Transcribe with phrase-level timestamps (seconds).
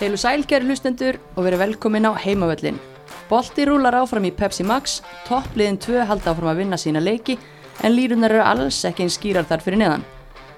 [0.00, 2.80] Heilu sælgeri hlustendur og verið velkomin á heimavöllin.
[3.30, 7.38] Bolti rúlar áfram í Pepsi Max, toppliðin 2 halda áfram að vinna sína leiki
[7.82, 10.04] en lírunar eru alls ekki einn skýrar þar fyrir neðan.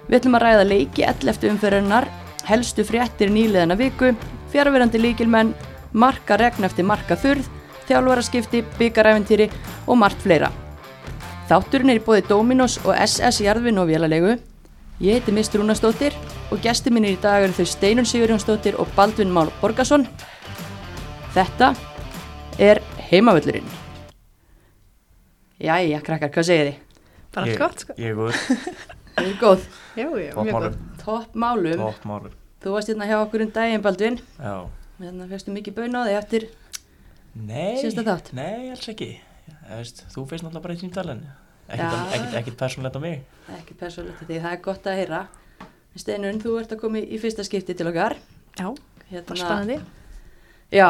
[0.09, 1.51] Við ætlum að ræða leiki 11.
[1.53, 2.09] umferðunar,
[2.49, 4.15] helstu fréttir nýliðana viku,
[4.55, 5.55] fjárverandi líkilmenn,
[5.93, 7.47] marka regn eftir marka þurð,
[7.91, 9.51] þjálfaraskipti, byggaræfintýri
[9.87, 10.49] og margt fleira.
[11.51, 14.39] Þátturinn er í bóði Dominos og SS Jarðvin og Vélalegu.
[15.01, 15.61] Ég heiti Mr.
[15.61, 16.15] Rúnastóttir
[16.53, 20.07] og gesti minn í dag eru þau Steinun Sigurjónsdóttir og Baldvin Már Borgarsson.
[21.35, 21.75] Þetta
[22.63, 23.69] er heimavöllurinn.
[25.61, 26.81] Jæja, krakkar, hvað segir þið?
[27.37, 28.35] Bara allt gott sko Ég er góð,
[29.17, 29.63] Þið er góð.
[29.97, 31.81] Já, já, topp mjög málum gott Topp málum.
[31.81, 32.35] Topp málum
[32.65, 34.19] Þú varst hérna hjá okkur um daginn, Baldvin.
[34.41, 34.55] Já
[35.01, 36.47] Hérna fegstu mikið bön á þig eftir
[37.37, 38.31] Nei, Síðasta þátt.
[38.37, 39.11] Nei, alls ekki
[40.13, 41.35] Þú feist náttúrulega bara í tímdalen Já.
[41.67, 43.23] Ekkert, ekkert, ekkert persónlegt á mig
[43.57, 45.21] ekki persónlegt til því, það er gott að heyra.
[45.97, 48.17] Steinun, þú ert að koma í í fyrsta skipti til okkar.
[48.57, 48.69] Já,
[49.11, 49.77] Hérna, bara spennandi
[50.75, 50.89] Já,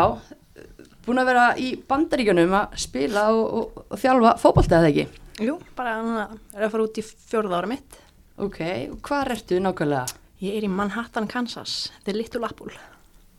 [1.04, 5.04] búin að vera í bandaríkjunum að spila og, og, og þjálfa fótbolta eða ekki?
[5.44, 7.98] Jú, bara núna er að fara út í fjórða ára mitt
[8.40, 8.60] Ok,
[8.92, 10.06] og hvar ertu nákvæmlega?
[10.44, 12.72] Ég er í Manhattan, Kansas The Little Apple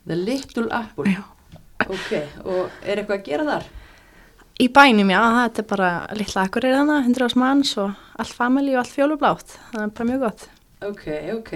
[0.08, 1.10] The Little Apple.
[1.10, 1.24] Já.
[1.88, 2.12] Ok,
[2.48, 3.66] og er eitthvað að gera þar?
[4.58, 8.34] Í bænum, já, þetta er bara litla akkur er þannig, 100 ás manns og allt
[8.34, 10.46] familji og allt fjólublátt Það er bara mjög gott
[10.88, 11.04] Ok,
[11.36, 11.52] ok.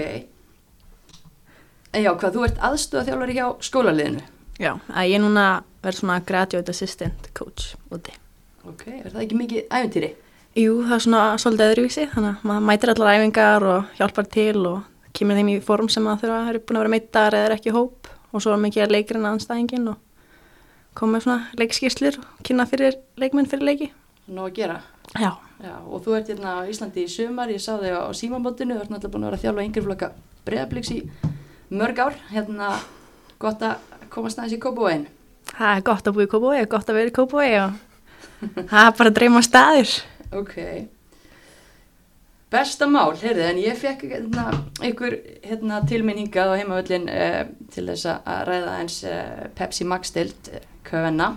[1.93, 4.23] En já, hvað, þú ert aðstofa þjálfari hjá skólaliðinu?
[4.63, 5.47] Já, að ég núna
[5.83, 8.15] verð svona graduate assistant coach úti
[8.71, 10.13] Ok, er það ekki mikið æfintýri?
[10.63, 14.67] Jú, það er svona svolítið öðruvísi þannig að maður mætir allar æfingar og hjálpar til
[14.69, 17.51] og kemur þeim í form sem að þurfa að eru búin að vera meittar eða
[17.51, 19.99] er ekki hóp og svo er mikið að leikurinn aðanstæðingin og
[20.99, 23.91] koma með svona leikskýrslur og kynna fyrir leikmenn fyrir leiki.
[24.33, 24.81] Nó að gera?
[25.19, 28.75] Já, Já, og þú ert hérna á Íslandi í sumar, ég sá þig á, símambótinu,
[28.75, 30.09] þú ert náttúrulega búin að vera að þjálfa yngri flokka
[30.43, 30.97] breyðabliks í
[31.71, 32.71] mörg ár, hérna
[33.43, 35.05] gott að komast aðeins í Kópavóin.
[35.53, 37.79] það er gott að búa í Kópavogi, gott að vera í Kópavogi og
[38.73, 39.95] það er bara að dreyma staður.
[40.41, 40.57] Ok.
[42.53, 44.49] Besta mál, heyrðu, en ég fekk hérna,
[44.83, 45.15] einhver
[45.47, 47.39] hérna, tilminningað á heimavöllin uh,
[47.71, 50.51] til þess að ræða eins uh, Pepsi Max stilt
[50.93, 51.33] köfenna.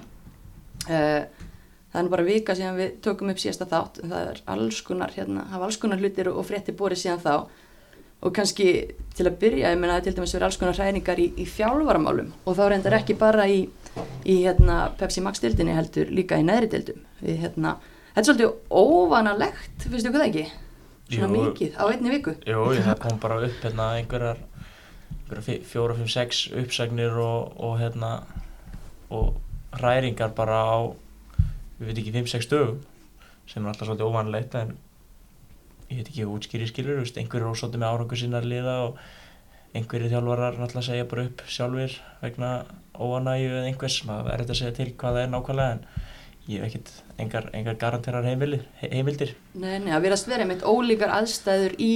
[0.85, 1.45] Uh,
[1.95, 5.45] það er bara vika síðan við tókum upp síðasta þátt, það er alls konar, hérna,
[5.53, 7.63] hafa alls konar hlutir og, frétti borið síðan þá.
[8.25, 8.67] Og kannski
[9.15, 12.31] til að byrja, ég menna að til dæmis verið alls konar hræningar í, í fjálfaramálum
[12.47, 13.65] og þá reyndar ekki bara í,
[14.25, 17.03] í hérna, Pepsi Max dildinni heldur líka í neðri dildum.
[17.21, 17.75] Við, hérna,
[18.15, 20.45] þetta er svolítið óvanalegt, finnst þú hvað það ekki?
[21.05, 21.43] Svona Jú.
[21.43, 22.35] mikið á einni viku.
[22.49, 24.41] Jú, ég það kom bara upp hérna einhverjar
[25.69, 28.15] fjóra, fimm, sex uppsagnir og, og hérna
[29.13, 29.35] og
[29.79, 30.77] hræringar bara á
[31.79, 32.81] við veit ekki, fimm, sex dögum
[33.49, 34.73] sem er alltaf svolítið óvanlegt en
[35.89, 38.99] ég veit ekki útskýri skilur veist, einhverjir er ósótið með árangur sinnar liða og
[39.75, 42.51] einhverjir þjálfarar náttúrulega segja bara upp sjálfur vegna
[42.95, 45.83] óanægju eða einhvers, maður er þetta að segja til hvað það er nákvæmlega en
[46.45, 49.33] ég hef ekkert engar, engar garanterar heimildir, heimildir.
[49.57, 51.93] Nei, nei, að verðast verið mitt ólíkar aðstæður í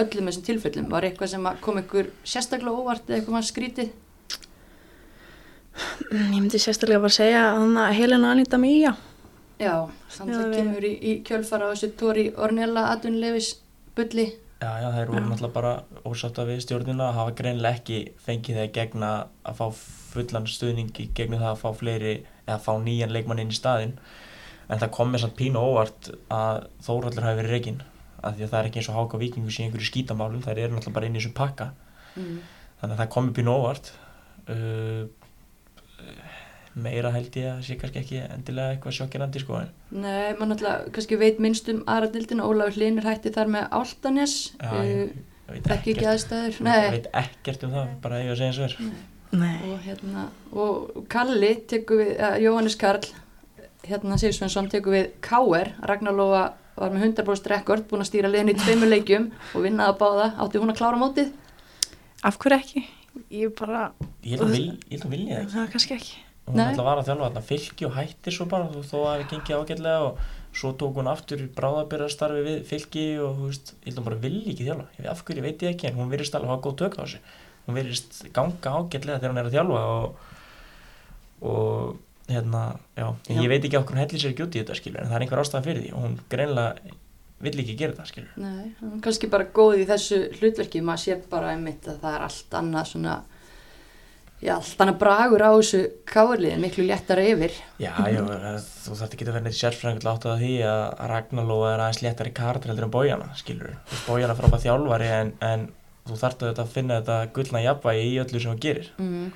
[0.00, 0.90] öllum þessum tilfellum.
[0.92, 3.90] Var eitthvað sem kom ykkur sérstaklega óvart eða eitthvað skrítið?
[6.10, 8.94] Ég myndi sérstaklega bara segja að þannig að Helena Anita Mía,
[9.60, 9.74] Já,
[10.08, 13.50] samt Já, það við- kemur í, í kjölfara á þessu Tóri Ornella Adunleifis
[13.94, 14.24] bulli.
[14.60, 15.26] Já, já, þær voru Já.
[15.28, 15.72] náttúrulega bara
[16.04, 19.10] ósátta við stjórnina að hafa greinilega ekki fengið þegar gegna
[19.44, 19.66] að fá
[20.14, 22.14] fullan stuðning í gegnum það að fá fleiri
[22.46, 23.94] eða fá nýjan leikmann inn í staðinn
[24.70, 27.80] en það kom mér samt pínu óvart að Þóraldur hafi verið reygin
[28.22, 30.74] af því að það er ekki eins og Háka Víkingur sé einhverju skítamálum þær eru
[30.76, 31.70] náttúrulega bara inn í þessu pakka
[32.16, 32.40] Mm.
[32.80, 33.92] þannig að það kom mér pínu óvart
[34.50, 35.04] uh,
[36.82, 40.92] meira held ég að sé kannski ekki endilega eitthvað sjokkirandi sko en Nei, maður náttúrulega
[40.96, 42.44] kannski veit minnst um aðra dildina.
[42.46, 43.66] Ólafur Hlinur hætti þar með
[45.50, 46.52] veit Þekki ekki ekkert aðstæður.
[46.54, 46.90] ég Nei.
[46.94, 51.04] veit ekkert um það, bara ég að segja eins og er nei, og hérna og
[51.10, 53.04] Kalli tekur við, uh, Jóhannes Karl
[53.88, 55.72] hérna Sigsvensson tekur við K.R.
[55.90, 56.44] Ragnar Lóa
[56.80, 60.26] var með 100% rekord búin að stýra liðin í tveimur leikjum og vinnaði að báða,
[60.46, 61.32] átti hún að klára mótið
[62.24, 62.82] af hverju ekki?
[63.34, 63.90] Ég bara,
[64.22, 66.18] ég held að vil- ég held að vilja það ekki það er kannski ekki.
[66.50, 69.08] Hún ætla að vara að þjálfa þarna fylki og hættir svo bara þó þó að
[69.10, 70.20] það gengið ágætlega og
[70.60, 74.20] svo tók hún aftur bráðabyrðastarfi við fylki og þú veist, ég held að hún bara
[74.24, 74.86] vilja ekki þjálfa.
[74.98, 77.20] Ég, veit- ég ekki en hún virðist alveg hafa góð tök á þessu
[77.68, 80.24] hún virðist ganga ágætlega þegar hún er að þjálfa og,
[81.40, 81.98] og
[82.30, 82.62] hérna,
[82.96, 83.40] já, Já.
[83.42, 85.24] ég veit ekki hvernig hún hellir sér ekki út í þetta skilur en það er
[85.26, 85.92] einhver ástæða fyrir því.
[85.94, 86.96] Og hún greinlega
[87.40, 91.54] vill ekki gera þetta skilur Nei, kannski bara góð í þessu hlutverki maður sé bara
[91.54, 93.14] einmitt að það er allt annað svona
[94.40, 97.54] já, allt annað bragur á þessu káliðin miklu léttara yfir.
[97.80, 98.22] Já, já,
[98.84, 100.82] þú þarf ekki að vera neitt sérfræðingur til átt að því að
[101.12, 103.76] Ragnarlóa er aðeins léttari karakter heldur en Bójana, skilur
[104.06, 105.68] Bójana frábæð þjálfari en, en
[106.08, 108.92] þú þarft að finna þetta gullna jafnvægi í öllu sem þú gerir.
[109.00, 109.30] Mm.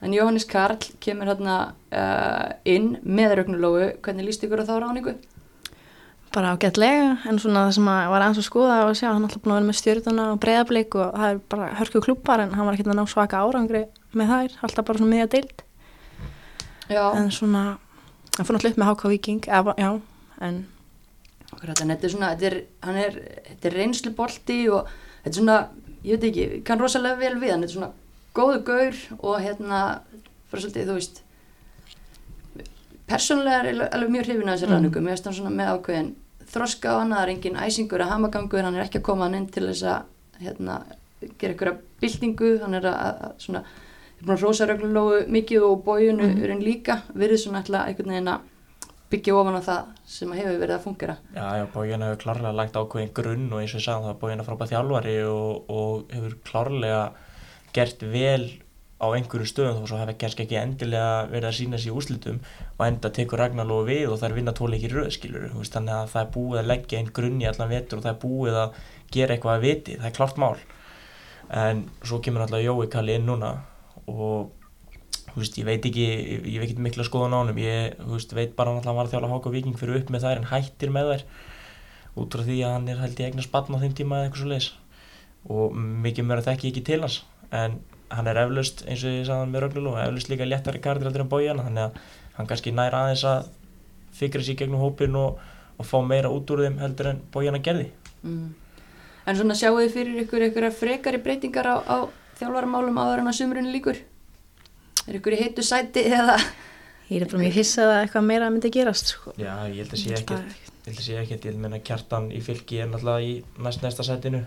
[0.00, 1.56] En Jóhannes Karl kemur hérna
[1.92, 5.18] uh, inn með Rögnulóu, hvernig líst ykkur á þá ráningu?
[6.30, 9.42] bara ágætlega en svona það sem að var aðeins að skoða og sjá hann alltaf
[9.42, 12.68] búin að vera með stjórnuna og breyðablik og það er bara hörku klúpar en hann
[12.68, 13.82] var ekki að ná svaka árangri
[14.18, 15.62] með þær, alltaf bara svona miðja deild.
[16.90, 17.62] Já, en svona,
[18.36, 19.90] hann fór náttúrulega upp með HK Viking eða, já,
[20.42, 20.60] en
[21.52, 23.18] akkurat, en þetta er svona, þetta er, hann er,
[23.48, 24.88] þetta er reynslu bolti og
[25.22, 25.58] þetta er svona,
[26.02, 27.92] ég veit ekki, ég kann rosalega vel við hann, þetta er svona
[28.34, 29.80] góðu gaur og hérna,
[30.50, 31.22] bara svolítið, þú veist,
[33.10, 34.74] persónulega er ég alveg mjög hrifin að þessi Mm.
[34.76, 36.10] ráningu, mér finnst hann svona með ákveðin
[36.50, 39.34] þroska á hann, það er engin æsingur að hamagangur, hann er ekki að koma hann
[39.34, 40.02] inn til þess að,
[40.42, 40.76] hérna,
[41.38, 43.62] gera einhverja byltingu, hann er að, að svona,
[44.20, 46.62] er búin að rosa reglulógu mikið og bójunu mm.
[46.64, 48.48] líka, verið svona alltaf einhvern veginn að
[49.10, 51.18] byggja ofan á það sem hefur verið að fungera.
[51.34, 54.42] Já, já, Bójan hefur klárlega lagt ákveðin grunn og eins og ég sagði það, Bójan
[54.42, 57.00] er frábæð þjálfari og, og hefur klárlega
[57.74, 58.44] gert vel
[59.00, 62.38] á einhverju stöðum þó svo hefur kannski ekki endilega verið að sína sér úslitum
[62.76, 66.32] og enda tekur Ragnarlóðu við og það er vinna tóleiki röðskilur þannig að það er
[66.36, 68.78] búið að leggja einn grunn í allan vetur og það er búið að
[69.10, 70.54] gera eitthvað að viti, það er klart mál.
[71.50, 73.54] En svo kemur alltaf Jói Kalli inn núna
[74.10, 74.50] og
[75.36, 76.06] veist, ég veit ekki,
[76.42, 79.30] ég veit ekki miklu að skoða nánum, ég veist, veit bara hann var að þjála
[79.30, 81.24] Háka Víking fyrir upp með þær en hættir með þær
[82.20, 84.42] út frá því að hann er held ég eignar spann á þeim tíma eða eitthvað
[84.42, 84.70] svo leiðis
[85.50, 87.20] og mikið mér að þekki ekki til hans
[87.54, 87.78] en
[88.10, 91.24] hann er eflaust eins og ég sagði hann með Rögnulú eflaust líka léttari kardir heldur
[91.24, 92.00] en bójan þannig að
[92.36, 93.50] hann kannski nær aðeins að
[94.16, 95.38] fikra sér gegnum hópin og,
[95.78, 97.86] og fá meira út úr þeim heldur en bójan að gerði.
[98.24, 98.48] Mm.
[99.28, 101.96] En svona sjáu þið fyrir ykkur ykkur frekari breytingar á, á
[102.40, 104.02] þjálfaramálum áður en að sumrunni líkur?
[105.06, 106.40] Er ykkur í heitu sæti eða?
[107.10, 109.32] ég er bara mjög hissað að eitthvað meira myndi gerast sko.
[109.40, 112.28] Já, ég held að sé ekkert ég held að sé ekkert, ég held meina kjartan
[112.30, 113.32] í fylki er náttúrulega í
[113.66, 114.44] næst næsta setinu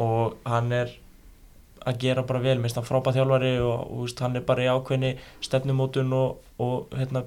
[0.00, 0.94] og hann er
[1.88, 4.70] að gera bara vel, minnst hann frábæð þjálfari og, og veist, hann er bara í
[4.72, 5.12] ákveðni
[5.44, 7.24] stefnumótun og, og hérna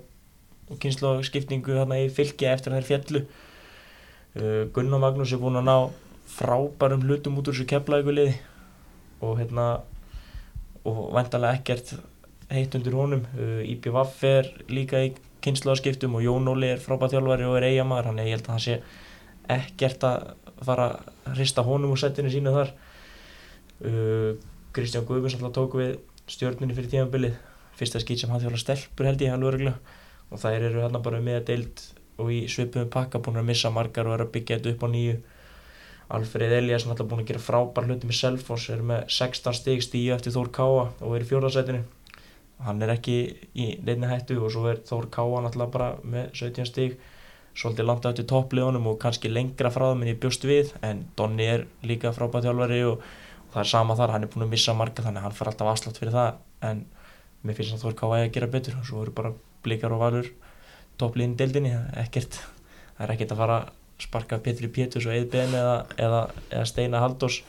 [0.72, 5.70] og kynslu skiptingu hérna í fylki eftir þær fjallu uh, Gunnar Magnús er búinn að
[5.70, 5.78] ná
[6.32, 8.36] frábærum hlutum út úr þessu keflaðegu liði
[9.22, 9.68] og hérna
[10.88, 11.94] og vantarlega ekkert
[12.52, 13.26] heitt undir honum.
[13.38, 18.12] Uh, IPVF er líka í kynnslóðaskiptum og Jón Óli er frábæð þjálfari og er eigamæður
[18.12, 18.80] hann ég held að hann sé
[19.52, 20.28] ekkert að
[20.62, 22.76] fara að hrista honum úr settinu sínu þar.
[23.82, 24.36] Uh,
[24.76, 25.98] Kristján Guðmunds alltaf tók við
[26.32, 27.40] stjórnunni fyrir tímabilið.
[27.80, 29.74] Fyrsta skýt sem hann þjóla stelpur held ég
[30.32, 31.82] og þær eru hérna bara með að deild
[32.22, 34.90] og í svipum pakka búin að missa margar og er að byggja þetta upp á
[34.94, 35.16] nýju
[36.12, 39.84] Alfreð Elias er alltaf búin að gera frábær hluti með Selfoss er með 16 stig
[39.86, 41.82] stíu eftir Þór Káa og er í fjórðarsætinu
[42.66, 43.18] hann er ekki
[43.58, 46.98] í neinni hættu og svo er Þór Káa náttúrulega bara með 17 stig
[47.58, 51.48] svolítið langt eftir toppliðunum og kannski lengra frá þeim en ég bjóst við en Donni
[51.52, 53.02] er líka frábæð þjálfari og,
[53.48, 55.72] og það er sama þar, hann er búin að missa marga þannig hann fær alltaf
[55.74, 56.86] afslátt fyrir það en
[57.42, 59.34] mér finnst að Þór Káa eigi að gera betur og svo eru bara
[59.66, 60.32] blikar og valur
[61.02, 63.60] toppliðin deildinni, ekkert það er ekkert að fara
[64.02, 67.42] sparka Petri Péturs og Eðben eða, eða, eða Steina Haldós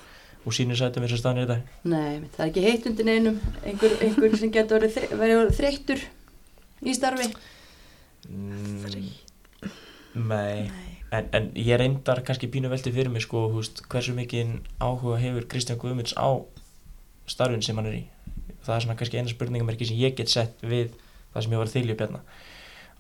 [0.43, 1.67] og sínu sætum eins og í dag.
[1.87, 6.07] Nei, það er ekki heitt undir neinum, einhver, einhver sem getur verið, þre verið þreyttur
[6.83, 7.29] í starfi.
[8.29, 9.13] mm,
[10.13, 10.71] Nei,
[11.15, 15.47] en, en ég reyndar kannski pínu velti fyrir mig sko, húst, hversu mikið áhuga hefur
[15.49, 16.43] Kristján Guðmunds á
[17.31, 18.03] starfin sem hann er í?
[18.63, 20.93] Það er svona kannski eina spurningamerki sem ég get sett við
[21.33, 22.21] það sem ég var að þylja upp hérna.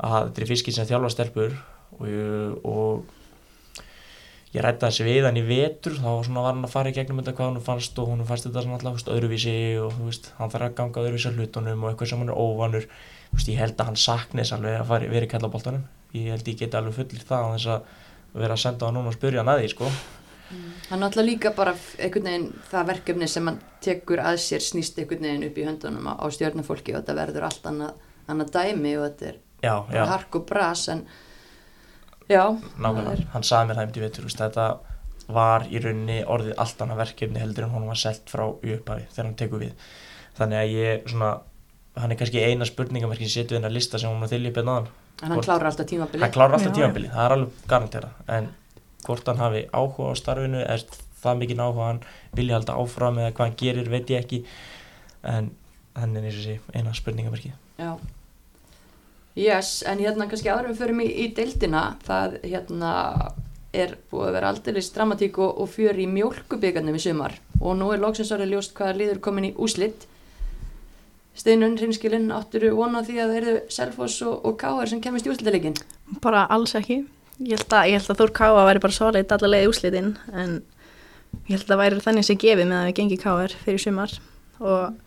[0.02, 1.59] Að þetta er fiskir sem þjálfa stelpur
[1.99, 2.09] og,
[2.64, 3.12] og
[4.52, 7.32] ég rætti þessi við hann í vetur þá var hann að fara í gegnum þetta
[7.38, 11.04] hvað hann fannst og hún fannst þetta alltaf öðruvísi og veist, hann þarf að ganga
[11.06, 12.88] öðruvísi að hlutunum og eitthvað sem hann er óvanur.
[13.32, 15.87] Veist, ég held að hann saknis alveg að fara, vera í kallaboltanum.
[16.12, 19.12] Ég held ég geti alveg fullir það á þess að vera að senda hann núna
[19.12, 19.90] og spyrja hann að því sko.
[20.90, 25.25] Hann náttúrulega líka bara einhvern veginn það verkefni sem hann tekur að sér snýst einhvern
[25.25, 29.06] veginn upp í höndunum á, á stjórnafólki og þetta verður allt annað, annað dæmi og
[29.06, 31.30] þetta er já, já, hark og bras en það
[32.31, 34.67] nákvæmlega, er, hann saði mér það um þú veist, þetta
[35.33, 39.07] var í rauninni orðið allt annað verkefni heldur en hún var selt frá í upphafi
[39.12, 39.87] þegar hann tekur við.
[40.38, 41.31] Þannig að ég svona
[42.00, 44.73] hann er kannski eina spurningamerkin setur við hennar lista sem hún var að upp einn
[44.73, 44.91] aðan
[45.23, 46.23] en hann klárar alltaf tímabilið.
[46.25, 48.49] hann klárar alltaf Já, tímabili, það er alveg garantera en
[49.07, 52.00] hvort hann hafi áhuga á starfinu eða það mikið áhuga hann
[52.38, 54.41] vilja halda áfram eða hvað hann gerir veit ég ekki.
[55.23, 55.52] En
[55.95, 57.93] hann er eins og sé eina spurningamerki Já.
[59.39, 62.93] Yes, en hérna kannski en við förum í, deildina, það hérna
[63.73, 67.89] er búið að vera aldeilis dramatík og, og fjör í mjólkubíkarnum í sumar og nú
[67.95, 70.05] er loksins orðið ljóst hvaða liður komin í úslitt.
[71.33, 75.25] Steinun Hreinskilinn átturu vona á því að það eru Selfoss og, og Káar sem kemist
[75.25, 75.79] í úslitaleikin.
[76.21, 77.01] bara alls ekki
[77.41, 80.59] ég held að, ég held að Þór Káa væri bara solid allavega í úslitin en
[81.49, 84.15] ég held að það væri þannig sem gefið með að við gengi káir fyrir sumar
[84.61, 85.01] og,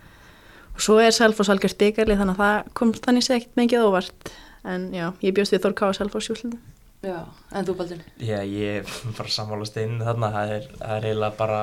[0.76, 4.32] og svo er Selfoss algjörst byggarli þannig að það kom þannig ekkert mikið óvart
[4.66, 6.62] en já, ég bjóst við Þór Káir Selfoss júslutum.
[7.06, 7.20] Já,
[7.54, 8.00] en þú Baldur?
[8.18, 11.60] Já, ég er bara sammálast inn þarna, það er, það er eiginlega bara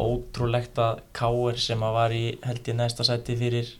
[0.00, 3.72] ótrúlegt að Káir sem að var í held ég næsta sæti fyrir,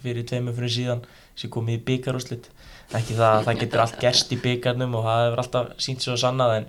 [0.00, 1.02] fyrir tveimur fyrir síðan
[1.38, 2.48] sem komið í byggarúslit
[2.96, 6.16] ekki það að það getur allt gerst í byggarnum og það hefur alltaf sínt svo
[6.18, 6.68] sannað en,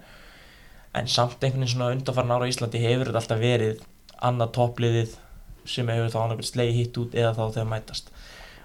[0.99, 3.85] en samt einhvern veginn svona undanfarn ára í Íslandi hefur þetta alltaf verið
[4.21, 5.15] annað toppliðið
[5.65, 8.11] sem hefur þá annað slegi hitt út eða þá þegar mætast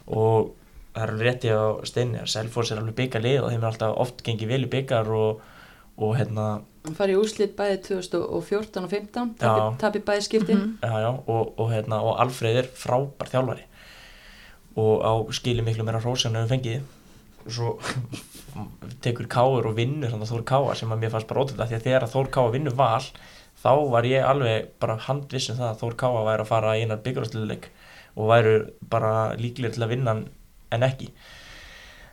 [0.07, 0.55] og
[0.95, 3.99] það er alveg rétti á steinni að Selfors er alveg byggarlið og þeim er alltaf
[4.07, 5.43] oft gengið vel í byggar og,
[6.01, 6.47] og hérna
[6.87, 9.43] Hann fari í úrslit bæði 2014 og 15, Já.
[9.43, 10.61] tapi, tapi bæði skiptin.
[10.61, 10.77] Mhm.
[10.87, 13.67] já, já, og, og, hérna, og Alfreð er frábær þjálfari
[14.77, 16.83] og á skili miklu meira hrósjan en við fengið
[17.47, 17.73] og svo
[19.05, 21.79] tekur Káur og vinnur þannig að Þór Káar sem að mér fannst bara ótrúlega því
[21.79, 23.03] að þegar að Þór Káar vinnur val
[23.67, 26.85] þá var ég alveg bara handviss um það að Þór Káar væri að fara í
[26.85, 27.67] einar byggjárasluleik
[28.17, 28.55] og væru
[28.93, 30.15] bara líklegir til að vinna
[30.77, 31.11] en ekki.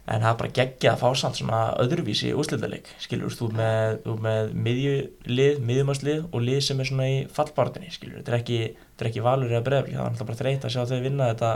[0.03, 4.49] En það er bara geggja að fá samt svona öðruvísi úrslitaleik, skilur þú með, með
[4.65, 9.11] miðjulið, miðjumárslið og lið sem er svona í fallbartinni skilur, þetta er ekki, þetta er
[9.13, 11.53] ekki valur eða breyfli, það er alltaf bara þreytt að sjá þau vinna þetta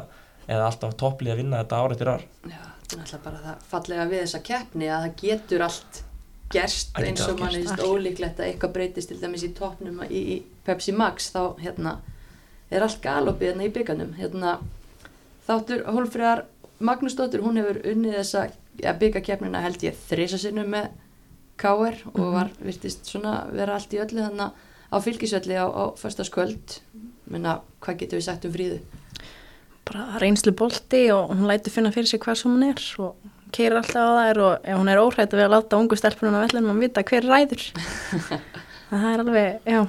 [0.48, 2.26] eða alltaf topplið að vinna þetta ár eftir ár.
[2.48, 6.04] Já, þetta er náttúrulega bara það fallega við þessa keppni að það getur allt
[6.54, 10.38] gerst eins og mann er ólíklegt að eitthvað breytist til dæmis í toppnum í, í
[10.66, 11.98] Pepsi Max þá hérna
[12.72, 14.58] er allt galopið hérna í byggarnum hérna
[15.48, 16.46] þáttur Hólfriðar
[16.80, 18.46] Magnúsdóttir hún hefur unnið þessa
[18.84, 20.90] ja, byggarkeppnina held ég þrisa sinnum með
[21.58, 22.34] KR og Mhm.
[22.34, 24.52] var virtist svona vera allt í öllu þannig
[24.94, 26.80] á fylgisvelli á, á förstaskvöld
[27.28, 28.80] menna hvað getur við sagt um fríðu?
[29.88, 33.16] Bara reynslu bolti og hún lætur finna fyrir sig hvað sem hún er og
[33.56, 36.46] keirir alltaf á þær og hún er óhrætt að við að láta ungu stelpunum að
[36.48, 37.64] vellunum að vita hver ræður.
[38.90, 39.82] Það er alveg, já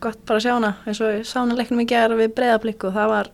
[0.00, 0.70] gott bara að sjá hana.
[0.86, 3.30] Eins og ég sá hana leiknum í gerð við breyðablík og það var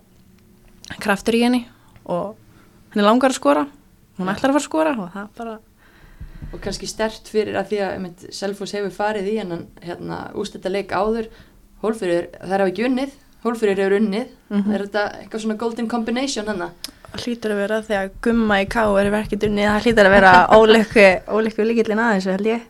[1.03, 1.61] kraftur í henni
[2.09, 2.35] og
[2.95, 3.65] henni langar að skora.
[4.17, 5.57] Hún ætlar að fara að skora og það bara
[6.55, 10.93] og kannski stert fyrir að því að Selfoss hefur farið í hennan hérna, ústætta leik
[10.95, 11.29] áður.
[11.83, 13.15] Hólfyrir, þær hafa ekki unnið.
[13.45, 14.73] Hólfyrir hefur unnið, Mhm.
[14.75, 16.71] er þetta eitthvað svona golden combination hann
[17.25, 21.66] hlýtur að vera þegar gumma í ká er verkið dunni það hlýtur að vera ólíku
[21.66, 22.64] líkillin aðeins held ég.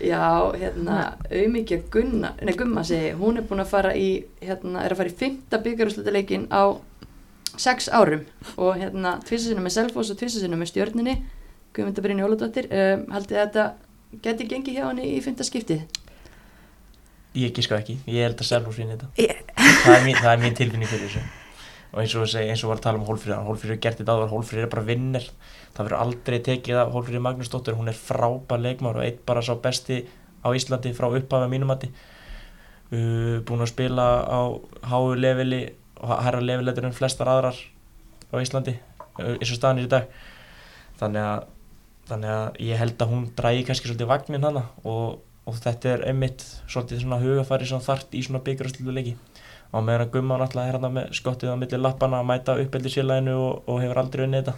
[0.00, 0.20] Já,
[0.56, 4.06] hérna, auðmikið Gunna, nei, Gumma segi, hún er búin að fara í,
[4.40, 6.72] hérna, er að fara í fymta byggarúsleitaleikin á
[7.60, 8.22] sex árum.
[8.56, 11.18] Og hérna, tvisasinu með Selfoss og tvisasinu með stjörninni,
[11.76, 13.66] Guðmundabrinn Jóladóttir, um, haldið að þetta
[14.24, 15.84] geti gengið hjá henni í fymta skiptið?
[17.36, 19.12] ég giska ekki, ég held að Selfos vinni þetta.
[19.20, 19.44] Ég-
[19.84, 21.22] það, er mín, það er mín tilfinning fyrir þessu
[21.90, 24.30] og eins og, segi, eins og var að tala um Hólfrýr er gert þetta áður,
[24.30, 25.26] Hólfrýr er bara vinnir.
[25.74, 29.56] Það verður aldrei tekið af Hólfrýr Magnúsdóttir hún er frábær leikmár og eitt bara sá
[29.58, 30.04] besti
[30.40, 34.40] á Íslandi frá upphafa mínumati uh, búin að spila á
[34.90, 35.62] háu leveli
[36.00, 37.58] herra leviletur en flestar aðrar
[38.30, 38.76] á Íslandi
[39.18, 40.06] uh, eins og staðan er í dag.
[41.00, 41.48] Þannig að,
[42.12, 46.06] þannig að ég held að hún drægi kannski svolítið vagnin hana og, og þetta er
[46.12, 49.16] einmitt svolítið svona hugafæri sem þart í svona byggjararslutu leiki
[49.70, 52.92] á meðan að Gumma náttúrulega er hérna með skottið á milli lappana að mæta uppeldi
[52.92, 54.56] sérlæginu og, og hefur aldrei unnið þetta.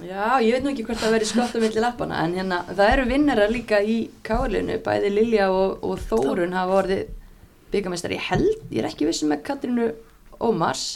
[0.00, 2.92] Já, ég veit nú ekki hvort það verið skott á milli lappana en hérna, það
[2.94, 7.02] eru vinnara líka í kálinu, bæði Lilja og, og Þórun hafa orðið
[7.74, 9.90] byggamestari, ég held, ég er ekki vissum með Katrínu
[10.40, 10.86] Ómars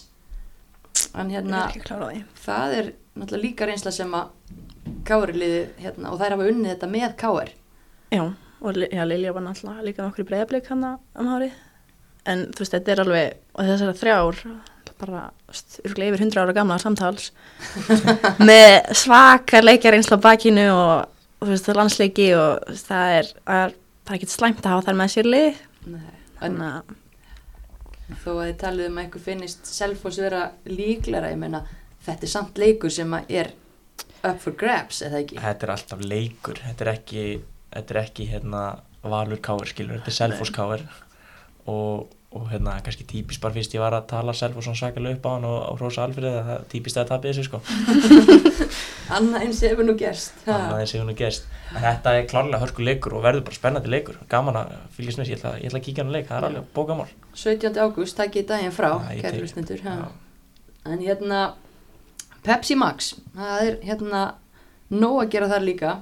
[1.19, 4.35] en hérna, er það er náttúrulega líka reynsla sem að
[5.05, 7.55] Kári-liði, hérna, og þær hafa unnið þetta með Káir
[8.09, 8.23] Já,
[8.65, 11.53] og já, Lilja var náttúrulega líka nokkur í breyðablík hann um árið.
[12.29, 14.41] En þú veist, þetta er alveg, og þessara þrjár,
[14.99, 17.31] bara, þú veist, örgulega yfir hundra ára gamla samtals,
[18.51, 23.35] með svakar leikjar einsla bakinu og, og þú veist, landsleiki og þú veist, það er,
[23.49, 23.77] það er
[24.09, 25.61] bara ekkert slæmt að hafa þar með sér lið.
[25.89, 26.01] Nei,
[26.43, 26.97] en Þannig að,
[28.25, 31.65] þó að þið talið um að eitthvað finnist Selfoss vera líklara, ég meina
[32.07, 33.51] þetta er samt leikur sem að er
[34.27, 35.39] up for grabs, eða ekki?
[35.43, 37.25] þetta er alltaf leikur þetta er ekki,
[37.75, 38.63] þetta er ekki hérna,
[39.05, 40.87] valur káir skilur, þetta er Selfoss káir
[41.69, 45.25] og, og hérna kannski típist bara fyrst ég var að tala Selfoss svona svakalega upp
[45.25, 47.63] á hann og, og Rósa Alfrið það típist að tapja þessu sko
[49.17, 50.35] Annað eins hefur nú gerst.
[50.45, 53.93] annað eins hefur nú gerst en þetta er klárlega hörku leikur og verður bara spennandi
[53.95, 56.39] leikur gaman að fylgjast með þessu, ég ætla, ég ætla að kíkja hann leik það
[56.43, 57.09] er alveg bókamál
[57.39, 57.79] 17.
[57.79, 59.79] ágúst, ég frá, Já, ég hlustendur.
[59.79, 60.11] Já.
[60.85, 61.55] En hérna,
[62.43, 64.23] Pepsi Max, það er hérna
[64.91, 65.93] nóg að gera þar líka.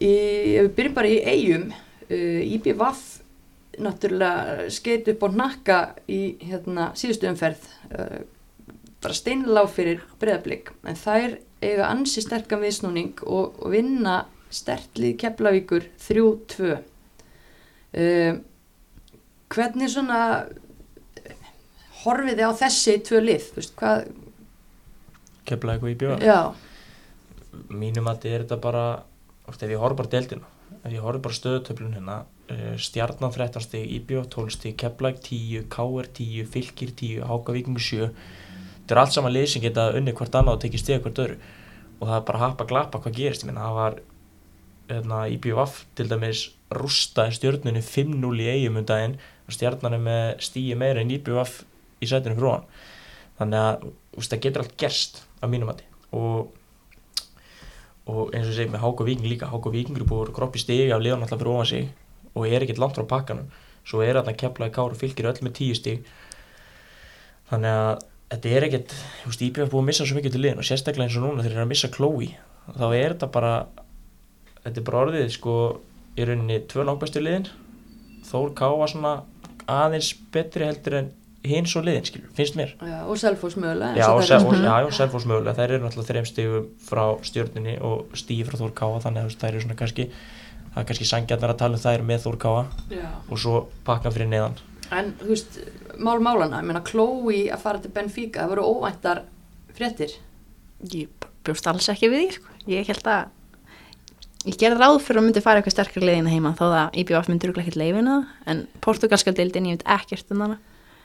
[0.00, 0.12] Í,
[0.58, 1.68] við byrjum bara í eigum,
[2.08, 3.21] uh, IBVF
[3.80, 5.78] náttúrulega skeit upp á hnakka
[6.10, 7.64] í hérna, síðustu umferð,
[7.96, 8.22] uh,
[9.02, 15.86] bara steinlá fyrir breyðablík, en þær eiga ansi sterkan viðsnúning og, og vinna stertlið Keflavíkur
[16.04, 16.74] 3-2.
[17.92, 18.42] Uh,
[19.52, 20.20] hvernig svona
[22.02, 23.48] horfið þið á þessi tvö lið,
[25.74, 26.38] eitthvað í bjóða já,
[27.72, 28.84] mínum að þetta er þetta bara
[29.52, 30.48] ef ég horf bara deildina
[30.82, 32.22] ef ég horf bara stöðutöflun hérna
[32.76, 38.08] stjarnan 13 stig, IBF 12 stig Keflæk 10, KR 10, Fylkir 10 Háka Víkingur 7
[38.82, 41.36] þetta er allt saman lið sem geta unni hvert annað og tekið stig hvert öðru.
[42.00, 43.98] Og það er bara happa glappa hvað gerist, ég minna það var
[44.90, 46.42] hérna, IBF til dæmis
[46.74, 51.62] rústaði stjörnunni 5-0 í eigum um daginn og stjarnan er með stíi meira en IBF
[52.02, 52.66] í sætinu fyrir hann
[53.38, 53.86] þannig að
[54.18, 55.86] úst, það getur allt gerst á mínum mati.
[56.12, 56.50] Og
[58.10, 59.46] og eins og með Háko Víking líka.
[59.46, 61.90] Háko Víkingur er búið að groppi stigi af liðan alltaf fyrir ofan sig
[62.32, 63.50] og er ekkert langt frá pakkanum.
[63.82, 66.04] Svo er þarna keflaði káru fylgir öll með tíu stig.
[67.50, 68.94] Þannig að þetta er ekkert
[69.28, 71.50] Íbjöf er búið að missa svo mikið til liðin og sérstaklega eins og núna þegar
[71.50, 72.28] þeir eru að missa Chloe
[72.70, 73.54] þá er þetta bara
[74.62, 75.56] þetta er bara orðið sko
[76.16, 77.48] í rauninni tvö langbæstu liðin.
[78.28, 79.16] Þór Ká var svona
[79.70, 81.10] aðeins betri heldur en
[81.42, 82.76] hins og liðin skilur, finnst mér.
[82.78, 83.96] Já, og Selfoss mögulega.
[83.98, 89.02] Já, og og þær eru náttúrulega þreim stigum frá stjörnunni og stíi frá Þór Káa
[89.02, 90.08] þannig að þær eru svona kannski
[90.72, 92.62] það er kannski sangjarnar að tala um þær með Þór Káa
[92.92, 93.08] Já.
[93.28, 94.60] og svo pakka fyrir neðan
[94.92, 95.54] En, þú veist,
[95.96, 99.22] mál málana, ég meina, Chloe að fara til Benfica, það voru óvæntar
[99.76, 100.18] fréttir.
[100.92, 102.56] Ég bjóst alls ekki við því, sko.
[102.68, 103.30] Ég held að,
[104.50, 107.54] ég gerði ráð fyrir að myndi fara eitthvað sterkar leiðina heima þó að IBF myndur
[107.54, 110.60] ekkert leifina, en portugalska deildin, ég veit ekkert um hana.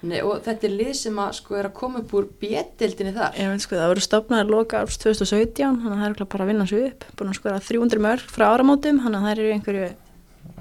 [0.05, 3.37] Nei, og þetta er lið sem að, sko, er að koma upp úr bjettildinni þar.
[3.39, 6.51] Ég veit sko, það voru stopnaðir loka árs 2017, þannig að það er bara að
[6.51, 9.87] vinna svo upp, búin að skora 300 mörg frá áramótum, þannig að það eru einhverju,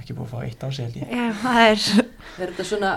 [0.00, 1.84] ekki búið að fá eitt á sig held ég já, það er,
[2.36, 2.92] Er þetta svona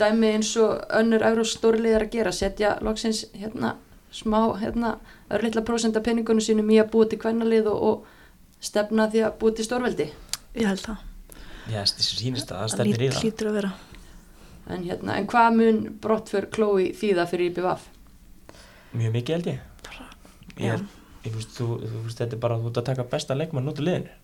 [0.00, 3.74] dæmi eins og önnur eurostórlið er að gera, setja loksins, hérna,
[4.14, 4.94] smá, hérna,
[5.30, 9.54] örlitla prósenda peningunum sínum í að búa til kvennalið og, og stefna því að búa
[9.54, 10.08] til stórveldi.
[10.58, 11.06] ég held það,
[11.70, 13.72] Já, þessi sýnist að það það stefnir í það lítur að vera.
[14.70, 17.88] En, hérna, en hvað mun brott fyrir Chloe þýða fyrir IBVF?
[18.92, 19.60] mjög mikið held ég
[20.60, 20.82] ég, er,
[21.26, 23.80] ég veist, þú, þú veist, þetta er bara þú ert að taka besta leikmann út
[23.80, 24.16] úr liðinu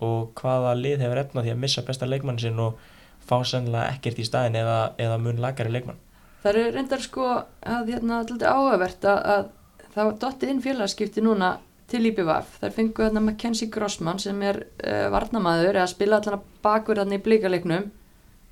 [0.00, 2.80] og hvaða lið hefur efna því að missa besta leikmann sinn og
[3.26, 6.00] fá sennilega ekkert í staðin eða, eða mun lagari leikmann
[6.40, 11.24] Það eru reyndar sko að hérna alltaf áhugavert að, að það var dottið inn félagskipti
[11.24, 11.50] núna
[11.90, 12.54] til IBVF.
[12.62, 17.18] Þær fengu hérna Mackenzie Grossman sem er uh, varnamaður eða spila allan að bakur hérna
[17.18, 17.90] í blíkaleiknum.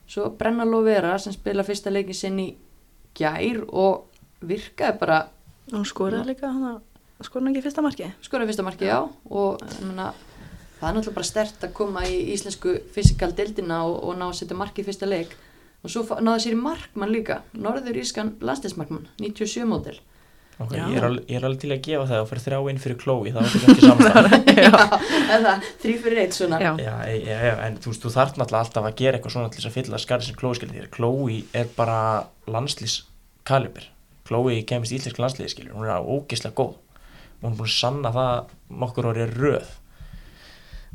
[0.08, 2.48] Svo Brenna Lovera sem spila fyrsta leikin sinn í
[3.18, 4.06] gær og
[4.40, 5.18] virkaði bara
[5.68, 6.78] Og skoraði líka, hann
[7.20, 8.06] skoraði ekki fyrsta marki.
[8.24, 10.14] skoraði fyrsta marki á og ég meina,
[10.78, 14.38] það er náttúrulega bara stert að koma í íslensku fysikal deildina og, og ná að
[14.40, 15.34] setja marki í fyrsta leik.
[15.84, 19.98] Og svo náði sér í markmann líka norður ískan landsliðsmarkmann 97 mótil
[20.64, 22.80] okay, ég, er alveg, ég er alveg til að gefa það og fyrir þrjá inn
[22.82, 24.56] fyrir Chloe það var þetta ekki
[25.36, 26.58] eða þrý fyrir eitt svona.
[26.62, 26.70] Já.
[26.82, 29.60] Já, já, já, en þú veist, þú þarf náttúrulega alltaf að gera eitthvað svona til
[29.60, 30.90] þess að fylla skarið sem Chloe skilur þér.
[30.96, 32.00] Chloe er bara
[32.50, 33.86] landslýskalibur.
[34.28, 36.74] Chloe kemist í íslensk landslýði skilur, hún er ógeðslega góð.
[37.38, 38.34] Hún er búin að sanna það
[38.82, 39.70] nokkur orðið röð.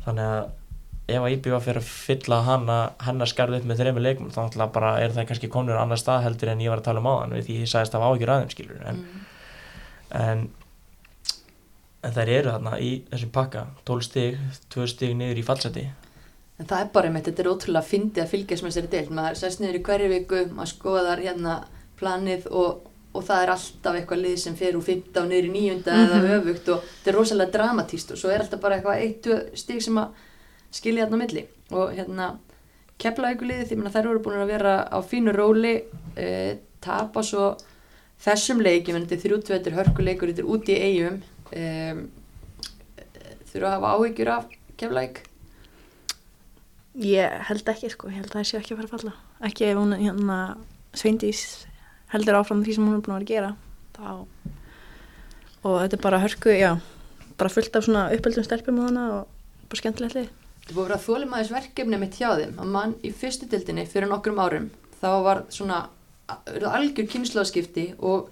[0.04, 0.52] Þannig að
[1.04, 5.12] ef að IBV fyrir að fylla hana, hennar skarið upp með þrejum leikum, þá er
[5.12, 7.34] það kannski konur annar stað heldur en ég var að tala um áðan
[10.14, 10.48] En, Mm.
[12.04, 14.38] en þær eru þarna í þessum pakka 12 stig,
[14.74, 15.84] 2 stig niður í fallseti
[16.60, 19.08] En það er bara með þetta er ótrúlega fyndið að fylgjast með þessari deild.
[19.10, 21.54] Maður sest niður í hverju viku, maður skoðar hérna
[21.98, 25.80] planið og, og það er alltaf eitthvað lið sem fer úr 15 niður í 9.
[25.96, 29.82] eða öfugt og þetta er rosalega dramatíst og svo er alltaf bara eitthvað eitt, stig
[29.82, 30.22] sem að
[30.78, 31.44] skilja hérna á milli.
[31.74, 32.28] Og hérna
[33.02, 35.74] keflavíkuliðið, því að þær eru búin að vera á fínu róli,
[36.14, 36.28] e,
[36.84, 37.56] tapa svo
[38.22, 41.20] þessum leikjum, en þetta er þrjútvetur hörkuleikur, þetta er úti í eigum.
[41.50, 41.64] E,
[43.50, 44.48] þurfa að hafa áhyggjur af
[44.80, 45.20] keflavík.
[47.04, 49.14] Ég held ekki, sko, ég held að það sé ekki að fara að falla.
[49.48, 50.38] Ekki ef hún, hérna,
[50.94, 51.44] Sveindís
[52.14, 53.52] heldur áfram því sem hún er búin að vera að gera.
[53.94, 54.10] Þá,
[55.64, 56.70] og þetta er bara hörku, já,
[57.40, 60.30] bara fullt af svona uppeldum stelpum og hana og bara skemmtilegt lið.
[60.64, 64.08] Það búið að vera þólimaðis verkefni mitt hjá þeim að mann í fyrstu dildinni fyrir
[64.08, 65.80] nokkrum árum þá var svona
[66.28, 68.30] algjör kynnslóðskipti og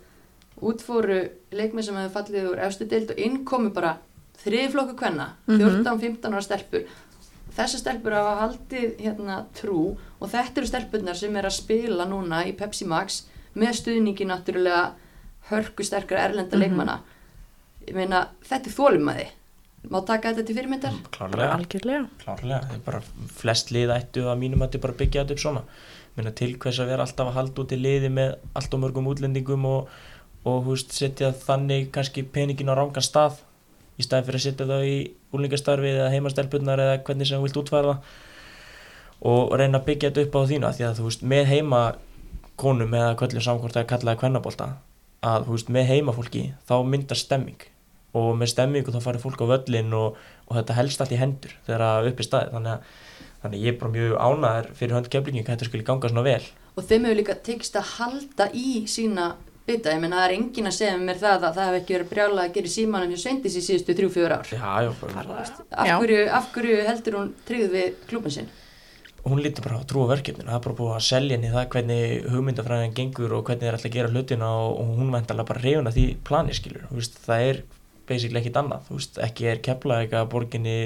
[0.63, 1.19] útfóru
[1.53, 3.97] leikmið sem hefði fallið úr efstu dild og inn komu bara
[4.45, 5.85] þriðflokku kvenna, Mhm.
[5.85, 6.85] 14-15 ára stelpur.
[7.57, 12.47] Þessar stelpur hafa haldið hérna trú og þetta eru stelpurnar sem er að spila núna
[12.47, 13.25] í Pepsi Max
[13.55, 14.93] með stuðningi náttúrulega
[15.51, 16.61] hörku sterkara erlenda Mhm.
[16.63, 17.01] leikmanna.
[17.87, 19.27] Ég meina þetta er þólimaði
[19.91, 20.93] má taka þetta til fyrirmyndar?
[21.11, 22.09] Klárlega, algjörlega.
[22.25, 22.73] klárlega.
[22.75, 25.63] Er bara flest lið ættu að mínum að þetta bara byggja þetta upp svona
[26.17, 29.09] Minna til hvers að vera alltaf að halda út í liði með allt og mörgum
[29.13, 29.89] útlendingum og,
[30.45, 33.41] og húst, setja þannig kannski peningin á rángan stað
[33.97, 34.99] í staði fyrir að setja það í
[35.33, 38.21] úlingastarfið eða heimastelpunnar eða hvernig sem þú vilt útfæra það
[39.33, 40.67] og reyna að byggja þetta upp á þínu.
[40.67, 41.83] Af því að þú veist, með heima
[42.61, 44.69] konum eða kvöllum samkvæmt að kallaði kvennabólta
[45.23, 47.69] að þú veist, með heimafólki þá myndar stemming
[48.19, 51.55] og með stemmingu þá farir fólk á völlin og, og þetta helst allt í hendur
[51.67, 52.91] þegar að upp í staði þannig að,
[53.43, 56.43] þannig ég er bara mjög ánæður fyrir hönd keflingin hvað þetta skulle ganga svona vel.
[56.73, 59.33] Og þeim hefur líka tekist að halda í sína
[59.67, 62.11] bytta, ég menna það er engin að segja mér það að það hef ekki verið
[62.11, 64.51] brjála að gera símanum hjá Svendis í síðustu 3-4 ár.
[64.57, 64.71] Já,
[65.71, 68.51] af hverju, af hverju heldur hún tryggð við klúbin sinn?
[69.23, 70.51] hún lítur bara á trú á verkefninu.
[70.51, 73.91] Það er bara búið að selja henni það hvernig hugmyndafræðin gengur og hvernig þeir ætla
[73.91, 76.89] að gera hlutina og, hún væntalega bara reyna því plani skilur,
[77.27, 77.63] það er
[78.09, 78.91] basically ekkit annað,
[79.23, 80.79] ekki er eitthvað borginni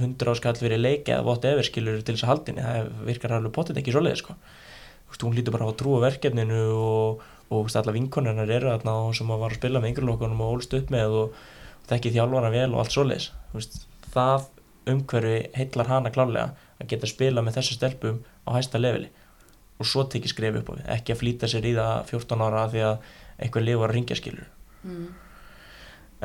[0.00, 3.54] 100 áskall fyrir leik eða vott efer skilur til þess að haldinni, það virkar alveg
[3.54, 7.54] potið ekki svoleiði sko, þú veist, hún lítur bara á trú á verkefninu og, og
[7.54, 10.56] þú veist, alla vinkonarnar eru þarna og sem að var að spila með yngrelokkunum og
[10.56, 11.44] ólst upp með og,
[11.84, 13.78] og þekki þjálfana vel og allt svoleiðis, þú veist,
[14.14, 14.48] það
[14.94, 19.10] umhverfi heillar hana klálega að geta spila með þessu stelpum á hæsta leveli.
[19.80, 20.82] Og svo tekið skref upp á við.
[20.98, 23.08] Ekki að flýta sér í það 14 ára af því að
[23.42, 24.50] einhver lið var að ringja skilur
[24.84, 25.06] Mm.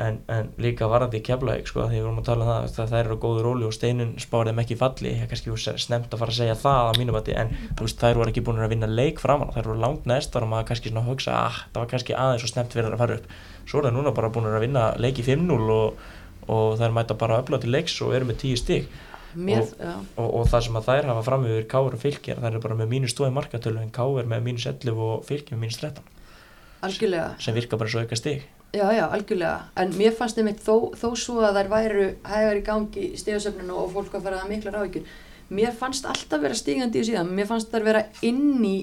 [0.00, 2.92] En, en líka varandi í keflaug sko, því við vorum að tala um það það
[2.94, 5.12] þær eru á góðu róli og steinun spárið þeim ekki falli.
[5.20, 8.00] Ég kannski voru snemt að fara að segja það á mínum að en þú veist,
[8.00, 10.92] þær voru ekki búin að vinna leik framan þær voru langt næst og maður kannski
[10.92, 13.30] svona að hugsa ah, það var kannski aðeins og snemt þær að fara upp.
[13.68, 16.08] Svo er það núna bara búin að vinna leik í 5-0 og,
[16.50, 18.90] og þær mæta bara öfla til leiks og eru með 10 stík
[19.34, 22.50] Mér, Og- og, og það sem að þær hafa fram yfir Káur og fylgir, þær
[22.50, 25.78] eru bara með mínus 2 markatölu en Káur með mínus 11 og fylgir með mínus
[25.78, 26.02] 13
[26.82, 27.28] algjörlega.
[27.38, 30.92] Sem virka bara svo auka stig Já, já, algjörlega, en mér fannst þeim eitt þó,
[30.94, 34.52] þó svo að þær væru hægar í gangi í stegasöfninu og fólk að fara að
[34.52, 35.08] mikla ráðvíkjur
[35.50, 37.30] mér fannst alltaf vera stígandi í síðan.
[37.34, 38.76] Mér fannst þær vera inn í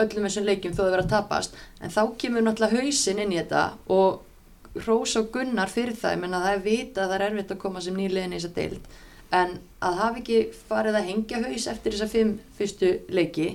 [0.00, 1.56] öllum þessum leikjum þó það vera að tapast.
[1.82, 6.22] En þá kemur náttúrulega hausinn inn í þetta og Rós og Gunnar fyrir það, ég
[6.22, 8.86] menna það er vita að það er erfitt að koma sem nýliðin í þessa deild.
[9.32, 10.38] En að hafa ekki
[10.70, 13.50] farið að hengja haus eftir þessa fimm fyrstu leiki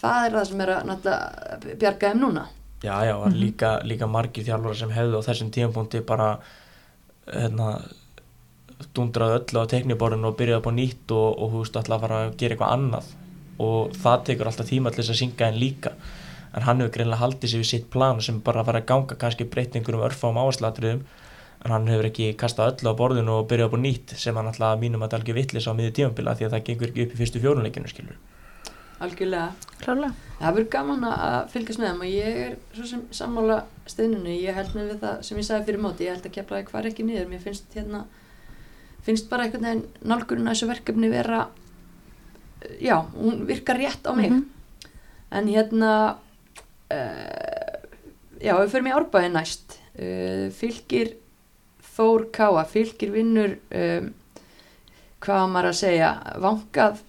[0.00, 2.44] það er það sem er að bjarga þeim núna
[2.82, 6.28] Já, já, var líka, líka margir þjálfara sem hefðu á þessum tímapunkti bara
[7.26, 7.72] hérna
[8.94, 12.20] dundraði öllu á tekniborðinu og byrjaði upp á nýtt og, og veist, ætla að fara
[12.22, 13.08] að gera eitthvað annað.
[13.58, 15.94] Og það tekur alltaf tíma til þess að syngja en líka.
[16.54, 19.18] En hann hefur greinlega haldið sér við sitt plan sem bara að fara að ganga
[19.24, 21.02] kannski breytt einhverjum örfáum áherslatriðum
[21.64, 24.50] en hann hefur ekki kastað öllu á borðinu og byrjað upp á nýtt sem hann
[24.50, 27.18] alltaf mínum að dalgi vittlis á miðju tímabila því að það gengur ekki upp í
[27.18, 28.20] fyrstu fjórunleikinu skilur
[29.00, 29.52] algjörlega.
[29.82, 30.14] Klárlega.
[30.38, 33.56] Það verður gaman að fylgjast með þeim og ég er svo sem sammála
[33.90, 36.86] steinunni, ég held með það sem ég sagði fyrir móti, ég held að kepla hvar
[36.90, 38.04] ekki niður, mér finnst hérna,
[39.06, 41.40] finnst bara einhvern veginn nálgurinn að þessu verkefni vera,
[42.82, 44.44] já, hún virkar rétt á mig, Mhm.
[45.32, 46.16] en hérna,
[46.90, 47.78] uh,
[48.40, 51.16] já, við förum í árbæði næst, uh, fylgir
[51.98, 54.14] Þór Káa, fylgir vinnur, um,
[55.20, 57.00] hvað maður að segja, vangað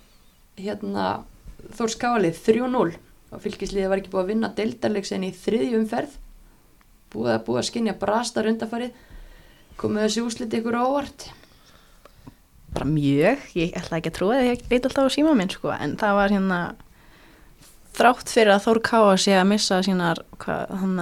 [0.58, 1.24] hérna
[1.78, 2.96] Þórs Káalið 3-0
[3.30, 6.16] og fylgisliðið var ekki búið að vinna deildarleiksin í þriðju umferð.
[7.14, 8.98] Búið að búið að skinja brastar undarfarið
[9.80, 11.30] komið þessi úslit ykkur á óvart?
[12.74, 15.72] Bara mjög, ég ætla ekki að trúa því ég veit alltaf á síma minn sko,
[15.74, 16.60] en það var hérna
[17.98, 21.00] þrátt fyrir að Þór Káa sé að missa sínar hvað, hann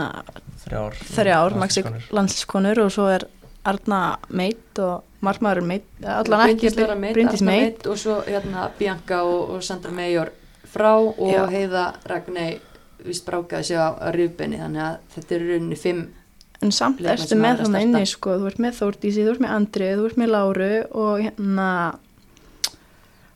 [0.63, 2.07] þrjár, þrjár Maxi landsliðskonur.
[2.19, 3.27] landsliskonur og svo er
[3.67, 7.87] Arna Meit og margmaður Meit, allan ekki Bryndis Arna Meit.
[7.89, 10.31] Og svo hérna Bianca og, og Sandra Major
[10.71, 11.43] frá og Já.
[11.51, 12.59] Heiða Ragnei
[13.05, 16.05] vist brákaði sig á, rifbenni þannig að þetta eru rauninni fimm
[16.65, 19.89] en samt erstu með þannig inni sko, þú ert með Þórdísi, þú ert með Andri
[19.93, 21.67] þú ert með Láru og hérna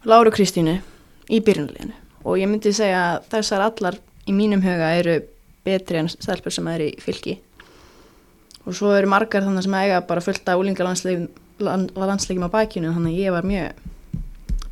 [0.10, 0.80] Láru Kristínu
[1.30, 1.94] í byrjunleginu
[2.26, 5.20] og ég myndi segja að þessar allar í mínum huga eru
[5.66, 7.38] betri en stelpur sem er í fylki.
[8.66, 13.22] Og svo eru margar þannig sem eiga bara fullt af úlingalandsleikjum á bakinu þannig að
[13.22, 13.68] ég var mjög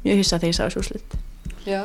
[0.03, 1.09] mjög hissa þegar ég sá þessu úrslit.
[1.67, 1.83] Já,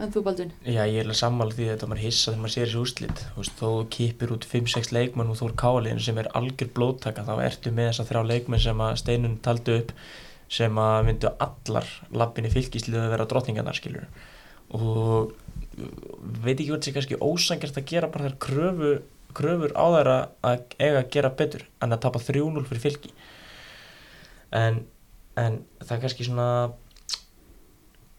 [0.00, 0.54] en þú Baldvin?
[0.64, 3.22] Já, ég er alveg sammála því að maður hissa þegar maður sér þessu úrslit.
[3.34, 7.26] Þú veist, þó kipir út 5-6 leikmenn og þú er káliðin sem er algjör blóttaka
[7.28, 9.94] þá ertu með þessa þrjá leikmenn sem að steinun taldi upp
[10.50, 14.08] sem að myndu allar lappinni fylgisliðu að vera drottningarnar skilur
[14.74, 15.34] og
[16.42, 18.92] veit ekki hvað þetta sé kannski ósangjart að gera bara þær kröfu,
[19.36, 23.12] kröfur á þær að eiga að gera betur en að tapa 3-0 fyrir fylgi
[24.58, 24.82] en,
[25.38, 26.48] en það er kannski svona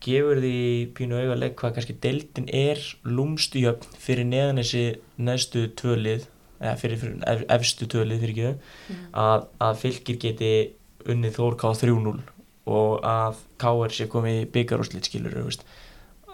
[0.02, 0.58] gefur því
[0.98, 4.86] pínu auðarleik hvað kannski deildin er lúmstu jöfn fyrir neðan þessi
[5.22, 6.28] neðstu tvölið
[6.62, 10.52] eða fyrir, fyrir ef, efstu tvölið fyrir ekki að, að fylgir geti
[11.10, 12.16] unnið Þór K 3-0
[12.72, 15.40] og að KR sé komið í byggarúslit skilur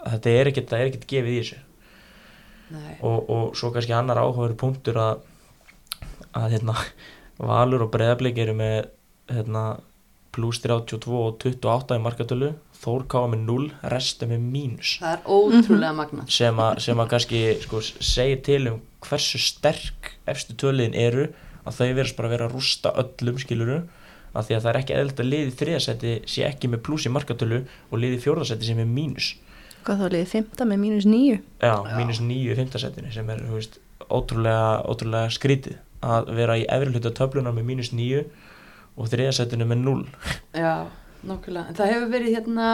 [0.04, 1.60] þetta er ekkert, er gefið í þessu.
[3.00, 5.22] Og, og svo kannski annar áhugaveru punktur að,
[6.36, 6.76] að hérna,
[7.38, 8.90] Valur og Breðablik eru með
[9.32, 9.64] hérna,
[10.34, 14.94] pluss 32 og 28 í markatölu Þór káa með 0, restum með mínus.
[15.02, 16.28] Það er ótrúlega magnað.
[16.30, 21.26] Sem að, sem að kannski sko, segir til um hversu sterk efstu töliðin eru
[21.66, 23.80] að þau verðast bara að vera að rústa öllum skiluru
[24.36, 27.12] af því að það er ekki eðlt að liði þriðasæti sé ekki með pluss í
[27.12, 27.60] markatölu
[27.90, 29.32] og liði fjórðasæti sem er mínus.
[29.86, 31.38] Hvað þá liðið fymta með mínus níu?
[31.62, 36.92] já, mínus nýju í fymtasætinu sem er veist, ótrúlega, ótrúlega skrítið að vera í efri
[36.94, 38.24] hluta töflunar með mínus nýju
[38.98, 39.96] og þriðasætinu með 0
[40.58, 40.72] Já,
[41.26, 41.68] nokkulega.
[41.68, 42.66] En það hefur verið hérna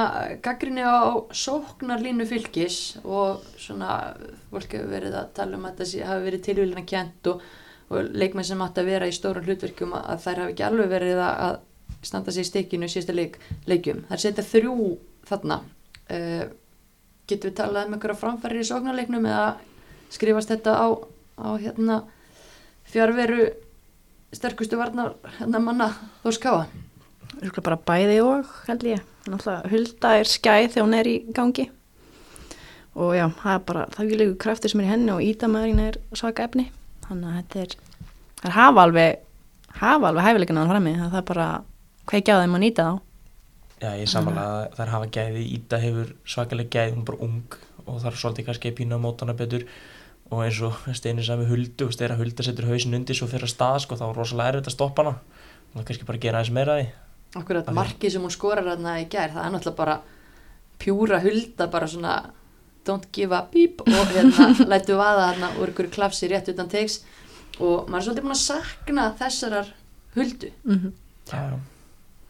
[0.44, 0.96] gaggrinni á
[1.33, 4.14] sóknarlínu fylgis og svona
[4.50, 7.44] fólk hefur verið að tala um að sé- hafi verið tilvílina kjent og,
[7.88, 11.22] og leikmenn sem átt að vera í stórum hlutverkum að þær hafi ekki alveg verið
[11.24, 11.59] að,
[12.04, 13.38] standa sig í stikkinu í síðasta leik,
[13.70, 14.04] leikjum.
[14.09, 14.74] Það er setja þrjú
[15.24, 15.61] þarna.
[16.04, 16.44] Uh,
[17.24, 19.46] getum við talað um einhverja framfærir í sóknarleiknum eða
[20.12, 20.87] skrifast þetta á,
[21.40, 22.02] á hérna
[22.92, 23.46] fjárveru
[24.35, 25.88] sterkustu varnar hérna manna
[26.24, 26.66] Þórskáa?
[26.66, 26.93] Örugglega
[27.64, 29.03] bara bæði og held ég.
[29.25, 31.70] Náttúrulega Hulda er skæð þegar hún er í gangi.
[32.94, 35.97] Og já, það er bara það líka kraftur sem er í henni og ídamaðurinn er
[36.14, 36.68] svaka efni
[37.09, 37.75] þannig að þetta er
[38.38, 39.25] það er hafa alveg
[39.81, 41.49] hafa alveg hæfileikana hann frammi það er bara
[42.11, 42.94] kveikja á þeim að nýta þá.
[43.83, 47.59] Já, ég samanlega að þær hafa gæði Ída hefur svakalega gæði, hún er bara ung
[47.85, 49.66] og þarf svolítið kannski að pína á mótana betur.
[50.33, 53.53] Og eins og steinir sami huldu og steira hulda setur hausin undir svo fyrir að
[53.53, 55.18] stað sko, þá er rosalega erfitt að stoppa hana.
[55.75, 56.87] Og kannski bara gera aðeins meira því
[57.35, 60.01] Akkurat markið sem hún skorar þarna í gær, það er náttúrulega bara
[60.79, 62.14] pjúra hulda, bara svona
[62.85, 67.01] don't give a beep og hérna lætu vaða þarna úr ykkur klafsi rétt utan teiks
[67.59, 69.70] og maður er svolítið búin að sakna þessarar
[70.14, 70.92] huldu mm -hmm.
[71.33, 71.59] Já.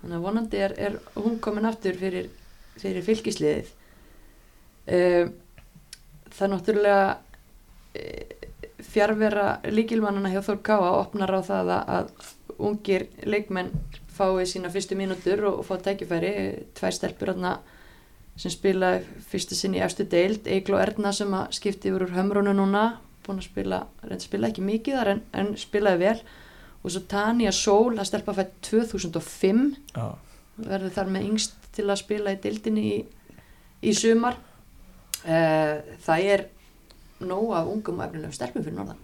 [0.01, 2.31] þannig að vonandi er, er hún komin aftur fyrir,
[2.77, 3.67] fyrir fylgisliðið
[4.87, 5.29] uh,
[6.31, 7.17] það er náttúrulega
[7.99, 8.25] uh,
[8.79, 12.09] fjárvera líkilmannana hjá Þór Káa opnar á það að, að
[12.59, 13.71] ungir leikmenn
[14.15, 16.35] fái sína fyrstu mínútur og, og fá tækifæri.
[16.77, 17.57] Tvær stelpur þarna
[18.41, 18.97] sem spila
[19.31, 20.49] fyrstu sinni í efstu deild.
[20.51, 22.87] Egil og Erna sem að skipti yfir úr hömrunu núna
[23.25, 26.19] búin að spila, reynd spila ekki mikið þar en, en spilaði vel.
[26.85, 29.63] Og svo Tanja Sól að stelpa fætt 2005
[29.95, 30.11] Já.
[30.59, 32.99] verður þar með yngst til að spila í dildinni í,
[33.89, 34.37] í sumar.
[35.25, 36.47] Uh, það er
[37.25, 39.01] nóg af ungum efnilegum stelpum fyrir norðan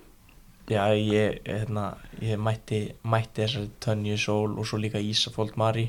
[0.70, 5.88] Já, ég, hérna, ég mætti, mætti þessari Tönju Sól og svo líka Ísafold Mari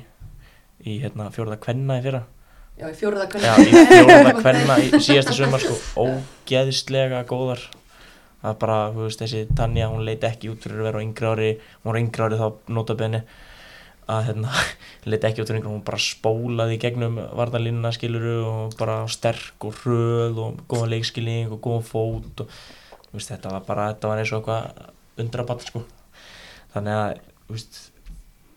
[0.81, 2.23] í hérna, fjórða kvenna í fyrra.
[2.79, 7.61] Já, í fjóruða Já, í fjórða kvenna í síðasta sumar sko, ógeðislega góðar.
[8.41, 11.05] Það er bara, þú veist, þessi Tanja hún leit ekki út fyrir að vera á
[11.05, 13.21] yngri ári hún var yngri ári þá nota benni
[14.09, 14.57] að hérna,
[15.13, 19.77] leit ekki út fyrir yngri hún bara spólaði gegnum varnalínuna skiluru og bara sterk og
[19.83, 22.61] hröð og góða leikskilning og góða fót og
[23.11, 25.83] veist, þetta var bara, þetta var eins og eitthvað undrabatt sko.
[26.73, 27.79] Þannig að, veist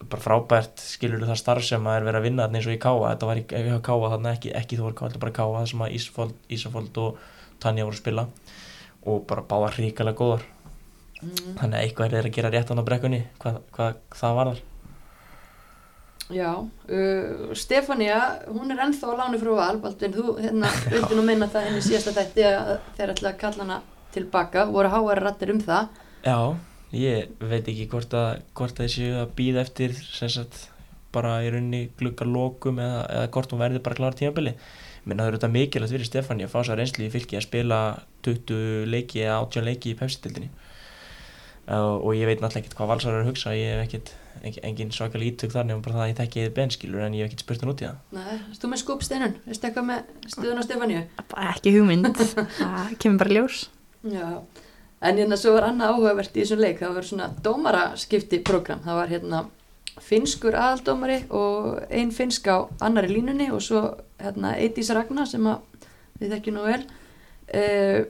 [0.04, 3.14] bara frábært skilur það starf sem að er verið að vinna eins og í Káa,
[3.14, 5.54] þetta var í í Káa þarna ekki, ekki þú voru Káa, þetta var bara Káa
[5.54, 7.24] það sem að Ísafold, Ísafold og
[7.62, 8.26] Tanja voru að spila.
[9.04, 10.44] Og bara báða hrikalega góðar.
[11.22, 14.62] Mm, þannig að eitthvað er að gera rétt á brekkunni hvað, hvað það var þar
[16.30, 16.50] já,
[16.88, 19.80] uh, Stefania hún er ennþá á láni frá val.
[19.82, 23.66] Baldvin, þú hérna, vildi nú meina það henni síðasta þætti að þeir ætla að kalla
[23.66, 23.80] hana
[24.14, 25.90] tilbaka, voru háar rattir um það.
[26.24, 26.38] Já,
[26.94, 30.68] ég veit ekki hvort að hvort að þessi að býða eftir sem sagt
[31.14, 34.56] bara í rauninni glugga lokum eða, eða hvort hún verði bara klára tímabili.
[35.04, 37.80] Minna það eru þetta mikilvægt fyrir Stefáni að fá sér reynsli í fylki að spila
[38.24, 40.48] 20 leiki eða 18 leiki í pepsitildinni
[41.68, 44.12] uh, og ég veit náttúrulega ekkert hvað valsar er að hugsa ég hef ekkert,
[44.64, 47.32] engin, svakal ítök þar nefnum bara það að ég þekki eða benskilur en ég hef
[47.32, 48.02] ekkert spurt hann út í það.
[48.16, 52.10] Nei, erst þú með skúpsteinun, veistu eitthvað með stuðun á Stefaniu Bara ekki hugmynd.
[52.58, 53.64] Það kemur bara ljós
[54.04, 54.42] Já,
[55.00, 58.98] en hérna svo var annað áhugavert í þessum leik, það var svona dómaraskipti program, það
[59.00, 59.44] var hérna
[60.02, 63.86] finskur aðaldómari og ein finsk á annari línunni og svo
[64.20, 65.88] hérna Eidís Ragnar sem að
[66.20, 66.82] við þekkjum nú vel.
[67.54, 68.04] Uh,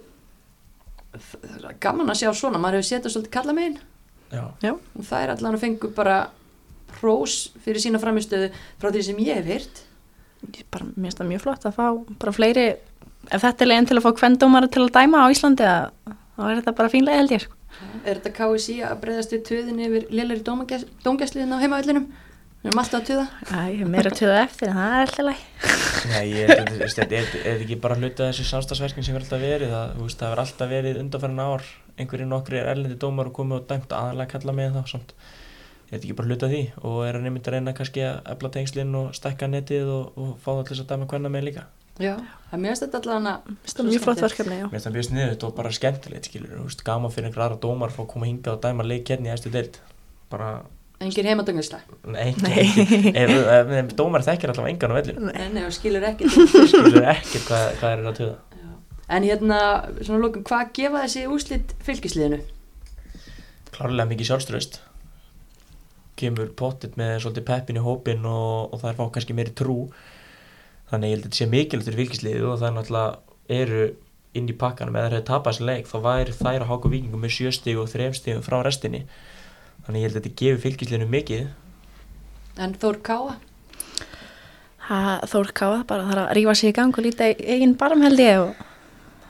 [1.83, 3.77] gaman að sjá svona, maður hefur setjað svolítið kalla megin
[4.35, 6.17] Já, og það er allan að fengu bara
[6.99, 8.51] hrós fyrir sína framistöðu
[8.83, 9.85] frá því sem ég hef Ég
[10.75, 11.87] bara, mér finnst það mjög flott að fá
[12.23, 12.67] bara fleiri,
[13.31, 16.43] ef þetta er leginn til að fá kvendómara til að dæma á Íslandi að, þá
[16.49, 17.59] er þetta bara fínlega held ég sko.
[18.05, 22.07] Er þetta KSI að breyðast við töðinni yfir lélæri dómgæsliðin á heimavellinum?
[22.65, 23.25] Við erum alltaf að töða.
[23.51, 25.41] Æ, ég er meira til það eftir en það er alltaf læg
[26.09, 29.43] Nei, ég að veist, þetta er, er ekki bara hluta þessi samstagsverkin sem verður alltaf
[29.45, 31.67] verið það, veist, það verður alltaf verið undanfærin ár
[32.01, 35.15] einhverjir nokkri er erlendi dómar og komið og dæmt aðalega kalla með þá samt
[35.95, 38.51] ég veit ekki bara hluta því og er að nefnda að reyna kannski að efla
[38.57, 41.67] tengslinn og stækka netið og, og fá það til þess að dæma hvernig með líka.
[42.03, 42.15] Já,
[42.51, 43.51] það er að...
[43.71, 44.65] Það er mjög flott verkefni, já.
[44.67, 47.59] Mér finnst það mjög sniðut og bara skemmtilegt skilur, þú veist, gaman fyrir einhver aðra
[47.63, 49.79] dómar að fá að koma hingað og dæma leik hérna í æstu deild.
[50.33, 50.49] Bara
[51.05, 51.79] Engin heimadöngisla.
[52.11, 52.65] Nei, Nei.
[53.23, 56.31] ef dómar þekkir allavega engan á vellinu En ef skilur til
[56.71, 58.37] skilur ekkert hvað, hvað er að töða
[59.13, 59.59] En hérna,
[60.01, 62.39] svona lókum, hvað gefa þessi úslit fylgisliðinu?
[63.75, 64.81] klárlega mikið sjálfströst
[66.21, 69.79] kemur pottit með svolítið peppin í hópin og, og það er fá kannski meiri trú
[70.91, 73.85] þannig ég held að þetta sé mikilvægt fyrir fylgisliðu og það er náttúrulega eru
[74.35, 77.25] inn í pakkanum eða það hefur tapað þessi leik þá væri þær að háka vikingum
[77.25, 79.05] með sjö stíg og þrejum stígum frá restinni
[79.87, 81.45] þannig ég held að þetta gefi fylgisliðinu mikið
[82.55, 83.35] En Þór Káa?
[84.87, 88.05] Ha, Þór Káða bara þarf að rífa sig í gang og líta í eigin barm
[88.05, 88.61] held ég og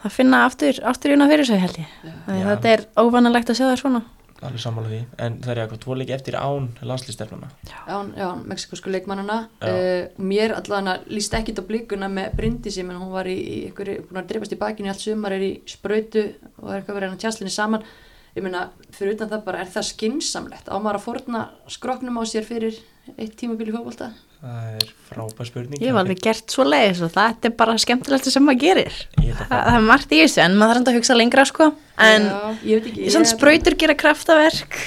[0.02, 1.94] það finna aftur, aftur júna fyrir sig held ég.
[2.26, 4.02] Þetta er óvanalegt að sjá það svona.
[4.46, 8.92] Alveg sammála því en það er eitthvað tvo leiki eftir án landslýstefnuna Já, já, mexikosku
[8.92, 9.38] leikmannana.
[9.62, 14.06] Uh, mér allavega líst ekkit á blikuna með Bryndisi, menn hún var í, í einhverju,
[14.08, 16.24] búin að dreifast í bakinu allt sumar, er í sprautu
[16.62, 17.86] og er eitthvað verið hann tjastlinni saman.
[18.34, 20.70] Ég meina, fyrir utan það bara, er það skinsamlegt?
[20.70, 22.80] Á maður að forna skroknum á sér fyrir
[23.18, 24.12] eitt tímabili fókbólta?
[24.44, 28.28] það er frábær spurning Ég hef alveg gert svo leiðis og þetta er bara skemmtilegt
[28.28, 28.98] sem maður gerir.
[29.24, 31.68] Ég Það, það er margt í þessu en maður þarf enda að hugsa lengra sko.
[32.04, 33.06] En já, ég veit ekki.
[33.06, 34.80] ég svona sprautur gera kraftaverk.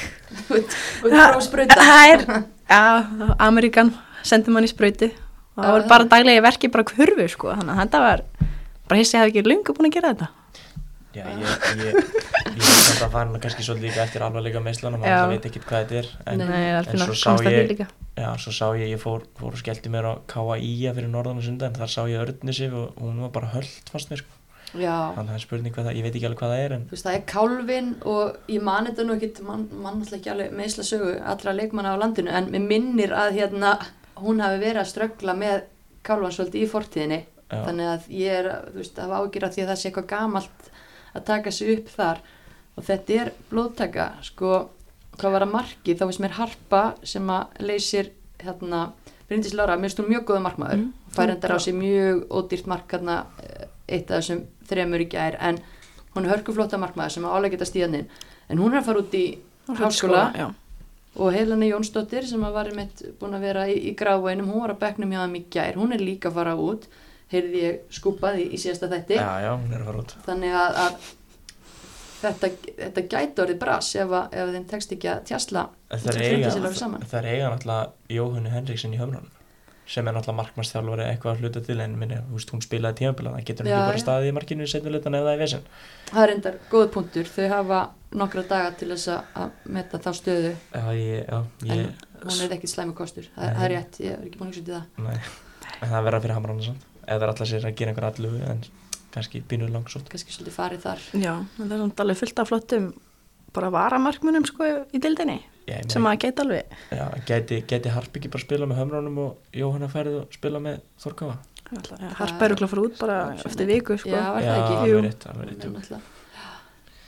[0.54, 0.76] Og
[1.10, 1.80] frá sprauta.
[1.82, 2.26] Það er,
[2.76, 2.84] já,
[3.48, 3.94] Amerikan
[4.28, 7.54] sendir mann í sprautu og það voru bara daglegi verki bara hverfu sko.
[7.58, 8.26] Þannig að þetta var,
[8.92, 10.30] bara hissi að hafa ekki lungu búin að gera þetta.
[11.18, 15.02] Já, ég, ég, ég held að það var nú kannski svolítið líka eftir alvarleika meðslunum,
[15.04, 17.52] maður veit ekkert hvað þetta er en, Nei, það er en svo að sá að
[17.52, 17.88] ég, líka.
[18.18, 21.48] já, svo sá ég, ég fór, fór og skellti mér á KAI-a fyrir norðan og
[21.48, 24.34] sundan, þar sá ég Örnisif og hún var bara höllt fast mér, sko.
[24.76, 26.74] Já, þannig að það er spurning hvað það, ég veit ekki alveg hvað það er
[26.76, 30.18] en þú veist, það er kálfin og ég man þetta nú ekki, mann man alltaf
[30.18, 33.72] ekki alveg meðsla sögu allra leikmanna á landinu en mér minnir að hérna
[34.20, 35.64] hún hafi verið að ströggla með
[36.04, 37.62] kálfan svolítið í fortíðinni Já.
[37.64, 40.10] þannig að ég er, þú veist, að hafa ágjur af því að það sé eitthvað
[40.12, 40.70] gamalt
[41.18, 42.22] að taka sig upp þar
[42.78, 44.70] og þetta er blóðtaka, sko
[45.18, 48.12] hvað var að marki, þá veist mér Harpa sem að leysir
[48.44, 48.92] hérna
[49.28, 50.94] Bryndis Lára, mér finnst hún mjög góða markmaður Mm.
[51.16, 55.36] fær endar á sig mjög ódýrt mark hérna, eh, eitt af þessum þremur í gær
[55.42, 55.58] en
[56.16, 58.06] hún er hörkuflóta markmaður sem að álega geta stíðaninn
[58.50, 60.54] en hún er að fara út í háskóla Já.
[61.18, 64.76] og Helena Jónsdóttir sem að var einmitt búin að vera í, í gráinum, hún var
[64.76, 66.88] að bekknum hjá þeim í gær, hún er líka að fara út
[67.32, 69.18] heyrði ég skúpað í, í síðasta þætti.
[69.20, 69.54] Já, já,
[70.28, 71.00] þannig að, að
[72.22, 76.22] þetta, þetta gæti orðið bras ef, að, ef þeim tekst ekki að tjastla En það
[77.22, 77.82] er eiga, náttúrulega
[78.18, 79.34] Jóhannu Henriksen í höfnunum
[79.88, 83.46] sem er náttúrulega markmannstjálfari eitthvað að hluta til en minni, veist, hún spilaði tímabila það
[83.48, 85.64] getur hún ekki bara staðið í markinu í setjuleitan það er vesen.
[86.10, 87.80] Það er endar góð punktur, þau hafa
[88.20, 90.52] nokkra daga til þess að- metta þá stöðu.
[90.76, 93.32] Já, ég, já, en ég, hún er ekkit slæmi kostur.
[93.38, 95.34] Það, það er rétt, ég er ekki búin að hugsa út í það.
[95.78, 98.64] En það verða fyrir hamrana samt eða er alltaf sér að gera einhver allu en
[99.16, 102.52] kannski pínuð langsótt kannski svolítið farið þar Já, en það er samt alveg fullt af
[102.52, 102.88] flottum
[103.56, 108.16] bara varamarkmunum sko í dildinni Já, ég sem að geta alveg já, geti, geti Harp
[108.20, 112.70] ekki bara spila með höfrunum og Jóhanna færið og spila með Þorkáfa harpa eru að
[112.72, 114.12] fara út bara eftir viku sko.
[114.12, 114.92] Já, ekki?
[114.94, 115.58] alveg.
[115.58, 116.00] Náttúrulega.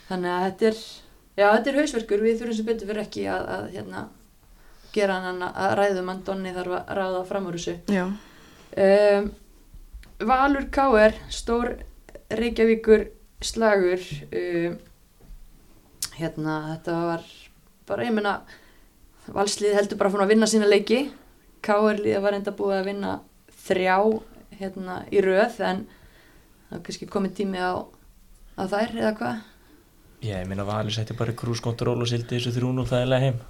[0.08, 0.80] þannig að þetta er
[1.40, 4.02] já, þetta er hausverkur, við þurfum sem betur fyrir ekki að, að hérna,
[4.92, 8.04] gera hann að ræðum hann Donni þarf að ráða fram úr þessu Já,
[8.84, 9.30] um,
[10.20, 11.14] Valur K.R.
[11.32, 11.78] stór
[12.30, 13.06] Reykjavíkur
[13.40, 14.02] slagur
[14.36, 14.74] um,
[16.18, 17.24] hérna þetta var
[17.88, 18.34] bara, ég meina
[19.32, 21.06] valslið heldur bara að vinna sína leiki
[21.64, 22.02] K.R.
[22.04, 23.14] liða var enda búið að vinna
[23.64, 23.96] þrjá
[24.60, 25.86] hérna í röð en
[26.68, 27.80] það er kannski komið tími á,
[28.60, 29.40] á þær eða hvað
[30.20, 33.40] Já, ég minna Valur setti bara krúskontról og sildi þessu þrún og þægilega heim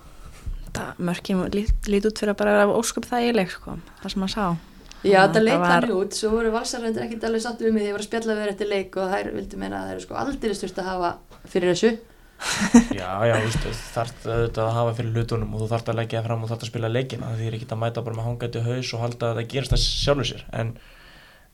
[0.70, 4.37] það mörkin lít, lít út fyrir að bara vera ósköp þægileg sko, það sem maður
[4.38, 4.69] sá
[5.06, 7.82] Já, þetta leit það var- þannig út, svo voru valsarændir ekkert alveg sattu um mig
[7.82, 9.94] því ég var að spjalla við þér eftir leik og þær vildu meina að þær
[9.96, 11.10] eru sko aldrei styrst að hafa
[11.48, 11.92] fyrir þessu.
[13.00, 16.28] Já, já, þú þarft auðvitað að hafa fyrir hlutunum og þú þarft að leggja það
[16.30, 18.92] fram og þarft að spila leikina því er ekki að mæta bara með hangandi haus
[18.96, 20.44] og halda að það gerist það sjálfur sér.
[20.56, 20.70] En,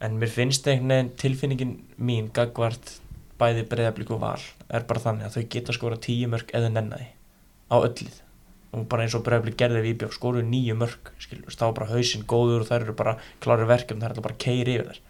[0.07, 2.93] en mér finnst einhvern veginn tilfinningin mín gagvart
[3.41, 4.39] bæði breyðablík og val
[4.71, 7.09] er bara þannig að þau geta skora tíu mörg eða nennaði
[7.67, 8.23] á öllið
[8.75, 11.91] og bara eins og breyðablík gerði við íbjörg skoruðu nýju mörg, skilur, þá var bara
[11.93, 15.03] hausinn góður og þær eru bara klári verkefn, þær er bara keiri yfir þær.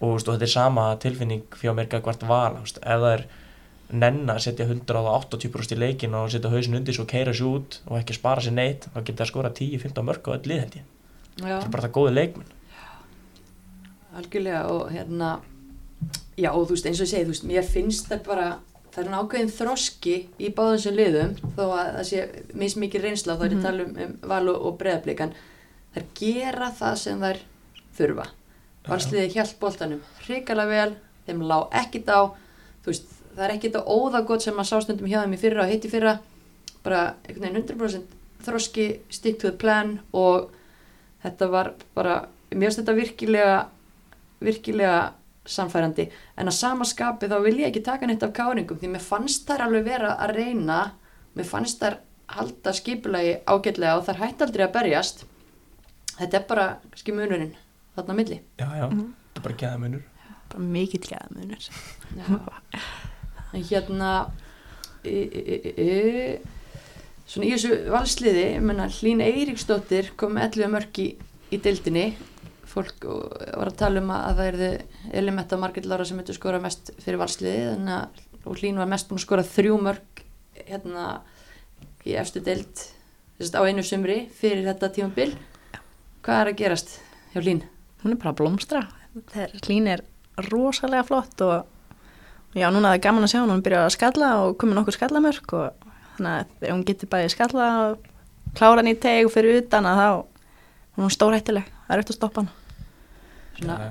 [0.00, 3.26] Og, veist, og þetta er sama tilfinning fjá mér gagvart val, veist, ef það er
[3.90, 7.98] nenn að setja 180% í leikin og setja hausin undir svo keira sér út og
[7.98, 10.88] ekki spara sér neitt þá geta það skora 10-15 mörg á öll lið held ég.
[11.40, 12.56] Það er bara það góði leikmenn.
[14.20, 15.30] Algjörlega og hérna
[16.38, 18.46] já og þú veist eins og ég segi, þú veist, mér finnst það bara
[18.90, 22.24] það er svona ákveðin þroski í báðum sem liðum þó að það sé
[22.62, 23.60] mismikið reynsla þá er ég Mhm.
[23.60, 24.66] að tala um, val og,
[25.20, 25.34] en
[25.94, 27.38] þær gera það sem þær
[27.98, 28.26] þurfa.
[28.88, 30.94] Valsliði hjælt boltanum hrikalega vel,
[31.26, 32.20] þeim lá ekkit á.
[32.82, 33.04] Þú veist,
[33.36, 35.84] það er ekkit á óða gott sem að sástundum hjá þeim í fyrra og hitt
[35.84, 36.18] í fyrra.
[36.82, 38.16] Bara einhvern veginn 100%
[38.46, 40.50] þroski, stick to the plan og
[41.22, 43.66] þetta var bara, mér finnst þetta virkilega,
[44.40, 45.12] virkilega
[45.48, 49.04] samfærandi en að sama skapi þá vil ég ekki taka neitt af káringum því mér
[49.04, 50.80] fannst þær alveg vera að reyna,
[51.34, 55.24] mér fannst þær halda skipulagi ágætlega og þær hætti aldrei að berjast.
[56.20, 57.56] Þetta er bara kannski munurinn
[57.96, 58.38] þarna milli.
[58.60, 60.06] Já, já, þetta er bara geða munur
[60.50, 61.68] bara mikill gæða munur
[63.50, 64.10] en hérna
[65.04, 66.40] e, e, e, e,
[67.26, 71.08] svona í þessu valsliði ég menna Hlín Eiríksdóttir kom með 11 mörg í,
[71.50, 72.06] í deildinni
[72.70, 74.70] fólk var að tala um að það erði
[75.20, 77.66] Elimetta og Margit Lára sem myndi skora mest fyrir valsliði
[78.44, 80.24] og Hlín var mest búin að skora þrjú mörg
[80.60, 81.10] hérna
[82.06, 85.34] í efstu að á einu sumri fyrir þetta tímabil.
[86.24, 86.96] Hvað er að gerast
[87.32, 87.62] hjá Hlín?
[88.02, 88.84] hún er bara að blómstra.
[89.64, 90.04] Hlín er
[90.48, 91.66] rosalega flott og,
[92.56, 95.56] já, núna er það gaman að sjá hún byrjar að skalla og komið nokkur skallamörk
[95.58, 98.08] og þannig að hún getur bæði skalla og
[98.56, 100.08] klára í teg fyrir utan að þá
[100.96, 102.59] hún er stórhættileg, það er eftir að stoppa hann
[103.60, 103.90] Svona,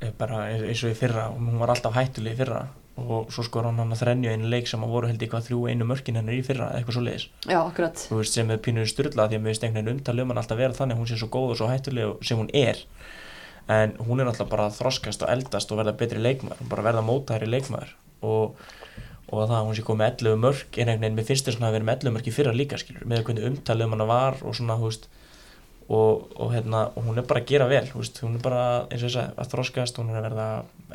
[0.00, 2.60] er bara eins og í fyrra og hún var alltaf hættuleg í fyrra.
[3.00, 5.46] Og svo skor hann hann að þrenju einu leik sem að voru held í hvað
[5.46, 8.02] þrjú einu mörkin hennar í fyrra eitthvað svo leiðis já, akkurat.
[8.10, 10.60] Þú veist sem er pínur styrla því að mér stengna henni umtali um hann alltaf
[10.60, 12.82] vera þannig að hún sé svo góð og svo hættuleg sem hún er.
[13.72, 16.86] En hún er alltaf bara að þroskast og eldast og verða betri leikmaður, hún bara
[16.90, 17.94] verða mótaðari leikmaður.
[18.20, 18.60] Og,
[19.30, 21.62] og það að hún sé komið með 11 mörk er einhvern veginn, mér finnst þess
[21.62, 24.40] að verið með 11 mörk í fyrra líka skilur, með hvernig umtali um hann var
[24.42, 24.76] og svona,
[25.90, 29.02] og, og, hérna, og hún er bara að gera vel veist, hún er bara eins
[29.02, 30.46] og þess að, að þroskast hún er að verða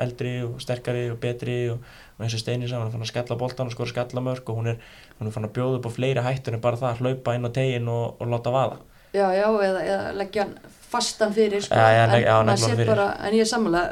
[0.06, 1.84] eldri og sterkari og betri og,
[2.16, 4.62] og eins og Steini sá hún er fann að skalla boltan og skora skallamörk og
[4.62, 4.80] hún er,
[5.20, 7.50] hún er fann að bjóða upp á fleiri hættur en bara það að hlaupa inn
[7.50, 8.80] á tegin og, og láta vaða
[9.16, 10.56] Já, já, eða, eða leggja hann
[10.91, 12.89] fastan fyrir sko, Já, já, en, já, sér fyrir.
[12.91, 13.84] bara, en ég er sammála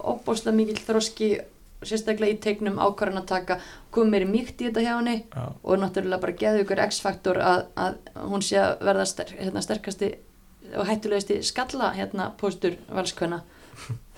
[0.00, 1.34] óbúslega mikill þroski
[1.86, 3.58] sérstaklega í tegnum ákvarðan að taka
[3.92, 7.98] komið meiri mýkt í þetta hjá henni og náttúrulega bara geðu ykkur x-faktor að, að
[8.32, 10.08] hún sé að verða ster, hérna, sterkasti
[10.74, 13.42] og hættulegasti skalla hérna póstur valskvæna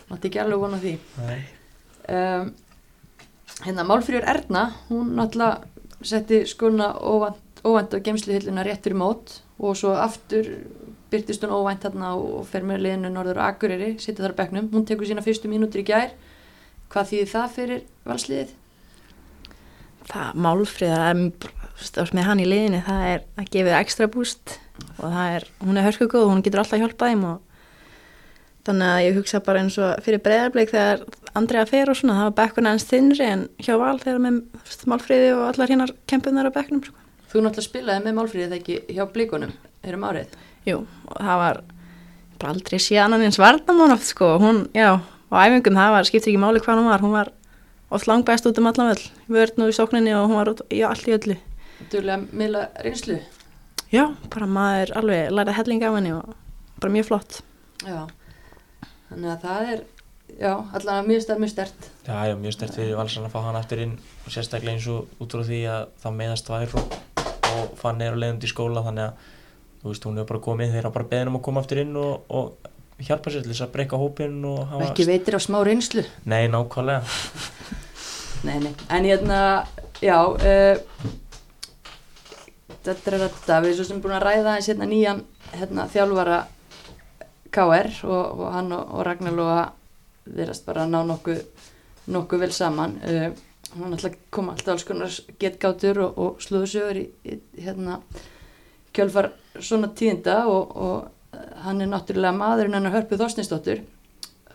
[0.09, 0.95] náttúrulega ekki alveg vona því
[1.27, 1.39] Nei.
[2.19, 2.53] um,
[3.65, 5.67] hérna Málfríður Erna hún náttúrulega
[6.03, 10.47] setti skona óvænt, óvænt á geimsluhilluna rétt fyrir mót og svo aftur
[11.11, 14.87] byrtist hún óvænt hérna og fer með liðinu Norður Akureyri, sittur þar á bekknum hún
[14.87, 16.15] tekur sína fyrstu mínútur í gær
[16.89, 18.57] hvað þýðir það fyrir valsliðið?
[20.09, 24.57] það málfríðar er stáðs með hann í liðinni, það er að gefa þér ekstra búst
[24.99, 27.45] og það er, hún er hörku góð, hún getur alltaf hjálpað þeim og
[28.68, 31.05] þannig að ég hugsa bara eins og fyrir breyðarbleik þegar
[31.39, 34.41] Andrea fer og svona, það var bekkuna hans þinnri en hjá val þegar með
[34.91, 36.95] málfríði og allar hinnar kempunar á bekknum sko.
[37.29, 39.51] Þú náttúrulega spilaði með Málfríðið ekki hjá blíkunum
[39.85, 40.37] erum árið
[40.68, 41.59] Jú, og það var
[42.39, 46.41] bara aldrei síðan hann eins oft sko, hún, já, á æfingum það var, skipti ekki
[46.41, 47.33] máli hvað hún var, hún var
[47.91, 51.39] oft langbæst út um allan völl, vörn og í sókninni og hún var í öllu
[51.87, 53.18] Duglega miðla reynslu.
[53.93, 56.35] Já, bara maður alveg lærið helling af henni og
[56.83, 57.39] bara mjög flott.
[57.87, 58.03] Já,
[59.09, 59.85] þannig að það er
[60.37, 63.59] já, allavega mjög stert, mjög stert Já, já, mjög stert fyrir valsan að fá hann
[63.59, 63.95] aftur inn
[64.26, 66.97] og sérstaklega eins og út frá því að það meðast tvær og,
[67.55, 69.31] og fann er á leiðund í skóla þannig að
[69.79, 72.26] þú veist, hún hefur bara komið þeirra bara beðin um að koma aftur inn og,
[72.29, 75.61] og hjálpa sér til þess að breyka hópinn og og hafa ekki veitir á smá
[75.66, 76.03] reynslu.
[76.26, 77.07] Nei, nákvæmlega.
[78.47, 79.39] Nei, nei, en hérna,
[80.03, 81.14] já uh,
[82.87, 85.24] þetta við svo sem búin að ræða hans hérna nýjan
[85.55, 86.39] hérna, þjálfara
[87.51, 89.61] KR og, og hann og, og Ragnar Lóa
[90.29, 91.43] verðast bara að ná nokkuð
[92.09, 92.97] nokkuð vel saman.
[93.05, 93.31] Uh,
[93.76, 97.99] hann ætla að koma alltaf alls konar getgátur og, og slúðsögur í, í hérna
[98.97, 100.72] kjölfar svona tíðinda og,
[101.35, 103.83] eh, hann er náttúrulega maðurinn hennar Hörpu Þorstinsdóttur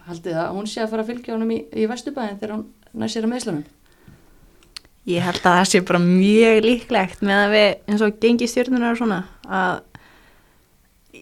[0.07, 3.17] haldið að hún sé að fara að fylgja honum í, í Vesturbæðin þegar hún næst
[3.17, 3.63] sér að meðslunum
[5.09, 8.93] Ég held að það sé bara mjög líklegt með að við eins og gengi stjórnunar
[8.93, 9.73] og svona að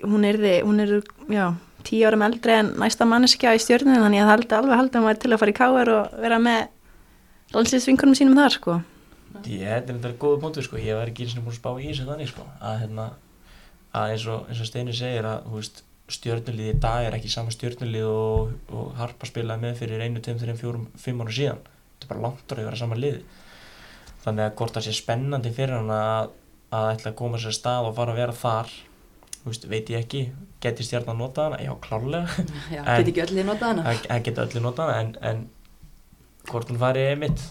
[0.05, 0.93] hún er, hún er
[1.31, 1.47] já,
[1.87, 5.21] tíu árum eldri en næsta manneskja í stjórnunum þannig að það alveg haldi að maður
[5.23, 6.61] til að fara í káar og vera með
[7.55, 8.77] landslýsvinkunum sínum þar sko.
[9.47, 11.71] Ég, þetta er þetta góða punktur sko, ég var ekki eins og búin að spá
[11.73, 13.07] í þessu þannig sko, að hérna,
[13.97, 18.07] að eins og, og Steini segir að, veist, stjörnulið í dag er ekki sama stjörnulið
[18.11, 22.11] og, og Harpa spilaði með fyrir einu, tveim, þreim, fjórum, fimm ára síðan, þetta er
[22.11, 23.21] bara langt orðið að vera sama liði.
[24.21, 26.31] Þannig að hvort það sé spennandi fyrir hann að,
[26.77, 28.73] að ætla að koma sér að stað og fara að vera þar,
[29.47, 30.21] veist, veit ég ekki,
[30.61, 32.45] geti stjarnan notað hana, já, klárlega,
[32.75, 33.95] Já, En- get ekki öll í nota hana?
[34.05, 37.41] Það geta öllu notað hana, en, en hvort hún fari einmitt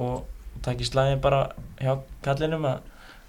[0.00, 0.24] og
[0.64, 1.42] takki slæðin bara
[1.82, 2.80] hjá kallinum að,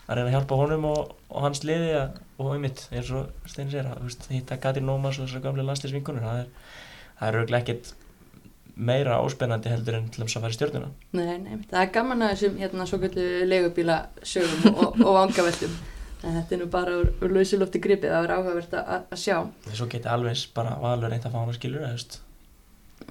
[0.08, 3.72] að reyna að hjálpa honum og, og hans liði að, og einmitt eins og Steinn
[3.74, 6.52] sér að veist, hitta Katrín Ómas og þessar gamle landslisvinkunur það er,
[7.20, 7.92] það er auðvitað ekkert
[8.78, 12.22] meira óspennandi heldur en til þess að fara í stjórnuna Nei, nei, það er gaman
[12.26, 15.74] að þessum hérna svo kvöldu legubíla sögum og, og vangaveltum
[16.24, 19.36] en þetta er nú bara úr, úr lausulofti gripið það verður áhugavert að, að- sjá
[19.42, 22.20] en svo geti alveg eins bara valur reynt að fá hann að skilur eða, veist,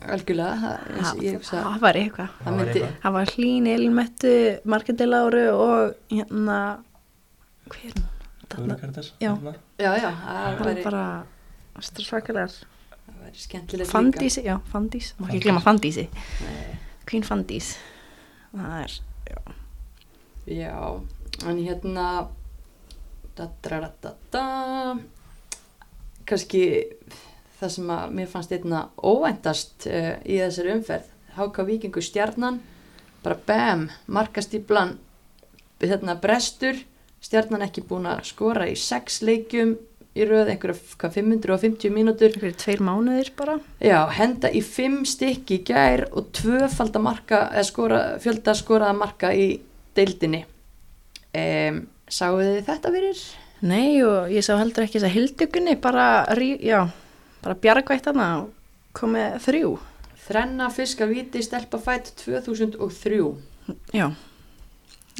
[0.06, 2.32] algjörlega, það, var eitthvað.
[2.42, 4.32] Það var myndi- var Hlín, Elínmettu,
[4.74, 6.58] Marketeláru og hérna,
[7.70, 8.08] hver er hún?
[8.46, 9.30] Þarna- Guðrún Karítas, Já.
[9.34, 9.54] þarna.
[9.78, 11.04] já, já, það var bara
[12.06, 12.52] svakalegar.
[13.26, 15.12] Væri skemmtilegt Fandísi, já, Fandís.
[15.18, 15.44] Má ekki Fandís.
[15.44, 16.08] glemma Fandísi.
[17.06, 17.74] Queen Fandís.
[18.54, 18.96] Það er,
[20.46, 20.74] já,
[21.46, 22.06] en hérna
[23.36, 24.44] da, da, da, da, da.
[26.26, 26.62] kannski
[27.58, 32.62] það sem að mér fannst einna óvæntast uh, í þessari umferð Háka Víkingu stjarnan
[33.24, 34.96] bara bam, markastýplan
[35.82, 36.78] hérna brestur
[37.24, 39.76] stjarnan ekki búin að skora í sex leikjum
[40.16, 43.58] í röð einhverja hvað, 550 mínútur fyrir tveir mánuðir bara.
[43.84, 49.48] Já, henda í fimm stykki gær og tvöfalda marka, eða skora, fjölda skoraða marka í
[49.96, 50.44] deildinni.
[51.36, 53.24] Um, sáu þið þetta fyrir?
[53.66, 58.50] Nei og ég sá heldur ekki þess að hildugunni bara, bara bjargvætt hana og
[58.96, 59.74] komið þrjú.
[60.26, 63.20] Þrenna fiska viti stelpa fætt 2003.
[63.94, 64.08] Já,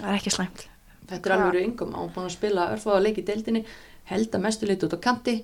[0.00, 0.66] það er ekki slæmt.
[1.06, 3.62] Þetta er alveg yngum, hún búin að spila örfáða leik í deildinni,
[4.10, 5.36] held að mestu leiti út á kanti,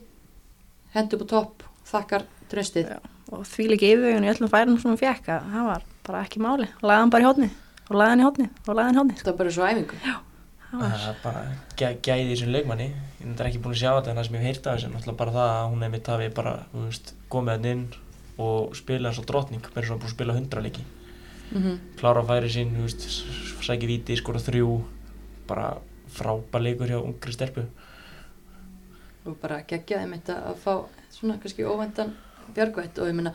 [0.94, 2.92] hendi upp á topp, þakkar tröstið.
[2.94, 3.00] Já.
[3.32, 6.42] Og því líka yfirvegun í öllum færum sem hún fekk að það var bara ekki
[6.42, 6.68] máli.
[6.82, 7.48] Lagði hann bara í hótni
[7.88, 9.16] og lagði hann í hótni og lagði hann í hótni.
[9.20, 10.02] Þetta var bara svo æfingu.
[10.02, 11.40] Það var, Það er bara
[11.76, 12.86] gæ, gæði í þessum leikmanni
[13.22, 14.86] ég er ekki búin að sjá þetta en það sem ég hef heyrt af þessu
[14.88, 17.82] er náttúrulega bara það að hún hefði hafi bara þú veist, komið hann inn
[18.42, 20.84] og spila eins og drottning bara svo búin að spila hundra leiki
[21.52, 23.02] Mm klára færi sín, þú veist,
[23.62, 24.78] sæki viti skora þrjú
[25.46, 25.74] bara
[26.16, 27.66] frábær leikur hjá ungri stelpu
[29.26, 30.72] Og bara geggjaði mitt að fá
[31.14, 32.14] svona kannski óvendan
[32.56, 33.32] björgvætt og ég meina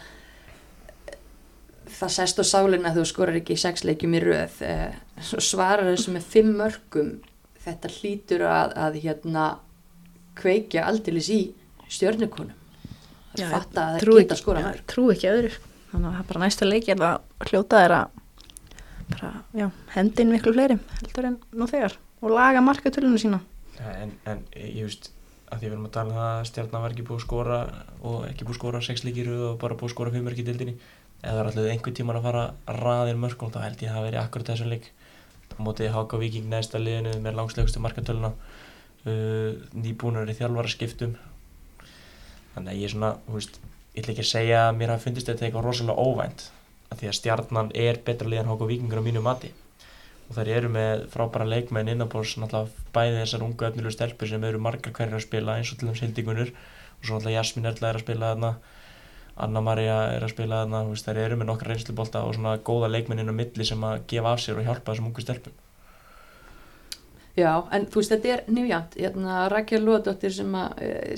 [1.97, 5.39] það sest á sálinna að þú skorar ekki í sex leikjum í röð eh, svo
[5.43, 7.13] svarar þessu með fimm mörgum
[7.63, 9.45] þetta hlýtur að, að hérna
[10.37, 11.39] kveikja aldilis í
[11.87, 12.51] stjörnukonum
[13.37, 15.49] að Já, fatta að það geta ekki- skora mörg trú ekki öðru.
[15.91, 17.03] Þannig að það er bara næsta leiki að
[17.47, 17.99] hljóta þeirra
[19.07, 23.39] bara, já, hendin miklu fleiri heldur en nú þegar og laga markatölunum sína.
[23.77, 25.11] Ja, en, en ég veist
[25.47, 27.57] að því við erum að tala um það að stjarnan var ekki búið að skora
[28.03, 30.45] og ekki búið að skora sex leikir og bara búið að skora fimm mörg í
[30.47, 30.75] dildinni
[31.21, 33.97] eða það er alltaf einhvern tíman að fara að raðir mörgum þá held ég að
[33.97, 34.89] það veri akkurat þessum leik.
[35.57, 41.15] Mótið Háka Víking neðsta liðinu með langslegustu markatöluna uh, nýbúnar í þjálfara skiptum
[42.53, 43.57] þannig að ég er svona veist,
[43.95, 46.45] ég ætla ekki að segja að mér hafi fundist þetta eitthvað rosalega óvænt
[46.91, 49.53] af því að stjarnan er betra lið en Háka Víkingur á mínu mati
[50.27, 52.35] og þær eru með frábæra leikmenn innanbors
[52.95, 56.01] bæði þessar ungu öfnilu stelpur sem eru margar hverjar að spila eins og til þeim
[56.01, 58.51] Hildigunur og svo náttúrulega Jasmín Erla er að spila þarna
[59.37, 63.21] Anna Maria er að spila þarna þær eru með nokkra reynslubolta og svona góða leikmenn
[63.23, 65.63] inn á milli sem að gefa af sér og hjálpa þessum ungu stelpum
[67.37, 68.95] Já, en þú veist, þetta er nýjant.
[68.97, 70.71] Hérna, Rakel Lóðdóttir sem uh,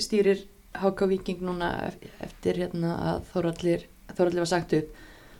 [0.04, 0.42] stýrir
[0.76, 3.86] HK Viking núna ef- eftir hérna, að Þórallir,
[4.44, 4.90] var sagt upp.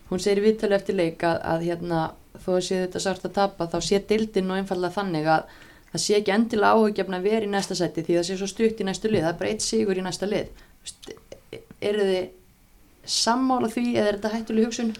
[0.09, 1.99] Hún segir viðtölu eftir leik að, að hérna,
[2.39, 5.55] þó að sé þetta sárt að tapa, þá sé dildin og einfallega þannig að
[5.91, 8.79] það sé ekki endilega áhugjefn að vera í næsta sæti því það sé svo stutt
[8.79, 9.25] í næstu lið.
[9.25, 10.63] Það er bara eitt sigur í næsta lið.
[11.81, 12.29] Eru þið
[13.11, 14.93] sammála því eða er þetta hættuleg hugsun?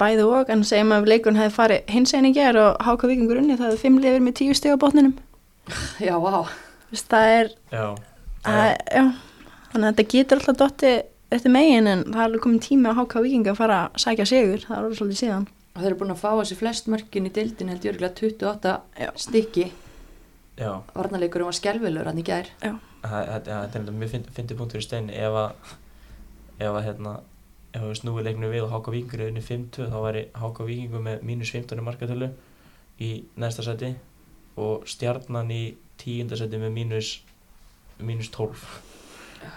[0.00, 3.40] Bæði og, en segjum að leikun hefði farið hins einn í ger og háka vikingur
[3.40, 5.14] unni, það hefði fimm lifir með tíu steg á botninum.
[6.08, 6.48] Já, vá.
[6.90, 7.84] Það er, Já,
[8.50, 9.04] að, já,
[9.70, 10.94] þannig að þetta getur alltaf dotti
[11.30, 14.64] eftir megin en það er komin tími á háka vikinga að fara að sækja sigur,
[14.66, 14.88] það
[15.74, 18.72] Og þeir eru búin að fá þessi flest mörkin í dildin held ég örgulega 28
[18.98, 19.10] Já.
[19.16, 19.66] stykki.
[20.58, 22.50] já Varnarleikurinn var skelvelur hann í gær.
[22.60, 25.52] Það- þetta þetta er enda mjög fyndi- fyndið punktur í stein ef að
[26.60, 27.20] ef að hérna
[27.72, 31.00] ef við snúið leiknum við og Háka Víkingur er unni 5-2 þá væri Háka Víkingur
[31.06, 32.30] með mínus 15 í markatölu
[33.00, 33.94] í næsta seti
[34.58, 37.20] og stjarnan í tíunda seti með mínus
[38.00, 38.58] mínus 12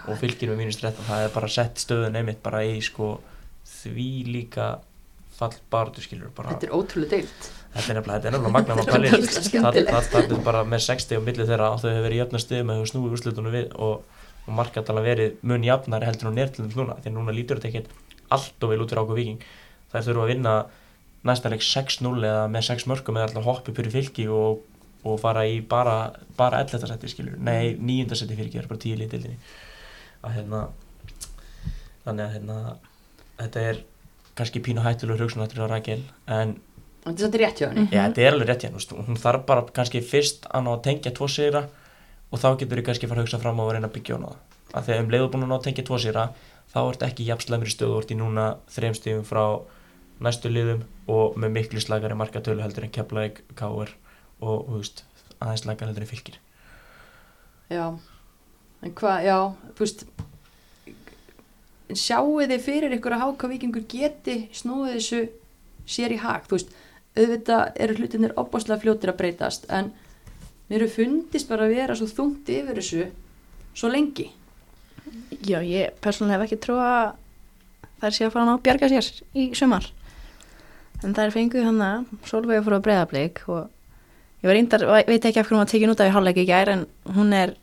[0.08, 3.20] og fylgir með mínus 13 það er bara sett stöðun einmitt bara í sko
[3.66, 4.78] því líka
[5.38, 7.42] fallbartu skilur bara Þetta er ótrúlega deilt.
[7.74, 9.18] Þetta er nefnilega, þetta er nefnilega magna maður pælir það,
[9.90, 12.76] það, það er bara með 60 og milli þeirra þau hefur verið jöfna stöðum að
[12.78, 13.94] þau snúið úrslutunum við og,
[14.44, 17.88] og markatalan verið mun jafnari heldur og nertlunum núna því að núna lítur þetta ekkert
[18.34, 19.40] allt og vel út fyrir ákveð viking
[19.90, 20.54] þær þurfa að vinna
[21.24, 24.50] næsta leik 6-0 eða með 6 mörgum eða alltaf hoppi fyrir fylki og,
[25.02, 25.96] og fara í bara,
[26.38, 26.86] bara 11.
[26.90, 28.16] seti skilur, nei 9.
[28.20, 28.96] seti fylki það er bara 10
[34.38, 36.56] kannski pínu hættulegur hugsunættur á Rakel en
[37.04, 37.82] Þetta er rétt hjá henni.
[37.92, 40.84] Já, þetta er alveg rétt þú veist, hún þarf bara kannski fyrst að ná að
[40.86, 41.66] tengja tvo sigra
[42.32, 44.16] og þá getur þið kannski fara að hugsa fram á að reyna að byggja
[44.74, 46.24] á því að um leiður búin að ná að tengja tvo sigra,
[46.72, 49.44] þá ert ekki jafnslæmri stöðu, þú ert í núna þreim stíðum frá
[50.24, 53.92] næstu liðum og með miklu slagari markatölu heldur en Keflavík, Káur
[54.40, 55.04] og, veist,
[55.38, 56.40] aðeins slagari heldur en fylgir.
[57.70, 57.84] Já,
[58.82, 59.38] en hvað, já,
[59.78, 60.06] veist,
[61.90, 65.20] en sjáu þið fyrir ykkur að háka vikingur geti snúið þessu
[65.84, 66.72] sér í hag, þú veist,
[67.14, 69.92] auðvitað eru hlutinir opbáslega fljótir að breytast, en
[70.70, 73.04] mér eru fundist bara að vera svo þungt yfir þessu
[73.74, 74.30] svo lengi.
[75.44, 77.12] Já, ég persónulega hef ekki trú að
[78.00, 79.90] þær sé að fara að bjarga sér í sumar.
[81.04, 83.68] En þær fenguð hann að Solveig fór á breyðablík og
[84.40, 86.48] ég var reyndar, veit ekki af hvernig hún var tekin út af í hálfleik í
[86.48, 87.56] gær en hún er,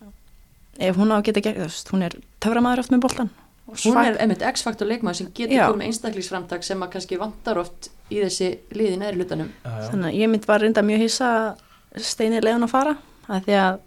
[0.77, 3.31] ef hún á að geta gerð, þú veist, hún er töframæður oft með boltan.
[3.71, 5.65] Hún er einmitt X-faktor leikmaður sem getur Já.
[5.71, 9.53] komið einstaklingsframtak sem að kannski vantar oft í þessi liði neðri hlutanum.
[9.63, 12.97] Þannig að ég mynd var reynda mjög hissa að Steini leiðan að fara
[13.31, 13.79] að því að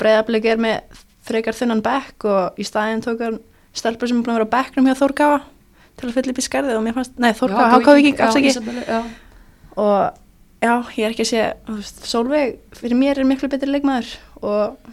[0.00, 3.38] breyðablík er með frekar þunnan bekk og í staðin tók hann
[3.76, 5.38] stelpur sem er búin að vera á bekknum hjá Þórkáa
[5.98, 8.52] til að fylla upp í skarðið og mér fannst, nei Þórkáa, Hákávíking, afsaki
[9.78, 9.98] og
[10.62, 14.14] já, ég er ekki að sé þú veist, Sólveig, fyrir mér er miklu betri leikmaður
[14.40, 14.90] og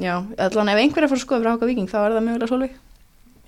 [0.00, 2.52] já, allan ef einhver er að fara að skoða fyrir Hákávíking þá er það mögulega
[2.52, 2.83] Sólveig Ég,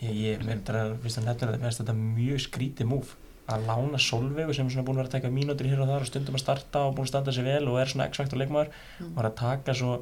[0.03, 3.15] ég mér er að, fyrst að nefna þetta, þetta mjög skrítið múf
[3.47, 6.11] að lána Solveigu sem er búin að vera að taka mínútur hér og þar og
[6.11, 9.13] stundum að starta og búin að standa sig vel og er svona x-faktor leikmaður Mm.
[9.15, 9.99] og er að taka svo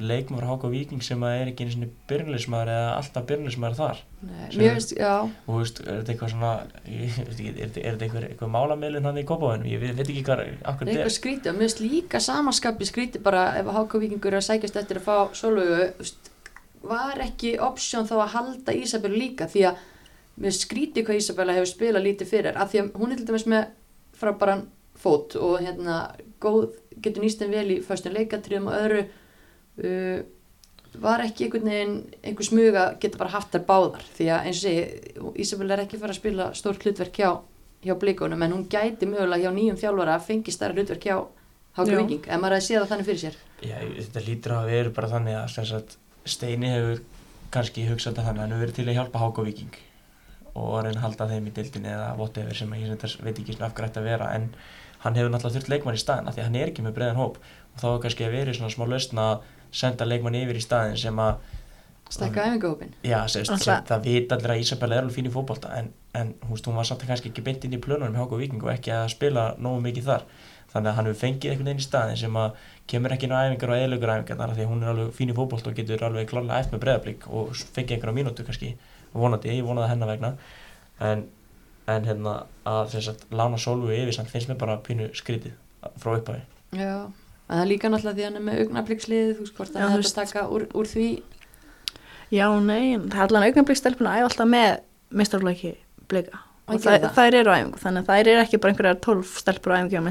[0.00, 3.98] leikmaður Háka Víking sem er ekki einu svona byrnulismæður eða alltaf byrnulismæður þar.
[4.24, 6.52] Nei, Mér finnst, já, og þú veist, er þetta eitthvað svona
[7.00, 10.40] ég, er, þetta- er þetta eitthvað, eitthvað málamilin hann í kópáðinu, ég veit, ekki hvað
[10.40, 13.76] akkur það er þetta eitthvað skrítið og mér finnst líka samaskapi skrítið bara ef að
[13.76, 15.16] Háka Víkingur er að sækjast eftir að fá
[16.00, 16.29] veist,
[16.90, 19.86] var ekki option þá að halda Ísabellu líka því að
[20.40, 23.28] mér finnst skrítið hvað Ísabella hefur spilað lítið fyrir af því að hún er til
[23.30, 23.70] dæmis með
[24.20, 24.66] frábæran
[25.00, 25.96] fót og hérna
[26.42, 30.20] góð, getur nýst en vel í föstum leikatriðum og öðru uh,
[31.00, 34.64] var ekki einhvern veginn einhver smuga geta bara haft þær báðar því að eins og
[34.66, 37.30] segi, Ísabella er ekki fara að spila stórt hlutverk hjá,
[37.86, 41.20] hjá blíkunum en hún gæti mögulega hjá nýjum þjálfara að fengi stærra hlutverk hjá
[41.76, 42.00] Háka Já.
[42.02, 45.10] Viking ef maður að sé það þannig fyrir sér Já, þetta lítur að vera bara
[45.12, 45.52] þannig að
[46.28, 47.00] Steini hefur
[47.54, 49.78] kannski hugsað þetta þannig að hann hefur verið til að hjálpa Háka Víking
[50.50, 53.70] og að reyna að halda þeim í dildinni eða whatever sem ég veit ekki svona
[53.70, 54.50] af hverju ætti að vera en
[55.04, 57.20] hann hefur náttúrulega þurft leikmann í staðin af því að hann er ekki með breiðan
[57.20, 59.48] hóp og þá er kannski að verið svona smá lausn að
[59.80, 61.32] senda leikmann yfir í staðin sem að
[62.10, 65.72] stekka æfingahópin Já, sem, sem, það vita allir að Isabella er alveg fín í fótbolta
[65.78, 68.40] en, en hún, veist, hún var samt kannski ekki beint inn í plönunum með Háka
[68.40, 70.26] Víking og ekki að spila nógu mikið þar
[70.70, 72.60] þannig að hann hefur fengið einhvern veginn í staðin sem að
[72.90, 75.12] kemur ekki inn á æfingar og eðlugur æfingar þar af því að hún er alveg
[75.16, 78.70] fín í fótbolta og getur alveg klárlega eftir með breðablík og fengið einhverja mínútu kannski
[79.12, 80.30] vonandi, ég vonaði hennar vegna.
[81.02, 81.24] En,
[81.90, 82.36] en hérna
[82.68, 85.56] að þess að lána Solveig yfir samt finnst mér bara pínu skrítið
[85.98, 86.44] frá upphafi.
[86.76, 89.80] Já, en það er líka náttúrulega því að hann er með augnabliksliðið, þú veist hvort
[89.80, 90.18] hefði veist.
[90.18, 91.08] að taka úr, úr því.
[92.30, 94.14] Já, nei, það er allan augnablik stelpuna
[96.70, 99.74] Og það, þær eru á æfingu þannig að þær eru ekki bara einhverjar 12 stelpur
[99.74, 100.02] á æfingu á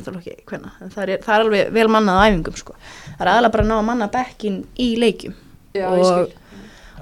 [0.49, 2.75] hvenna, það er, það er alveg vel mannað á æfingum sko.
[3.15, 5.37] það er aðalega bara að ná að manna bekkin í leikjum.
[5.77, 6.33] Já, Og-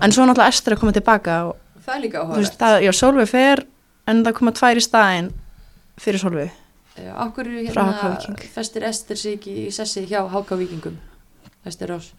[0.02, 1.56] en svo náttúrulega Ester að koma tilbaka og
[1.88, 3.64] Það er líka já, Solveig fer
[4.08, 5.30] en það koma tvær í staðin
[5.98, 6.52] fyrir Solveig
[7.16, 8.18] Akkur hérna
[8.54, 10.98] festir Ester sig í sessi hjá Háka Víkingum?
[11.66, 12.12] Ester Rás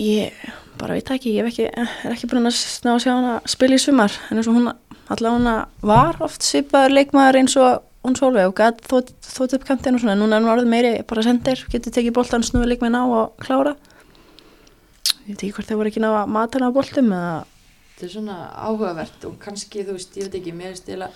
[0.00, 0.32] ég
[0.80, 3.82] bara veit ekki, ég ekki, er ekki búin að ná að sjá hana spila í
[3.82, 4.70] sumar en eins og hún
[5.12, 5.56] allavega
[5.86, 10.02] var oft svipaður leikmaður eins og hún Solveig og gæt þótt, þótt upp kantinn og
[10.02, 10.18] svona.
[10.18, 13.76] Núna er hún orðið meiri bara sendir, getur tekið boltan snúið leikmenn á og klára.
[15.22, 17.34] Ég veit ekki hvort þau voru ekki ná að mata hana á boltum eða
[17.92, 21.08] Þetta er svona áhugavert og kannski, þú veist, ég veit ekki, mér er stila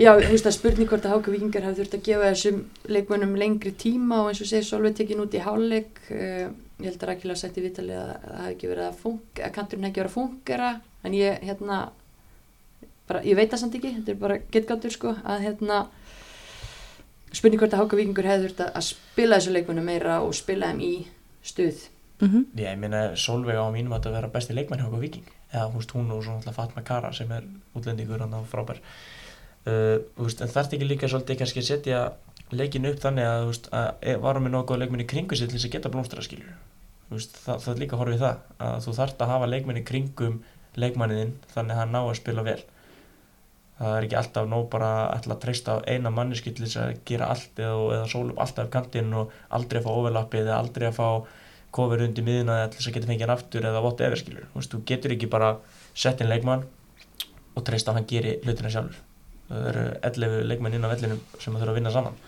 [0.00, 2.58] Já, þú veist, það er spurning hvort að Háka Víkingar hafi þurft að gefa þessum
[2.92, 7.00] leikmönnum lengri tíma og eins og segir Solveig tekin út í hálfleik uh, ég held
[7.00, 9.00] að Rækila í vitali að að það hafi ekki verið að
[9.46, 10.70] að kanturinn hefði ekki verið að fungera
[11.08, 11.80] en ég, hérna
[13.10, 15.80] bara, ég veit það samt ekki, þetta er bara getgáttur sko, að hérna
[17.34, 20.70] spurning hvort að Háka Víkingur hefði þurft að að spila þessu leikmönnum meira og spila
[20.70, 20.94] þeim í
[21.46, 21.84] stuð.
[22.20, 25.28] Mm Já, ég meina Solveig á mínum að þetta vera besti leikmann hjá okkur Viking
[25.52, 28.80] eða veist, hún og svo náttúrulega Fatma Kara sem er útlendingur hann á frábær.
[29.66, 32.02] Uh, veist, en þarf ekki líka svolítið kannski að setja
[32.50, 35.68] leikinu upp þannig að veist, að e- varum við nokkuð leikminni kringu sér til þess
[35.68, 35.90] að geta
[37.10, 40.36] þú veist, það, það líka horfið það að þú þarft að hafa leikminni kringum
[40.78, 42.60] leikmanniðinn þannig að hann ná að spila vel
[43.80, 46.98] það er ekki alltaf nóg bara ætla að treysta á eina manneski til þess að
[47.08, 50.58] gera allt eða, eða sóla upp alltaf af kantinn og aldrei að fá overlappið eða
[50.60, 51.06] aldrei að fá
[51.72, 54.74] kofur undir miðuna eða þess að geta fengið hann aftur eða whatever skilur, þú veist,
[54.74, 55.54] þú getur ekki bara
[55.94, 56.66] sett inn leikmann
[57.54, 59.00] og treysta að hann geri hlutina sjálfur.
[59.50, 62.18] Það eru 11 leikmenn inn á vellinum sem þurfa að vinna saman.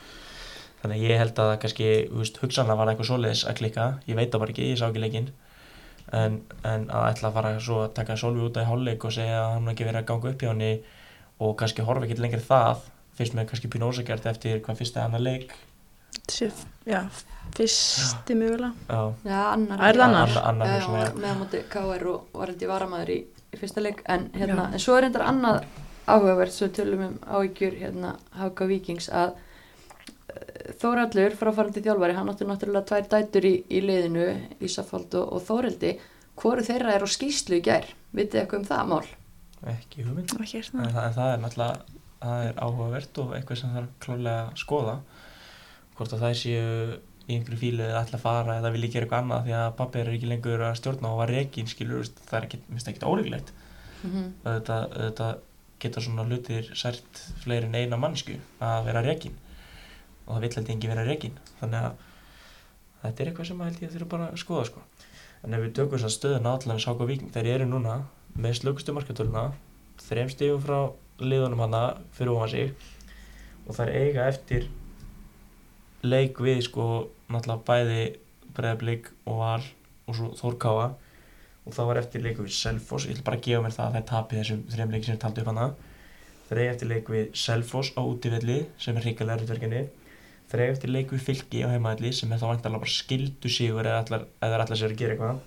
[0.83, 4.33] Þannig ég held að kannski, þú veist, hugsanlega var eitthvað svoleiðis að klikka, ég veit
[4.33, 5.29] það bara ekki, ég sá ekki leikinn.
[6.13, 9.39] En, en að ætla að fara svo að taka Solvi út af hálfleik og segja
[9.45, 10.73] að hann ekki verið að ganga upp hjá henni
[11.43, 12.87] og kannski horfa ekki lengri það
[13.19, 15.55] fyrst með kannski pínu ósakjart eftir hvað fyrst er hann að leik
[16.23, 16.47] Þessi,
[16.87, 16.99] já,
[17.57, 18.73] fyrsti mögulega.
[18.89, 19.81] Já, Já, annar.
[19.89, 20.29] Er það annar?
[20.29, 23.17] annar, annar Já, hugsanlega, já, með á móti KR og var held ég varamaður í,
[23.49, 25.65] í fyrsta leik en, hérna, en svo er reyndar annað
[26.07, 32.31] áhugavert svo við tölum um áhyggjur hérna Háka Víkings að eh, Þóraldur fráfarandi þjálfari hann
[32.33, 34.29] átti náttúrulega tvær dætur í, í liðinu
[34.69, 35.97] Ísafald og, og Þóraldi
[36.39, 39.05] hvoru þeirra er á skýslu í gær vitið eitthvað um það mál?
[39.71, 40.35] Ekki hugmynd.
[40.43, 44.45] Ekki En það, en það er náttúrulega, það er áhugavert og eitthvað sem þarf klálega
[44.49, 44.99] að skoða.
[45.97, 49.25] Hvort að það séu í einhverju fílu eða ætla að fara eða vilja gera eitthvað
[49.25, 52.47] annað því að pappi er ekki lengur að stjórna og var rekin, skilur, það er
[52.49, 52.61] ekki,
[52.93, 53.53] ekki óreglegt.
[54.03, 54.31] Mm -hmm.
[54.43, 55.35] Auðvitað, auðvitað
[55.83, 59.37] geta svona hlutir sært fleiri en eina mannsku að vera rekin
[60.27, 61.39] og það vill held engin vera rekin.
[61.61, 61.93] Þannig að
[63.03, 64.83] þetta er eitthvað sem að held ég þurfa bara að skoða, sko.
[65.43, 67.97] En ef við tökum þess að stöðuna allan Sáka Víking, þeir eru núna
[68.39, 69.51] með slökustu markatöluna,
[70.03, 70.79] þrem stífum frá
[71.23, 71.83] liðunum hana
[72.17, 72.73] fyrir ofan sig
[73.67, 74.69] og þær eiga eftir
[76.03, 76.87] leik við sko
[77.31, 78.03] náttúrulega bæði
[78.53, 80.91] Breiðablík og Val og svo Þórkáa
[81.63, 83.93] og það var eftir leik við Selfoss, ég ætla bara að gefa mér það að
[83.93, 85.67] það er tapið þessum þrem leiki sem ég taldi upp hana.
[86.49, 89.85] Þær eiga eftir leik við Selfoss á útivelli sem er hrikalega erfiðverkefni
[90.53, 93.89] þær eiga eftir leik við Fylki á heimaðalli sem er þá vantarlega bara skildu sigur
[93.89, 95.41] eða allar sér að gera eitthvað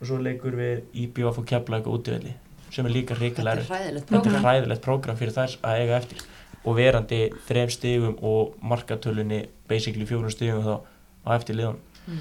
[0.00, 2.34] og svo leikur við IBF og Keflavík á útivelli
[2.74, 6.24] sem er líka er hræðilegt þetta er hræðilegt prógram fyrir þær að eiga eftir.
[6.64, 10.80] Og verandi þrem stigum og markatölunni basically fjórum stigum þá
[11.28, 12.18] á eftir liðun Mm.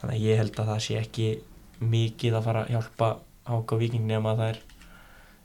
[0.00, 1.26] þannig að ég held að það sé ekki
[1.80, 3.08] mikið að fara að hjálpa
[3.46, 4.58] Háka Víking nema að það er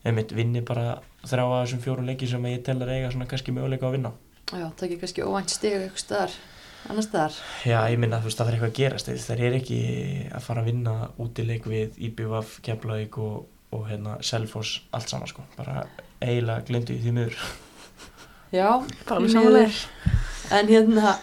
[0.10, 0.86] einmitt vinni bara
[1.22, 4.12] þrjá að þessum fjórum leiki sem ég tel að eiga svona kannski möguleika að vinna.
[4.49, 6.38] Já, það ekki kannski óvænt stig eitthvað staðar
[6.88, 7.38] annar staðar.
[7.67, 9.09] Já, ég minna þú veist að það er eitthvað að gerast.
[9.25, 9.80] Þeir eru ekki
[10.34, 13.39] að fara að vinna útileik við IBVF, Keflavík og,
[13.75, 15.45] og hérna Selfoss allt saman sko.
[15.57, 15.84] Bara
[16.23, 17.41] eiginlega glindu í því miður.
[18.55, 18.69] Já,
[19.19, 19.82] miður.
[20.55, 21.17] En hérna,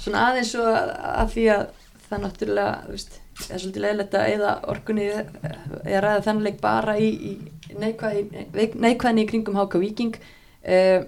[0.00, 1.66] svona aðeins svo að, að því að
[2.08, 6.96] það náttúrulega, þú veist, er svolítið leiðilegt að eða orkunni eða ræða þennan leik bara
[6.98, 10.18] í, í neikvæðinni í kringum Háka Víking.
[10.64, 11.06] Uh,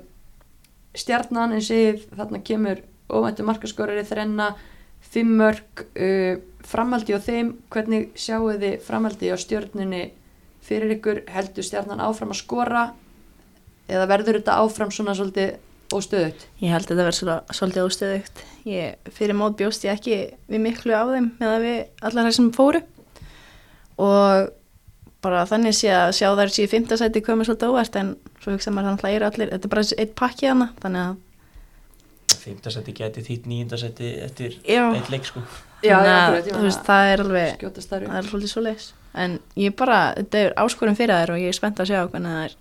[0.97, 4.53] stjarnan, eins og ég, þarna kemur óvæntu markaskorari þrenna,
[5.07, 10.03] fimm mörg, uh, framhaldi á þeim, hvernig sjáu þið framhaldi á stjörnunni
[10.67, 12.89] fyrir ykkur, heldur stjarnan áfram að skora
[13.87, 15.55] eða verður þetta áfram svona svolítið
[15.95, 16.47] óstöðut?
[16.59, 18.45] Ég held að þetta verður svolítið óstöðugt.
[18.67, 20.19] Ég, fyrir mót bjóst ég ekki
[20.51, 22.83] við miklu á þeim með að við allar þessum fóru
[24.03, 24.51] og
[25.25, 28.11] bara þannig sé að sjá þær síðu fymtasæti komið svolítið óvert en
[28.43, 31.05] svo hugsa maður þannig að það eru allir, þetta er bara eitt pakki hana, þannig
[31.05, 31.23] að
[32.47, 35.43] Fymtasætti geti þýtt níundasætti eftir eitt leik sko
[35.85, 38.87] Já, þannig já, þú veist, það er alveg, það er svolítið svo leis.
[39.17, 42.33] En ég bara, þetta er áskorun fyrir þær og ég er spennt að sjá hvernig
[42.33, 42.57] það er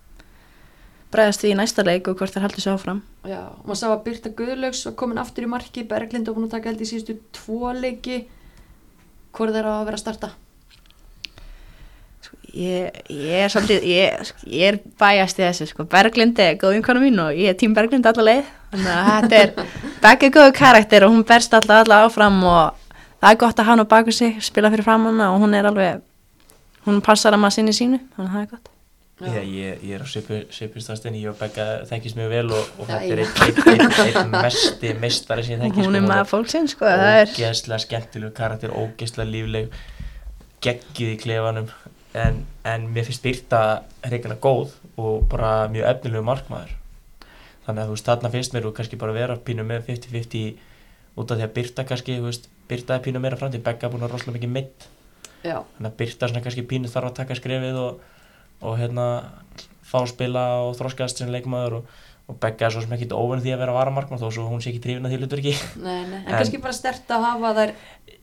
[1.16, 3.02] bregðast því í næsta leik og hvort þær haldur sér áfram.
[3.24, 6.50] Já, og maður sá að Birta Guðlaugs var komin aftur í marki, Berglind var búin
[6.50, 8.26] að taka held í síðustu tvo leiki.
[9.36, 10.32] Hvor þeir á að vera að starta?
[12.56, 17.02] Ég, ég er svolítið, ég, ég er bæjast í þessu, sko, Berglind er góð vinkona
[17.04, 19.74] mín og ég er tím Berglind alla leið, þannig að þetta er
[20.06, 22.78] begge góðu karakter og hún berst alltaf alla áfram og
[23.20, 25.58] það er gott að hafa hann á baku sig, spila fyrir fram hana og hún
[25.58, 26.00] er alveg,
[26.88, 28.72] hún passar að maður sinni sínu, þannig að það er gott.
[29.16, 33.14] Já, ég, ég er á svipustastinni, ég og Begga þekkist mjög vel og, og þetta
[33.16, 36.88] er einn ein, ein, ein mesti meistari sem ég þekki Hún er maður fólksinn, sko,
[36.88, 39.78] það er, ógeðslega skemmtilegu karakter, ógeðslega lífleg
[40.66, 41.72] geggið í klefanum
[42.16, 43.62] en, en mér finnst Birta
[44.06, 46.74] hreikana góð og bara mjög efnilegu markmaður.
[47.66, 50.44] Þannig að þú veist, þarna finnst mér og kannski bara vera pínu með 50-50
[51.16, 53.94] út af því að Birta kannski, þú veist, Birta er pínu meira framtíð, Begga er
[53.94, 54.88] búin að rosalega mikið mitt
[55.46, 58.04] Já, þannig að Birta svona kannski pínu þarf að taka skrefið og,
[58.66, 59.08] og hérna
[59.86, 61.96] fá að spila og þroskast sem leikmaður og,
[62.26, 64.72] og Begga er svo sem ekki óvenn því að vera varamarkmann þó svo hún sé
[64.72, 67.74] ekki trífin að því hlutverki nei, nei, en, En- kannski bara stert að hafa þær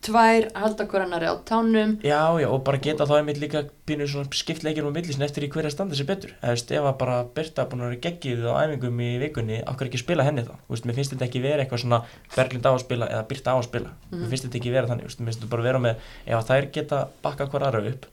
[0.03, 1.93] tvær halda hver annari á tánum.
[2.03, 5.45] Já, já, og bara geta þá einmitt líka pínu svona skipt leikir um millisinn eftir
[5.47, 6.33] í hverja standa sér betur.
[6.43, 10.01] Veist, ef að bara Birta búin að vera geggið á æfingum í vikunni, okkur ekki
[10.03, 10.51] spila henni þá.
[10.67, 12.01] Veist, mér finnst þetta ekki vera eitthvað svona
[12.35, 13.93] Berglind á að spila eða Birta á að spila.
[14.11, 14.19] Mhm.
[14.25, 15.95] Mér finnst þetta ekki vera þannig, veist, mér finnst þetta bara vera með,
[16.27, 18.09] ef þær geta bakka hver aðra upp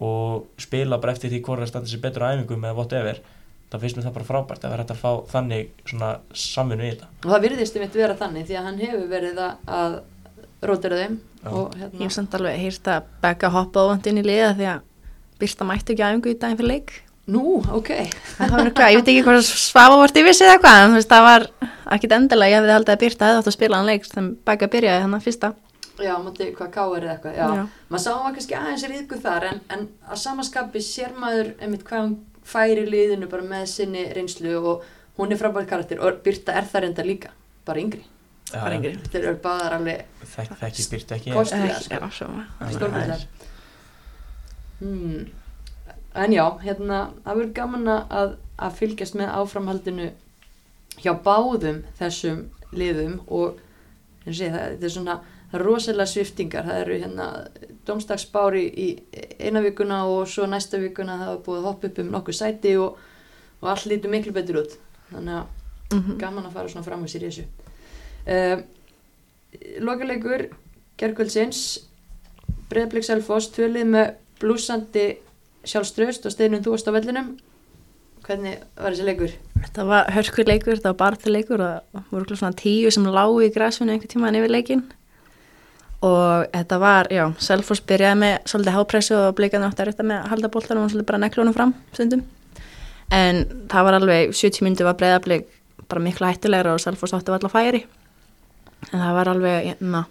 [0.00, 3.20] og spila bara eftir því hverja standa sér betur á æfingum eða whatever,
[3.68, 6.92] þá finnst mér það bara frábært að vera hægt að fá þannig svona samvinnu í
[6.92, 7.08] þetta.
[7.24, 9.98] Og það virðist um eitt vera þannig því að hann hefur verið að, að
[10.68, 14.24] rótira þeim og ég hérna, hef samt alveg heyrt að Begga hoppa óvand inn í
[14.26, 14.80] liða því að
[15.38, 16.94] Birta mætti ekki aðingu í daginn fyrir leik.
[17.28, 17.90] nú, ok,
[18.38, 20.96] Það var eitthvað, ég veit ekki hvað svafa vart yfir sig eða eitthvað, en þú
[20.98, 21.44] veist, það var
[21.94, 24.68] ekkit endilega, ég hefði haldið að Birta hefði átt að spila hann leik sem Begga
[24.72, 25.50] byrjaði hann að fyrsta.
[25.98, 27.46] já, mátti hvað káir eða eitthvað, já.
[27.58, 27.62] Já.
[27.90, 31.84] Maður sá hann var kannski aðeins ríðgu þar en, en að samaskapi sér maður einmitt
[31.86, 32.16] hvað hann
[32.48, 34.86] færi liðinu bara með sinni reynslu og
[35.18, 37.34] hún er frábært karakter og Birta er það reynda líka,
[37.66, 38.04] bara yngri.
[38.48, 42.28] Já, var yngri Þeir eru báðar alveg Þekki, þekki, byrtu ekki Kost- Kostulega, sko.
[42.72, 43.24] Stórmælar
[44.80, 45.26] hmm.
[46.18, 50.08] En já, hérna það verður gaman að, að fylgjast með áframhaldinu
[50.98, 53.60] hjá báðum þessum liðum og
[54.24, 55.18] ég, það, þetta er svona
[55.50, 57.28] það er rosalega sviftingar, það eru hérna
[57.88, 58.88] domstagsbári í
[59.40, 62.74] eina vikuna og svo næsta vikuna það var búið að hoppa upp um nokkuð sæti
[62.76, 62.98] og,
[63.62, 64.76] og allt lítur miklu betur út.
[65.12, 65.46] Þannig að
[65.88, 66.18] Mhm.
[66.20, 67.44] gaman að fara svona fram með sér í þessu.
[68.28, 68.62] Uh,
[69.80, 70.42] Lokalegur
[71.00, 71.60] Gerkvöldsins
[72.68, 74.10] Breiðblik Selfoss, tvölið með
[74.42, 75.06] blúsandi
[75.64, 77.30] sjálfströst og steinum þú varst á vellinum.
[78.26, 79.32] Hvernig var þessi leikur?
[79.64, 83.40] Þetta var hörkur leikur, þetta var barþur leikur og það voru svona tíu sem lágu
[83.46, 84.84] í græsfinu einhvern tíma yfir leikin
[86.04, 90.20] og þetta var, já, Selfoss byrjaði með svolítið hápressu og blikandi átti að retta með
[90.20, 92.22] að halda boltanum og svolítið bara neklunum fram stundum.
[93.14, 93.42] En
[93.72, 95.48] það var alveg 70 myndi var breyðablik
[95.88, 97.82] bara miklu hættulegra og Selfoss átti var alltaf færi.
[98.92, 100.04] En það var alveg, hérna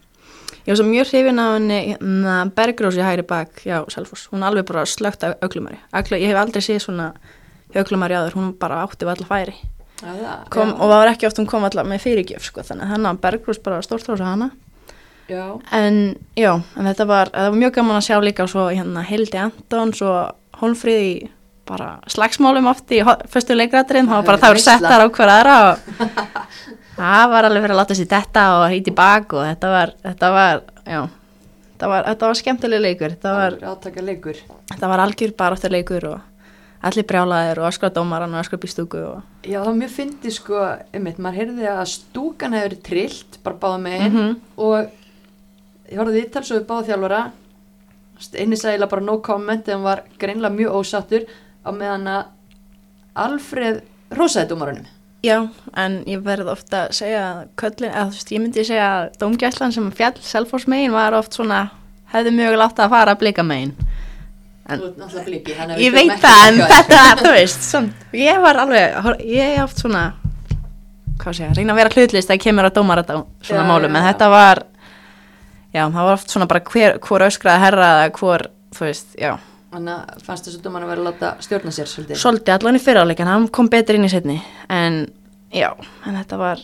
[0.65, 4.27] ég var svo mjög hrifin af henni hérna, Bergrós í hægri bak, já, Selfoss.
[4.33, 5.79] Hún alveg bara slögt af auglumari
[6.19, 7.11] ég hef aldrei séð svona
[7.75, 9.55] auglumari áður, hún bara átti var alltaf færi
[9.99, 12.87] það, kom, og það var ekki oft hún kom alltaf með fyrirgjöf sko, þannig
[15.29, 19.03] já, en já, en þetta var, þetta var mjög gaman að sjá líka svo hérna
[19.07, 21.29] Hildi Antons og Holmfríði
[21.67, 25.55] bara slagsmálum oft í fyrstu leikrætturinn, það var bara Það voru settar á hver aðra
[25.67, 26.01] og
[26.97, 30.29] það var alveg fyrir að láta sér detta og hýti bak og þetta var, þetta
[30.37, 31.01] var, já
[31.77, 33.11] þetta var, þetta var skemmtileg leikur.
[33.17, 34.39] Þetta var, átaka leikur.
[34.71, 36.23] þetta var algjör baráttur leikur og
[36.87, 40.63] allir brjálaðir og öskra dómaran og öskra býstúku og Já, var mjög fyndi sko,
[40.93, 44.35] einmitt, maður heyrði að stúkan hefur trillt, bara báða megin Mhm.
[44.57, 44.89] og
[45.91, 47.21] ég horfði viðtal svo við báða þjálfara
[48.41, 51.27] eini sæla bara no comment en var greinlega mjög ósattur
[51.63, 52.23] á meðan að
[53.17, 53.81] Alfreð
[54.13, 54.85] rosaði dómarunum
[55.25, 55.39] Já,
[55.73, 59.07] en ég verð ofta að segja að köllin, eða þú veist, ég myndi segja að
[59.23, 61.63] dómgæslan sem fjall Selfoss megin var oft svona,
[62.13, 63.73] hefði mjög látt að fara að blika megin.
[64.69, 64.83] En-
[65.25, 69.81] bliki að Ég veit það, en þetta, þú veist, svona, ég var alveg, ég oft
[69.81, 70.03] svona,
[71.17, 73.97] hvað segja, reyna að vera hlutlist að kemur að dómara þetta svona Já, málum, já,
[73.97, 74.11] en já.
[74.11, 74.63] þetta var,
[75.73, 78.47] já, það var oft svona bara hver, hvor öskraði herra eða hvor,
[78.77, 79.35] þú veist, já,
[79.67, 82.19] Þannig að fannst þessu dómarinn að vera að láta stjórna sér svolítið?
[82.21, 84.37] Svolítið allan í fyriráleikin, hann kom betur inn í setni,
[84.71, 85.01] en
[85.53, 85.67] já,
[86.07, 86.61] en þetta var,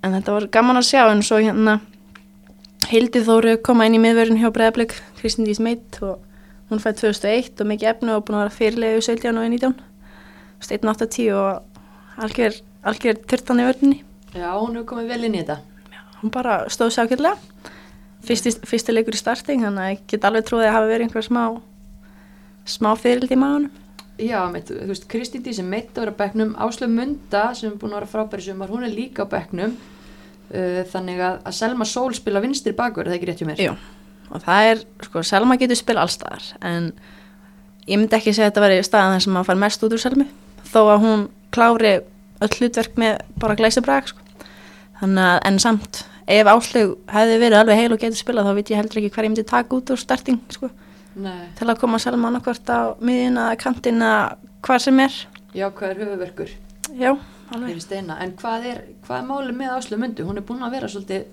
[0.00, 1.76] en þetta var gaman að sjá, en svo hérna,
[2.88, 6.22] Hildi Þóru koma inn í miðverðin hjá Breiðablik, Kristín Dís Meitt og
[6.70, 9.78] hún fæði 2001 og mikið efnu og búin að vera fyrirlegu 17 og 19,
[10.64, 14.00] steitn 8-10 og algjör, algjör turtan í vörðinni,
[14.36, 15.60] Já, hún hefur komið vel inn í þetta.
[16.20, 17.70] Hún bara stóð sér ákveðlega,
[18.26, 21.26] fyrsti, fyrsti leikur í starting, þannig að ég get alveg trúið að hafa verið einhver
[21.26, 21.42] smá,
[22.76, 23.82] smá fyrirldi í maðunum.
[24.16, 27.68] Já, meitt, þú veist, Kristín Dí sem meitt að vera á bekknum Áslöf Munda sem
[27.68, 31.56] er búin að vera frábæri sumar, hún er líka á bekknum uh, þannig að, að
[31.58, 33.60] Selma Sól spila vinstri bakur, er það ekki rétt hjá mér?
[33.60, 33.74] Jú,
[34.30, 36.88] og það er, sko, Selma getur spila allstaðar, en
[37.84, 40.04] ég myndi ekki segja að þetta veri staðan þar sem maður fær mest út úr
[40.06, 40.28] Selmu,
[40.72, 41.92] þó að hún klári
[42.40, 44.24] öll hlutverk með bara glæsibræk, sko.
[44.96, 48.72] Þannig að, en samt, ef áslug hefði verið alveg heil og getur spilað, þá veit
[48.72, 50.70] ég heldur ekki hver ég myndi taka út úr starting, sko,
[51.58, 54.12] til að koma Selma annarkvort á miðina, kantina,
[54.66, 55.14] hvar sem er.
[55.54, 56.52] já, hvað er höfuverkur?
[56.96, 57.16] Já,
[57.54, 57.82] alveg.
[57.94, 60.26] En hvað er, hvað er málið með Áslöf Mundu?
[60.26, 61.26] Hún er búin að vera svolítið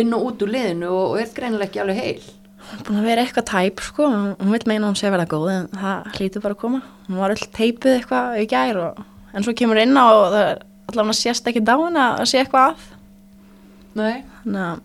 [0.00, 2.26] inn og út úr liðinu og, og er greinilega ekki alveg heil
[2.86, 5.50] búin að vera eitthvað tæp sko, hún vil meina að hún sé að vera góð
[5.52, 9.02] en það hlýtur bara að koma hún var öll teipuð eitthvað í gær og,
[9.32, 12.72] en svo kemur inn á og það er allavega sést ekki dáin að sé eitthvað
[12.72, 12.88] að
[13.96, 14.80] Nei, að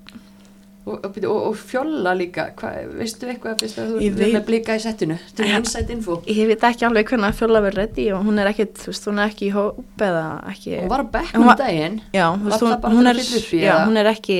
[0.81, 4.81] og, og, og, fjolla líka, hvað, veistu eitthvað fyrst að þú veit- með blika í
[4.81, 5.17] settinu?
[5.37, 6.15] Til inside info.
[6.25, 8.49] ég veit ekki alveg hvernig að fjóla verið reddi og hún er
[8.87, 12.01] veist, hún er ekki í hóp eða ekki Hún var Hún bekknum var- daginn.
[12.17, 13.21] Já, veist, hún, hún, er, að
[13.53, 14.39] í, já, hún er ekki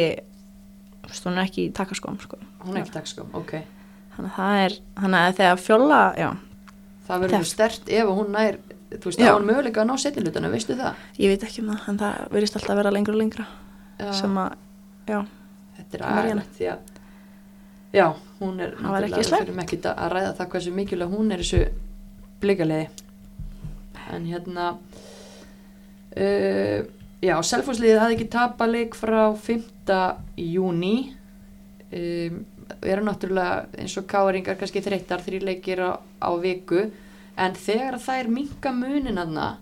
[1.04, 2.38] þú veist, hún er ekki í takaskóm sko.
[2.66, 3.54] Hún er ekki dagskóm, ok.
[4.18, 6.30] Þannig að það er, þannig að þegar fjóla já,
[7.08, 8.58] Það verður stert ef hún nær
[8.92, 9.32] Þú veist, Já.
[9.32, 10.96] á hann möguleika að ná setjulutana, veistu það?
[11.18, 13.46] ég veit ekki um það en það verðist alltaf að vera lengra og lengra
[14.02, 14.58] Já, sem að,
[15.12, 15.20] já,
[15.78, 16.90] þetta er aðeins því að
[17.92, 18.06] Já,
[18.40, 21.60] hún er við þurfum ekki að ræða það hversu mikilvæg hún er þessu
[22.40, 22.86] blikaliði.
[24.16, 24.68] En hérna
[26.16, 26.80] uh,
[27.22, 29.92] Já, Selfossliðið hafði ekki tapað leik frá 5.
[30.42, 30.96] júni
[31.92, 32.40] um,
[32.72, 36.88] Við erum náttúrulega eins og káringar kannski þreyttar þrý leikir á, á viku.
[37.36, 39.58] En þegar það er minka munin aðna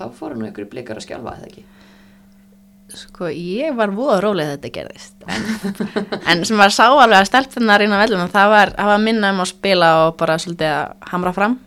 [0.00, 1.66] þá fóru nú ykkur blikar að skjálfa eða ekki
[2.88, 5.16] Sko, ég var voða rólega þetta gerðist.
[5.28, 5.42] En,
[6.32, 9.42] en sem var sá alveg að stelpunar inn á vellum það var, var minna um
[9.44, 11.58] að spila og bara svolítið að hamra fram.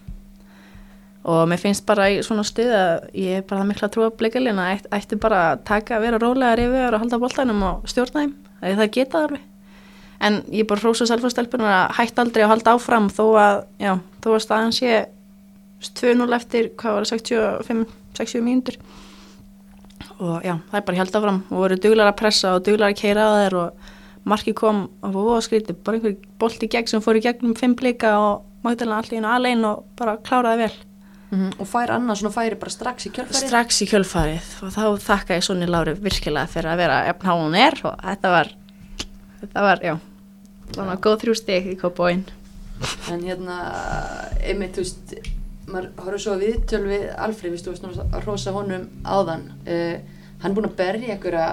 [1.29, 4.09] Og mér finnst bara í svona stuð að ég er bara það mikla að trúa
[4.17, 7.85] blikalinn að ætt, ætti bara að taka að vera rólega rifið og halda boltanum og
[7.91, 9.45] stjórna þeim þegar það geta alveg.
[10.25, 13.93] En ég bara hrósa selfastelpunar að hætta aldrei að halda áfram þó að, já,
[14.25, 14.97] þó að staðan sé
[16.01, 17.23] 2-0 eftir, hvað var það,
[17.69, 18.81] 65-60 mínútur
[20.19, 21.41] og já, það er bara held áfram.
[21.49, 23.89] Og voru duglar að pressa og duglar að keira á þeir og
[24.31, 27.75] marki kom og að skríti bara einhver bolt í gegn sem fór í gegnum fimm
[27.75, 30.73] blika og mátilega allir inn aðlein og bara kláraði vel.
[31.31, 31.59] Mm -hmm.
[31.59, 33.47] og fær annars svona færi bara strax í kjölfarið?
[33.47, 34.47] Strax í kjölfarið.
[34.63, 37.95] Og þá þakka ég Sonni Lári virkilega fyrir að vera efn há hún er og
[38.03, 38.47] þetta var
[39.41, 39.95] þetta var, já,
[40.75, 42.25] svona góð þrjú steg í kópóin
[43.11, 43.57] en hérna,
[44.41, 45.30] einmitt, þú veist
[45.71, 49.47] maður horfður svo að viðtöl við Alfred, við stóðum að rosa honum áðan.
[49.65, 51.47] Uh, hann er búin að berja einhverja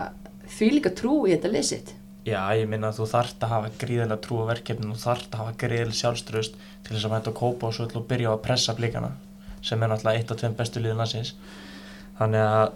[0.48, 1.94] því líka trú í þetta lesitt
[2.28, 5.40] Já, ég minna að þú þarft að hafa gríðilega trú á verkefninu og þarft að
[5.42, 8.34] hafa gríðilega sjálfströst til þess að hætta að kópa og svo ætla að byrja á
[8.34, 9.10] að pressa blíkana
[9.64, 11.30] sem er náttúrulega eitt af tveim bestu liðin landsins.
[12.18, 12.74] Þannig að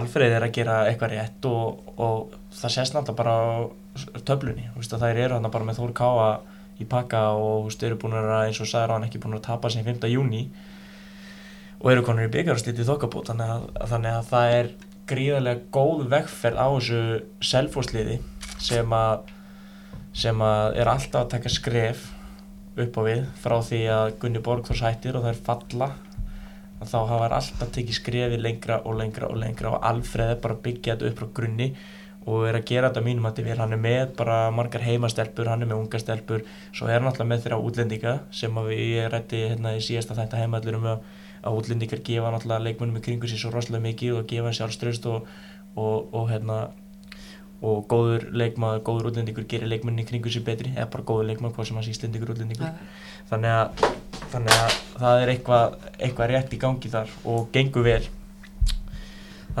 [0.00, 5.34] Alfred er að gera eitthvað rétt og, og það sést náttúrulega bara á töflunni, það
[5.34, 6.30] hann bara með Þóri Káa
[6.80, 9.70] í pakka og þú eru búin að eins og sagður hann ekki búin að tapa
[9.72, 10.06] sem 5.
[10.10, 10.46] júni
[11.80, 14.70] og eru konur í byggjarslítið þokkabót þannig að, þannig að það er
[15.10, 17.02] gríðarlega góð vegferð á þessu
[17.50, 18.18] selfósliði
[18.60, 19.30] sem að
[20.20, 22.08] sem að er alltaf að taka skref
[22.80, 25.90] upp á við frá því að Gunni Borgþórs hættir og það er falla
[26.80, 30.62] þá hafa alltaf tekið skrefi lengra og lengra og lengra og Alfreð er bara að
[30.64, 31.68] byggja þetta upp frá grunni
[32.30, 35.48] og er að gera þetta mínum að þetta vil hann er með bara margar heimastelpur,
[35.50, 36.44] hann er með unga stelpur.
[36.70, 40.42] Svo er hann alltaf með þeirra útlendinga sem að við rætti hérna í síðasta þetta
[40.44, 41.08] heimallur um að,
[41.42, 45.26] að útlendingar gefa náttúrulega leikmunum í kringu sér svo rosalega mikið og gefa sjálfströst og,
[45.74, 46.60] og, og hérna
[47.60, 51.58] og góður leikmaður, góður útlendingur gerir leikmunni í kringu sér betri, eða bara góður leikmaður
[51.58, 52.70] hvað sem hans íslendingur útlendingur.
[53.28, 53.82] Þannig að,
[54.32, 58.00] þannig að það er eitthvað, eitthvað rétt í gangi þar og gengur vel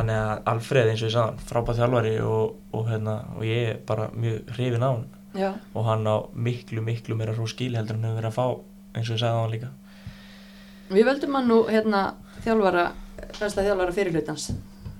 [0.00, 3.78] þannig að Alfred eins og ég sagði frábæð þjálfari og, og, hérna, og ég er
[3.86, 5.50] bara mjög hrifin á hann Já.
[5.74, 8.46] og hann á miklu miklu meira hró skil heldur en hefur verið að fá
[8.96, 9.70] eins og ég sagði á hann líka.
[10.90, 12.02] Við völdum hann nú hérna
[12.42, 12.88] þjálfara,
[13.38, 14.50] fremsta þjálfara fyrirlutans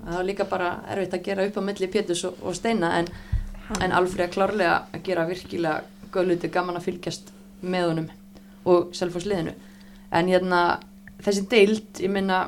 [0.05, 3.09] það var líka bara erfitt að gera upp á milli Pétus og, og Steina en,
[3.79, 7.31] en Alfred klárlega að gera virkilega góð luti, gaman að fylgjast
[7.61, 8.09] með honum
[8.65, 9.53] og selfhóðsliðinu
[10.11, 10.61] en hérna
[11.21, 12.43] þessi deild, ég minna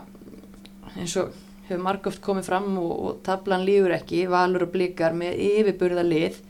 [0.98, 1.34] eins og
[1.68, 6.42] hefur margóft komið fram og, og tablan lífur ekki, valur og blikar með yfirburða lið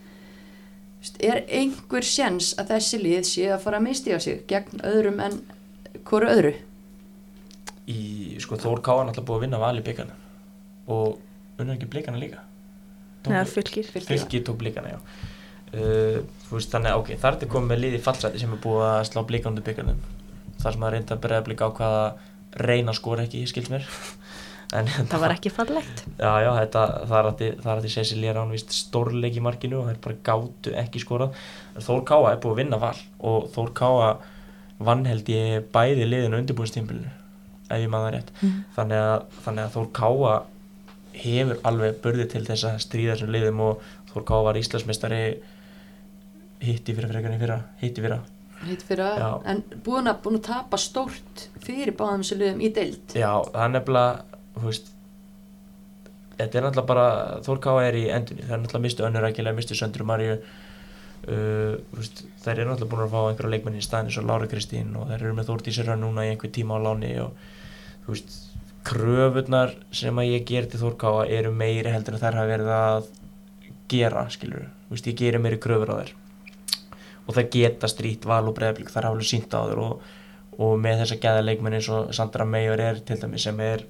[1.20, 5.20] er einhver sjens að þessi lið sé að fara að misti á sig gegn öðrum
[5.24, 5.42] en
[6.08, 6.54] hverju öðru?
[7.92, 8.00] Í,
[8.40, 10.16] sko, Þór Káan alltaf búið að vinna vali byggjarna
[10.94, 11.20] og
[11.60, 12.44] unnur ekki blikana líka?
[13.28, 15.00] Nei, fylgir Fylgir tók blikana, já.
[15.74, 16.20] Uh,
[16.52, 19.06] veist, Þannig að ok, þar er þetta komið með liði fallsæti sem er búið að
[19.10, 20.02] slá blikandu byggjarnum
[20.62, 22.04] þar sem að reynda að bregða blika á hvaða
[22.64, 23.88] reyna skor ekki, skilst mér
[24.80, 26.04] en, Það var ekki fallegt.
[26.18, 29.96] Já, já, þetta, það er að því Cecilia Rán vist stórleik í markinu og það
[29.96, 31.42] er bara gátu ekki skorað.
[31.78, 32.96] Þór Káa er búið að vinna val
[33.32, 34.10] og Þór Káa
[34.84, 37.14] vann held ég bæði liðinu undirbúinstímbilinu
[37.70, 38.34] ef ég maður rétt.
[38.42, 38.60] Mm.
[38.76, 40.36] þannig, að, þannig að Þór Káa
[41.24, 45.24] hefur alveg börði til þess að stríða þessum liðum og Þór Ká var Íslandsmeistari
[46.64, 48.22] hitti fyrir frekarinn fyrra hitti fyrra,
[49.50, 53.16] en búin að, búin að tapa stórt fyrir báðum þessu liðum í deild.
[53.18, 54.92] Já, það er nefnilega veist,
[56.38, 57.08] þetta er náttúrulega bara
[57.46, 62.24] Þór Ká er í endunni, það er náttúrulega mistu önnurækilega, mistu Söndru Marju uh, veist,
[62.44, 65.10] þær eru náttúrulega búin að fá einhverja leikmenni í staðin eins og Lára Kristín og
[65.12, 67.38] þær eru með Þór Dísirra núna í einhver tíma á láni og
[68.06, 68.40] þú veist
[68.84, 73.08] kröfunar sem að ég ger til Þórkáa eru meiri heldur en þær hafa verið að
[73.92, 76.14] gera, skilur þú veist, ég gerir meiri kröfur á þær.
[77.24, 80.08] Og það geta strít val og bregðarblík þar hafa alveg sínt á þér og,
[80.60, 83.86] og með þess að geða leikmenn eins og Sandra Meijor er til dæmi sem er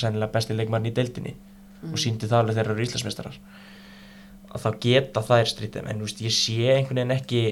[0.00, 1.92] sennilega besti leikmann í deildinni mm.
[1.92, 3.40] og síndi það alveg þegar það eru íslasmestarar
[4.56, 7.42] að þá geta þær strítið en veist, ég sé einhvern veginn ekki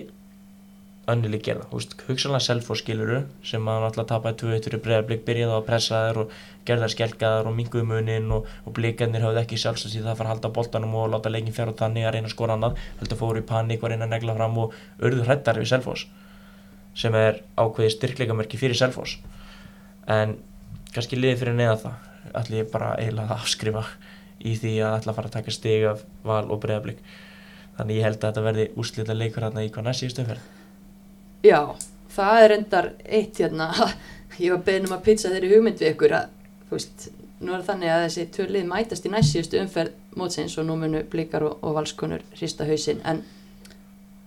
[1.11, 5.99] önnileg gera, hugsanlega selfo skiluru sem að náttúrulega tapaði 2-1 fyrir bregðarblik byrjaði að pressa
[6.07, 6.31] þær og
[6.65, 10.31] gerða þær skelkaðar og minguði munin og, og blikarnir hafði ekki sjálfsagt því það fara
[10.31, 12.81] að halda boltanum og láta leikin fjár og tanni að reyna að skora annað.
[13.03, 16.07] Heldur fóru í panik og reyna að negla fram og örðu hrettar við selfos
[16.97, 19.19] sem er ákveði styrkleikamerki fyrir selfos
[20.09, 20.39] en
[20.95, 23.85] kannski liði fyrir neða það ætla ég bara eiginlega að afskrifa
[24.45, 27.03] í því að ætla að fara að taka stig af val og bregðarblik
[27.79, 30.49] þannig ég held að þetta verði úslita leikur hérna í hvað næst síðustu umferð.
[31.45, 31.61] Já,
[32.15, 33.69] það er endar eitt hérna,
[34.43, 36.35] ég var beðin um að pizza þeirri hugmynd við ykkur að,
[36.69, 37.07] þú veist,
[37.45, 41.45] nú er þannig að þessi törlið mætast í næstsíðustu umferð mótsins og nú munu blikar
[41.49, 43.25] og, og valskonur hrista hausin, en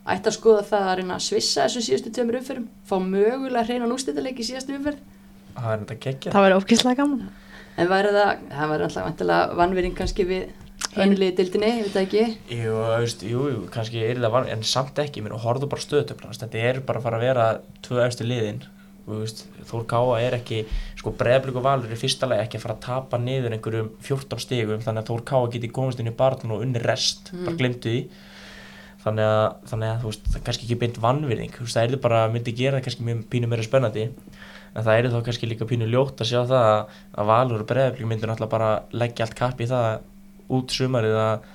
[0.08, 3.90] ætti að skoða það að reyna að svissa þessu síðustu tömur umferðum, fá mögulega hreina
[3.90, 5.02] nústættileik í síðustu umferð?
[5.58, 6.00] það er þetta
[7.78, 10.48] En væri það, það væri alltaf vannverðing kannski við
[10.98, 12.24] önnuliði dildinni, ég veit það ekki.
[12.58, 16.34] Jú, veist, jú, jú, kannski er það van, en samt ekki, mér horfðu bara stöðutöfla
[16.42, 17.46] þetta er bara að fara að vera
[17.86, 18.64] tvö efstu liðin
[19.08, 20.66] Þór Káa er ekki
[21.00, 24.42] sko bregðblík og valur er fyrsta lagi ekki að fara að tapa niður einhverjum 14
[24.44, 27.46] stigum þannig að Þór Káa geti komist inn í barn og unni rest, Mm.
[27.46, 28.02] bara glemtu því
[29.06, 32.52] þannig að, þannig að veist, það er kannski ekki beint veist, það er bara myndi
[32.58, 34.06] gera það kannski mjög pínu meira spennandi
[34.78, 37.70] en það er þá kannski líka pínu ljótt að sjá það að, að valur og
[37.72, 39.88] bregðblík myndir náttúrulega bara leggja allt kapp í það
[40.58, 41.48] út sumarið að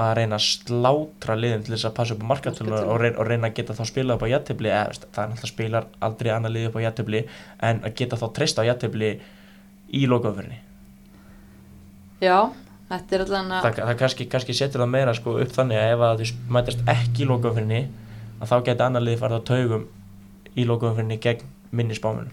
[0.00, 3.10] að reyna að slátra liðum til þess að passa upp á markatölunar Markatölu.
[3.12, 6.30] og, og reyna að geta þá spila upp á jættibli það er náttúrulega spilar aldrei
[6.32, 7.22] annað lið upp á jættibli
[7.68, 9.10] en að geta þá treysta á jættibli
[9.92, 10.60] í lokaumferðinni.
[12.24, 12.38] Já,
[12.88, 15.92] þetta er allan að, það, það kannski, kannski setur það meira sko, upp þannig að
[15.92, 17.82] ef að þú mætast ekki í lokaumferðinni
[18.38, 19.88] að þá geta annað lið farið á taugum
[20.56, 22.32] í lokaumferðinni gegn minni spámunum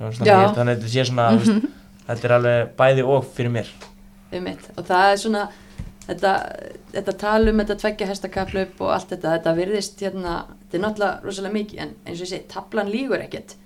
[0.00, 1.72] þannig að þetta sé svona þú veist,
[2.06, 3.72] þetta er alveg bæði og fyrir mér
[4.38, 4.68] um mitt.
[4.76, 5.42] Og það er svona,
[6.06, 6.32] þetta,
[6.94, 11.58] þetta talum, þetta tveggja hestakaplaup og allt þetta, þetta virðist hérna, þetta er náttúrulega rosalega
[11.58, 13.58] mikið, en eins og ég segi, tablan lígur ekkert.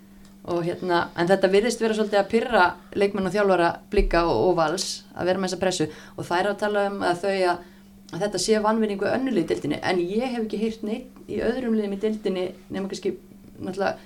[0.47, 4.53] Og hérna, en þetta virðist vera svolítið að pyrra leikmenn og þjálfara blika og, og
[4.61, 7.65] vals að vera með þessa pressu og er að tala um að þau að,
[8.13, 11.97] að þetta sé vannvinningu önnulegi dildinni en ég hef ekki heyrt neitt í öðrum liðum
[11.97, 13.17] í dildinni nema kannski
[13.59, 13.97] náttúrulega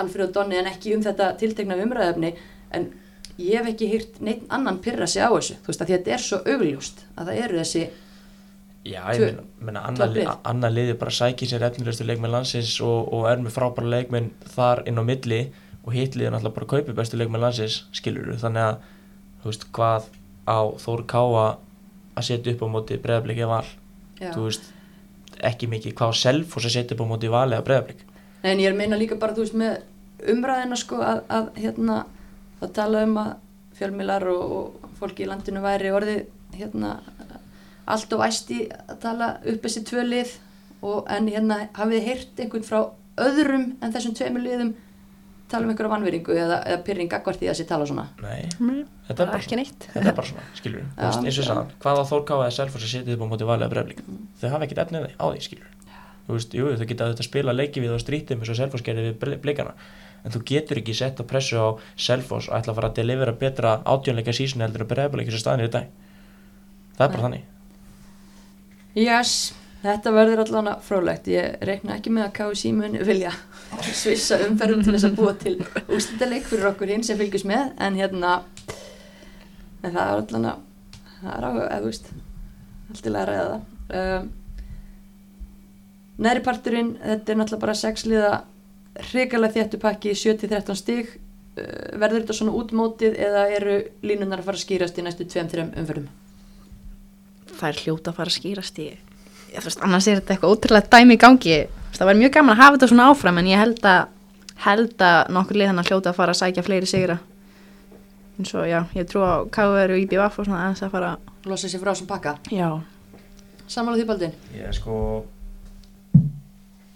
[0.00, 2.32] Alfred og Donni en ekki um þetta tiltekna umræðefni
[2.72, 2.88] en
[3.40, 6.14] ég hef ekki heyrt neitt annan pyrra sig á þessu þú veist að að þetta
[6.16, 7.84] er svo augljóst að það eru þessi
[8.82, 10.24] Já, ég meina, meina tvö annað lið.
[10.24, 10.30] lið.
[10.50, 14.82] Anna liði bara sækir sér efnilegustu leikmenn landsins og, og er með frábæra leikmenn þar
[14.90, 15.42] inn á milli
[15.84, 18.88] og hitt liði náttúrulega bara að kaupi bestu leikmenn landsins skilur þannig að
[19.42, 20.08] þú veist hvað
[20.50, 21.46] á Þór Káa
[22.18, 23.64] að setja upp á móti breðabliki val
[24.18, 24.32] já.
[24.34, 24.66] þú veist
[25.46, 28.11] ekki mikið hvað á Selfoss að setja upp á móti vali eða breðablik Nei,
[28.42, 31.98] en ég er að meina líka bara þú veist með umræðina sko að, að hérna
[32.62, 33.32] að tala um að
[33.78, 36.22] fjölmilar og, og fólki í landinu væri orðið
[36.58, 36.96] hérna
[37.92, 40.36] allt of æsti að tala upp þessi tvö lið
[40.86, 42.80] og en hérna hafið þið heyrt einhvern frá
[43.22, 44.72] öðrum en þessum tveimur liðum
[45.52, 48.06] tala um einhverja vannveringu eða, eða pyrring því að þessi tala svona?
[48.22, 49.86] Nei, Mm, þetta er bara neitt.
[49.92, 51.48] Þetta er bara svona, skilur við, eins og já.
[51.50, 54.02] sann, hvað á Þór Káa eða Selfoss að setja upp á móti vali eða breðablik
[54.40, 55.71] þau hafa ekkert efnið á því, skilur
[56.26, 58.86] þú veist, jú, þau geta auðvitað að spila leiki við á strítið eins og Selfoss
[58.86, 59.74] gerði við blikana
[60.22, 63.34] en þú getur ekki sett á pressu á Selfoss og ætla að fara að delivera
[63.34, 65.90] betra átjónleika sísun heldur að breðablik sem staðin er í dag
[66.94, 67.50] það er bara þannig
[68.92, 71.30] Yes, þetta verður allan frólægt.
[71.32, 73.30] Ég reikna ekki með að KSI muni vilja
[74.02, 75.54] svissa umferðum til þess að búa til
[75.88, 78.34] ústendaleik fyrir okkur hinn sem fylgjast með, en hérna,
[79.80, 80.60] en það er allan að,
[81.22, 82.12] það er á, eða þú veist,
[82.92, 83.64] allt til að ræða það.
[84.02, 84.30] Um,
[86.22, 88.32] Næri parturinn, þetta er náttúrulega bara sexliða
[89.10, 91.14] hrikalega þéttu pakki, 7-13 stig.
[91.52, 91.64] Uh,
[92.00, 96.06] verður þetta svona útmótið eða eru línunar að fara að skýrast í næstu 2-3 umferðum?
[97.62, 100.54] það er hljóta að fara að skýrast í ég, þú veist, annars er þetta eitthvað
[100.56, 101.58] ótrúlega dæmi í gangi
[101.94, 104.00] það væri mjög gaman að hafa þetta svona áfram en ég held að
[104.64, 107.18] held að nokkur lið hann að hljóta að fara að sækja fleiri sigra
[108.38, 111.12] eins og já, ég trú á KVR og IBVF og svona aðeins að fara
[111.44, 112.36] Losa sér frá sem pakka.
[112.50, 112.68] já,
[113.68, 114.34] Sammála því Baldin?
[114.56, 114.96] ég sko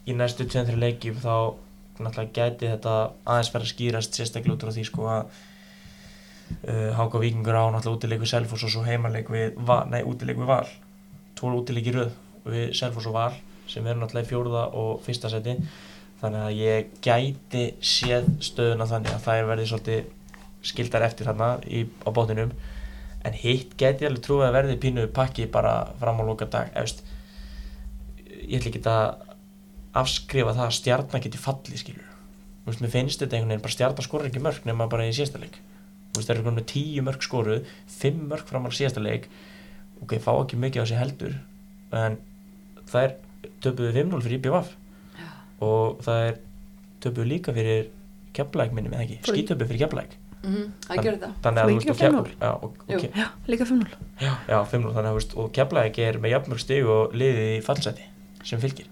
[0.07, 1.35] í næstu 2-3 leikjum þá
[1.97, 2.95] náttúrulega gæti þetta
[3.25, 5.23] aðeins verið að skýrast sérstaklega út frá því sko að
[6.69, 9.59] uh, Háka Víkingur á náttúrulega útileik við Selfoss og svo heimaleik við
[9.91, 10.69] nei útileik við Val.
[11.37, 12.13] Tvo útileik í röð
[12.47, 13.33] við Selfoss og Val
[13.67, 15.57] sem eru náttúrulega í fjórða og fyrsta seti.
[16.21, 20.13] Þannig að ég gæti séð stöðuna þannig að það verði svolítið
[20.67, 22.55] skildar eftir þarna í, á bóttinum
[23.27, 27.03] en hitt gæti alveg trúið að verði pínu pakki bara fram á loka dag efst
[28.47, 29.26] ég ætla ekki að
[30.03, 32.13] afskrifa það að stjarnar geti fallið skilur
[32.67, 35.13] þú veist, mér finnst þetta einhvern veginn bara stjarnar skorur ekki mörg nema bara í
[35.15, 35.59] síðasta leik.
[36.13, 39.29] Þú veist, það eru konum með tíu mörg skoruð fimm mörg fram á síðasta leik.
[40.03, 41.37] Ok, fá ekki mikið á sig heldur
[41.95, 42.17] en
[42.91, 43.15] það er
[43.63, 44.73] töpuðu 5-0 fyrir IBVF
[45.63, 46.39] og það er
[47.05, 47.87] töpuðu líka fyrir
[48.37, 50.17] keflæk minni með ekki, skítöpuðu fyrir keflæk
[50.47, 51.31] Mm -hmm, það gerði það.
[51.43, 52.29] þannig að þú veist, á 5-0?
[52.87, 53.87] Kefl- já, líka 5-0
[54.21, 57.49] já, já, 5-0 þannig að þú veist, og keflæk er með jafnmörg stig og liðið
[57.57, 58.03] í fallseti
[58.45, 58.87] sem fylgir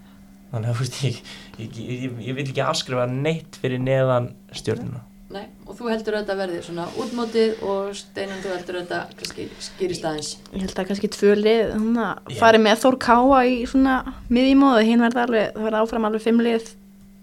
[0.54, 1.18] þannig að ég,
[1.58, 5.02] ég, ég, ég vil ekki afskrifa neitt fyrir neðan stjórnuna
[5.34, 8.98] Nei, og þú heldur að þetta verði svona útmótið og Steinan þú heldur að þetta
[9.18, 10.28] kannski skýrist aðeins.
[10.52, 12.38] ég held að kannski tvö lið þannig að Já.
[12.38, 13.96] fari með Þór Káa í svona
[14.30, 16.68] miðjumóðu, hinn verði alveg það verði áfram alveg fimm lið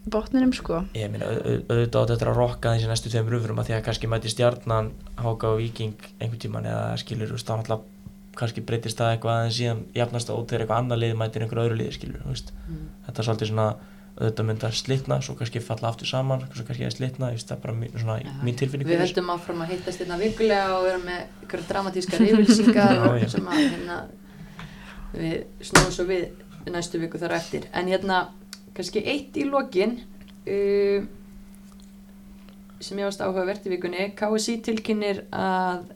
[0.02, 3.32] í botninum sko ég meina, au- au- auðvitað á þetta að rokka þessi næstu tveim
[3.32, 4.91] röfurum að því að kannski mæti stjarnan
[5.22, 7.84] Háka og Víking einhvern tíman eða skilur, þá náttúrulega
[8.38, 11.80] kannski breytist það eitthvað aðeins síðan jafnast á þegar eitthvað annað lið mætir einhver öðru
[11.82, 12.86] liði skilur, Mm.
[13.06, 13.76] þetta er svolítið svona
[14.22, 17.62] þetta myndi að slitna, svo kannski falla aftur saman svo kannski að slitna, það er
[17.64, 18.32] bara mín, svona, Já.
[18.44, 23.30] mín tilfinning Við höldum áfram að hittast hérna vikulega og vera með ykkur dramatískar yfirlýsingar
[23.32, 23.98] sem að hérna,
[25.16, 26.28] við snúum svo við
[26.72, 27.66] næstu viku þar eftir.
[27.74, 28.20] En hérna,
[28.76, 29.98] kannski eitt í lokin
[30.45, 31.08] uh,
[32.82, 34.12] sem ég varst áhugavert í vikunni.
[34.18, 35.88] KSI tilkynir að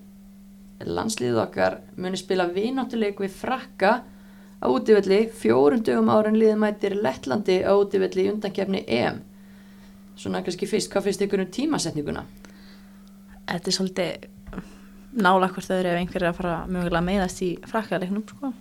[0.83, 3.93] landsliðið okkar muni spila vináttuleik við frakka
[4.59, 9.21] á útivelli fjórum dögum ára en liðið mætir Lettlandi á útivelli í undankefni EM.
[10.15, 12.23] Svona kannski fyrst, hvað finnst ykkur um tímasetninguna?
[13.45, 14.27] Þetta er svolítið
[15.15, 18.51] nála hvort þau eru ef einhver er að fara mögulega að meiðast í frakkaleiknum sko.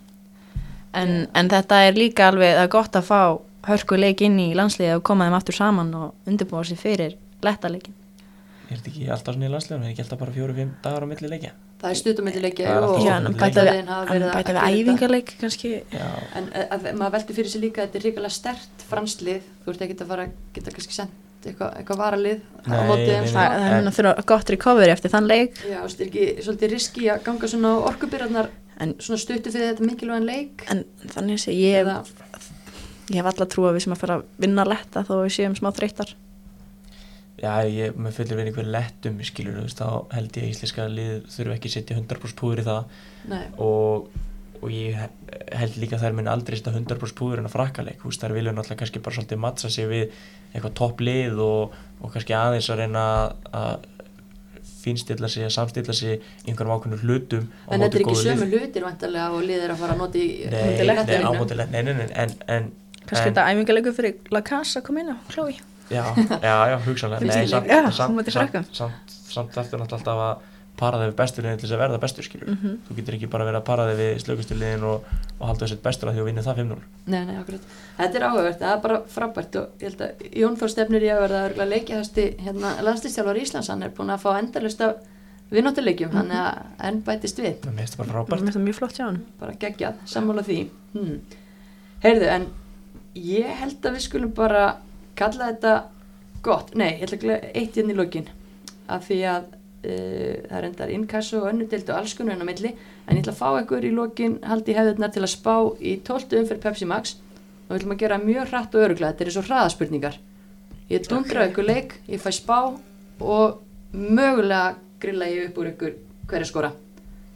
[0.93, 1.27] en, Já.
[1.33, 3.21] en þetta er líka alveg það er gott að fá
[3.67, 7.95] hörku leik inn í landsliði og koma þeim aftur saman og undirbúa sér fyrir lettaleikin
[8.65, 11.29] Er þetta ekki alltaf svona í landslegum, er ekki alltaf bara fjóru-fimm dagar á milli
[11.29, 11.51] leikja?
[11.81, 11.97] Það er
[12.95, 14.11] og en milli bæta við, en að
[14.47, 14.63] þetta.
[14.79, 15.71] æfingarleik kannski?
[16.39, 19.83] En að, maður veldur fyrir sig líka að þetta er ríkilega stert franslið, þú ert
[19.85, 23.37] ekki að fara geta kannski sendt eitthvað eitthva varalið á Nei, móti þeim nei, sko.
[23.37, 25.59] það, er en- að þurfa gott recovery eftir þann leik.
[25.61, 28.49] Já, þú veist, er ekki svolítið riski að ganga svona orkubyrjarnar
[28.81, 30.65] en, svona stuttu fyrir þetta mikilvægan leik?
[30.73, 30.81] En
[31.13, 31.85] þannig sé ég,
[33.11, 35.59] ég hef alltaf trú að við sem að fara að vinna letta þó við séum
[35.59, 36.15] smá þreyttar
[37.41, 41.15] já ég með fullir verið einhver lettum skilur, veist, þá held ég að íslenska lið
[41.33, 42.85] þurfi ekki að setja 100% púður í það
[43.33, 44.07] nei, og,
[44.61, 47.55] og ég he- held líka að þær muni aldrei setja 100% púður en að
[48.07, 50.15] veist, þær vilja náttúrulega kannski bara svolítið mattsa sig við
[50.55, 53.03] eitthvað topp lið og, og kannski aðeins að reyna
[53.51, 53.91] að
[54.85, 58.17] fínstilla sig, að samstilla sig í einhverjum ákveðnum hlutum á en þetta móti er ekki
[58.21, 58.59] sömu liði.
[58.63, 61.31] hlutir vantarlega og liðir að fara að nota í Nei, nei, á lettaliðinu.
[61.39, 62.67] móti lett, nei, nei, nei, en, en
[63.05, 65.57] kannski En- þetta æfingarleiku fyrir La Casa að koma inn á Chloe
[65.89, 66.03] Já,
[66.41, 67.67] já, já, hugsanlega Finnst Nei, samt?
[67.67, 71.67] Já, samt, samt, samt, samt eftir náttúrulega alltaf að para þig við bestur liðin til
[71.69, 72.77] þess að verða bestur skilur mm -hmm.
[72.87, 75.03] Þú getur ekki bara verið að para þig við slökustu liðin og,
[75.39, 77.61] og halda þessi bestur að því að vinna það 5-0 Nei, nei, akkurat.
[77.97, 81.09] Þetta er áhugavert, það er bara frábært og ég held að Jón Þór stefnir í
[81.13, 84.95] að verða leikjahæsti hérna, landslýstjálfar Íslands, hann er búin að fá endalust af
[85.51, 86.17] vinnáttuleikjum, Mhm.
[86.17, 86.57] þannig að
[86.87, 89.51] enn bætist við, Það meðist bara Mér frábært finnst það mjög flott hjá hann bara
[89.53, 90.69] geggjað, sammála því.
[90.93, 91.19] Hmm.
[92.03, 92.27] Heyrðu,
[95.15, 95.75] en kalla þetta
[96.45, 98.27] gott, nei, ég ætla að glega eitt hérna í lokin,
[98.91, 102.49] af því að uh, það er endar innkassu og önnu dildu alls konar enn á
[102.51, 102.75] milli,
[103.07, 106.37] en ég ætla að fá ykkur í lokin haldi hefðirnar til að spá í 12
[106.41, 107.17] umferð Pepsi Max.
[107.65, 110.19] Og við ætlum að gera mjög hratt og öruglega, þetta er svo hraðaspurningar
[110.89, 112.59] ég dundra ykkur leik, ég fæ spá
[113.19, 113.61] og
[113.93, 115.95] mögulega grilla ég upp úr ykkur
[116.29, 116.71] hverja skora.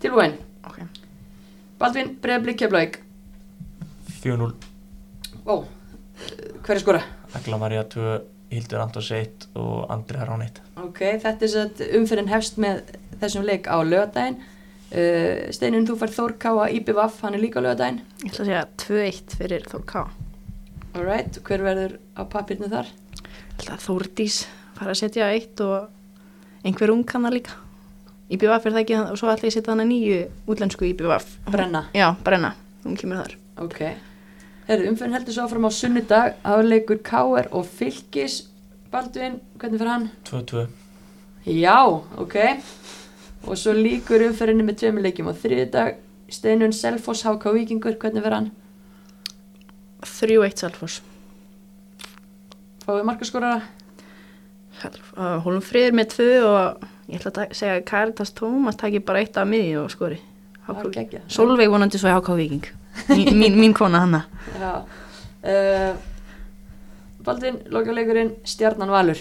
[0.01, 0.35] Tilbúin,
[0.69, 0.85] okay.
[1.79, 2.99] Baldvin Breiðblik Keflavík.
[4.21, 4.51] 4-0,
[5.47, 5.63] ó,
[6.65, 8.19] hverja skora Agla Maria 2
[8.49, 13.45] Hildur Antons 1 og Andri Harán 1 ok, þetta er satt umferðin hefst með þessum
[13.45, 18.01] leik á lögadaginn uh, Steinun, þú fær Þór Káa IBVF, hann er líka á lögadaginn
[18.23, 20.03] Ég ætla að segja 2-1 fyrir Þór K.
[20.97, 22.89] Alright, hver verður á papirnu þar?
[22.89, 24.41] Ég ætla að Þórdís
[24.79, 27.53] fara að setja eitt og einhver ung kannar líka.
[28.29, 28.97] IBVF er það ekki?
[29.13, 30.19] Og svo ætla ég að setja hana nýju
[30.49, 31.85] útlensku IBVF Brenna.
[31.93, 32.53] Já, Brenna,
[32.85, 33.37] hún kemur þar.
[33.63, 33.79] Ok,
[34.69, 37.47] Herru, umferðin heldur svo áfram á sunnudag afleikur K.R.
[37.57, 38.43] og Fylkis
[38.93, 40.03] Baldvin, hvernig fyrir hann?
[40.29, 40.67] 2-2
[41.49, 41.79] Já,
[42.21, 42.35] ok
[43.49, 45.97] og svo líkur umferðinni með tveimur leikjum á þriðdag
[46.29, 48.51] Steinun Selfoss HK Víkingur, hvernig fyrir hann?
[50.05, 50.99] 3-1 Salfors
[52.85, 53.63] Fáið markaskorara?
[55.47, 59.49] Hólum friður með 2 og ég ætla að segja Karitas Tómas taki bara eitt af
[59.49, 60.21] miði og skori.
[61.33, 62.69] Solveig vonandi svo í HK Viking
[63.07, 64.23] mín, mín, kona hanna.
[64.59, 64.73] Já.
[65.39, 65.91] Uh,
[67.23, 69.19] Baldvin, lokaleikurinn Stjarnan Valur.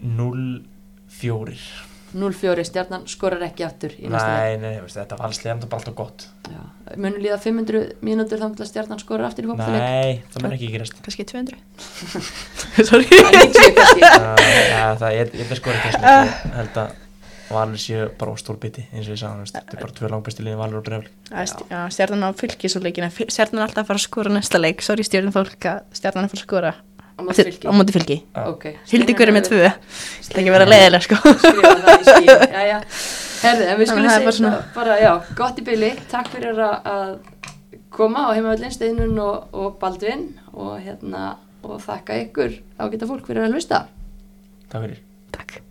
[0.00, 1.56] 0-4
[2.10, 4.56] 0-4, Stjarnan skorar ekki aftur í næsta leik.
[4.58, 6.24] Nei, nei, veist, þetta valslega er bara alltaf gott.
[6.50, 6.62] Já.
[6.96, 10.56] Munum líða 500 mínútur þá til að Stjarnan skorar aftur í fólkleik Nei, það mun
[10.56, 10.98] ekki gerast.
[11.04, 11.60] Kannski 200
[12.88, 13.06] Sorry.
[13.06, 14.42] Það er 90 kannski Það
[14.72, 16.98] ja, það er, ég er skorið þess að held að
[17.50, 20.44] Valur séu bara á stór biti eins og ég sagði, þetta er bara tvö langbæsti
[20.46, 21.10] liðin Valur og Brefli
[21.90, 23.08] Stjarnan á fylki svo leikina.
[23.10, 24.84] Stjarnan er alltaf að fara að skora næsta leik.
[24.86, 26.72] Sorry stjarnan fólk að Stjarnan er að fara að skora.
[27.20, 27.66] Á móti Fylki?
[27.68, 28.16] á móti fylki.
[28.48, 28.64] Ok.
[28.92, 29.58] Hildi hverju með tvö.
[29.66, 31.18] Það Steinunn er ekki vera hefur leiðilega sko.
[31.42, 32.30] Skrifað það í skín
[33.44, 36.62] herðu, en við skulum að segja bara svona- bara, já, gott í byli Takk fyrir
[36.64, 37.12] að, að
[37.92, 40.26] koma á heimavöldin Steinun og, og Baldvin.
[40.56, 43.84] Og hérna og þakka ykkur ágæta fólk fyrir að hlusta.
[44.72, 45.68] Takk fyrir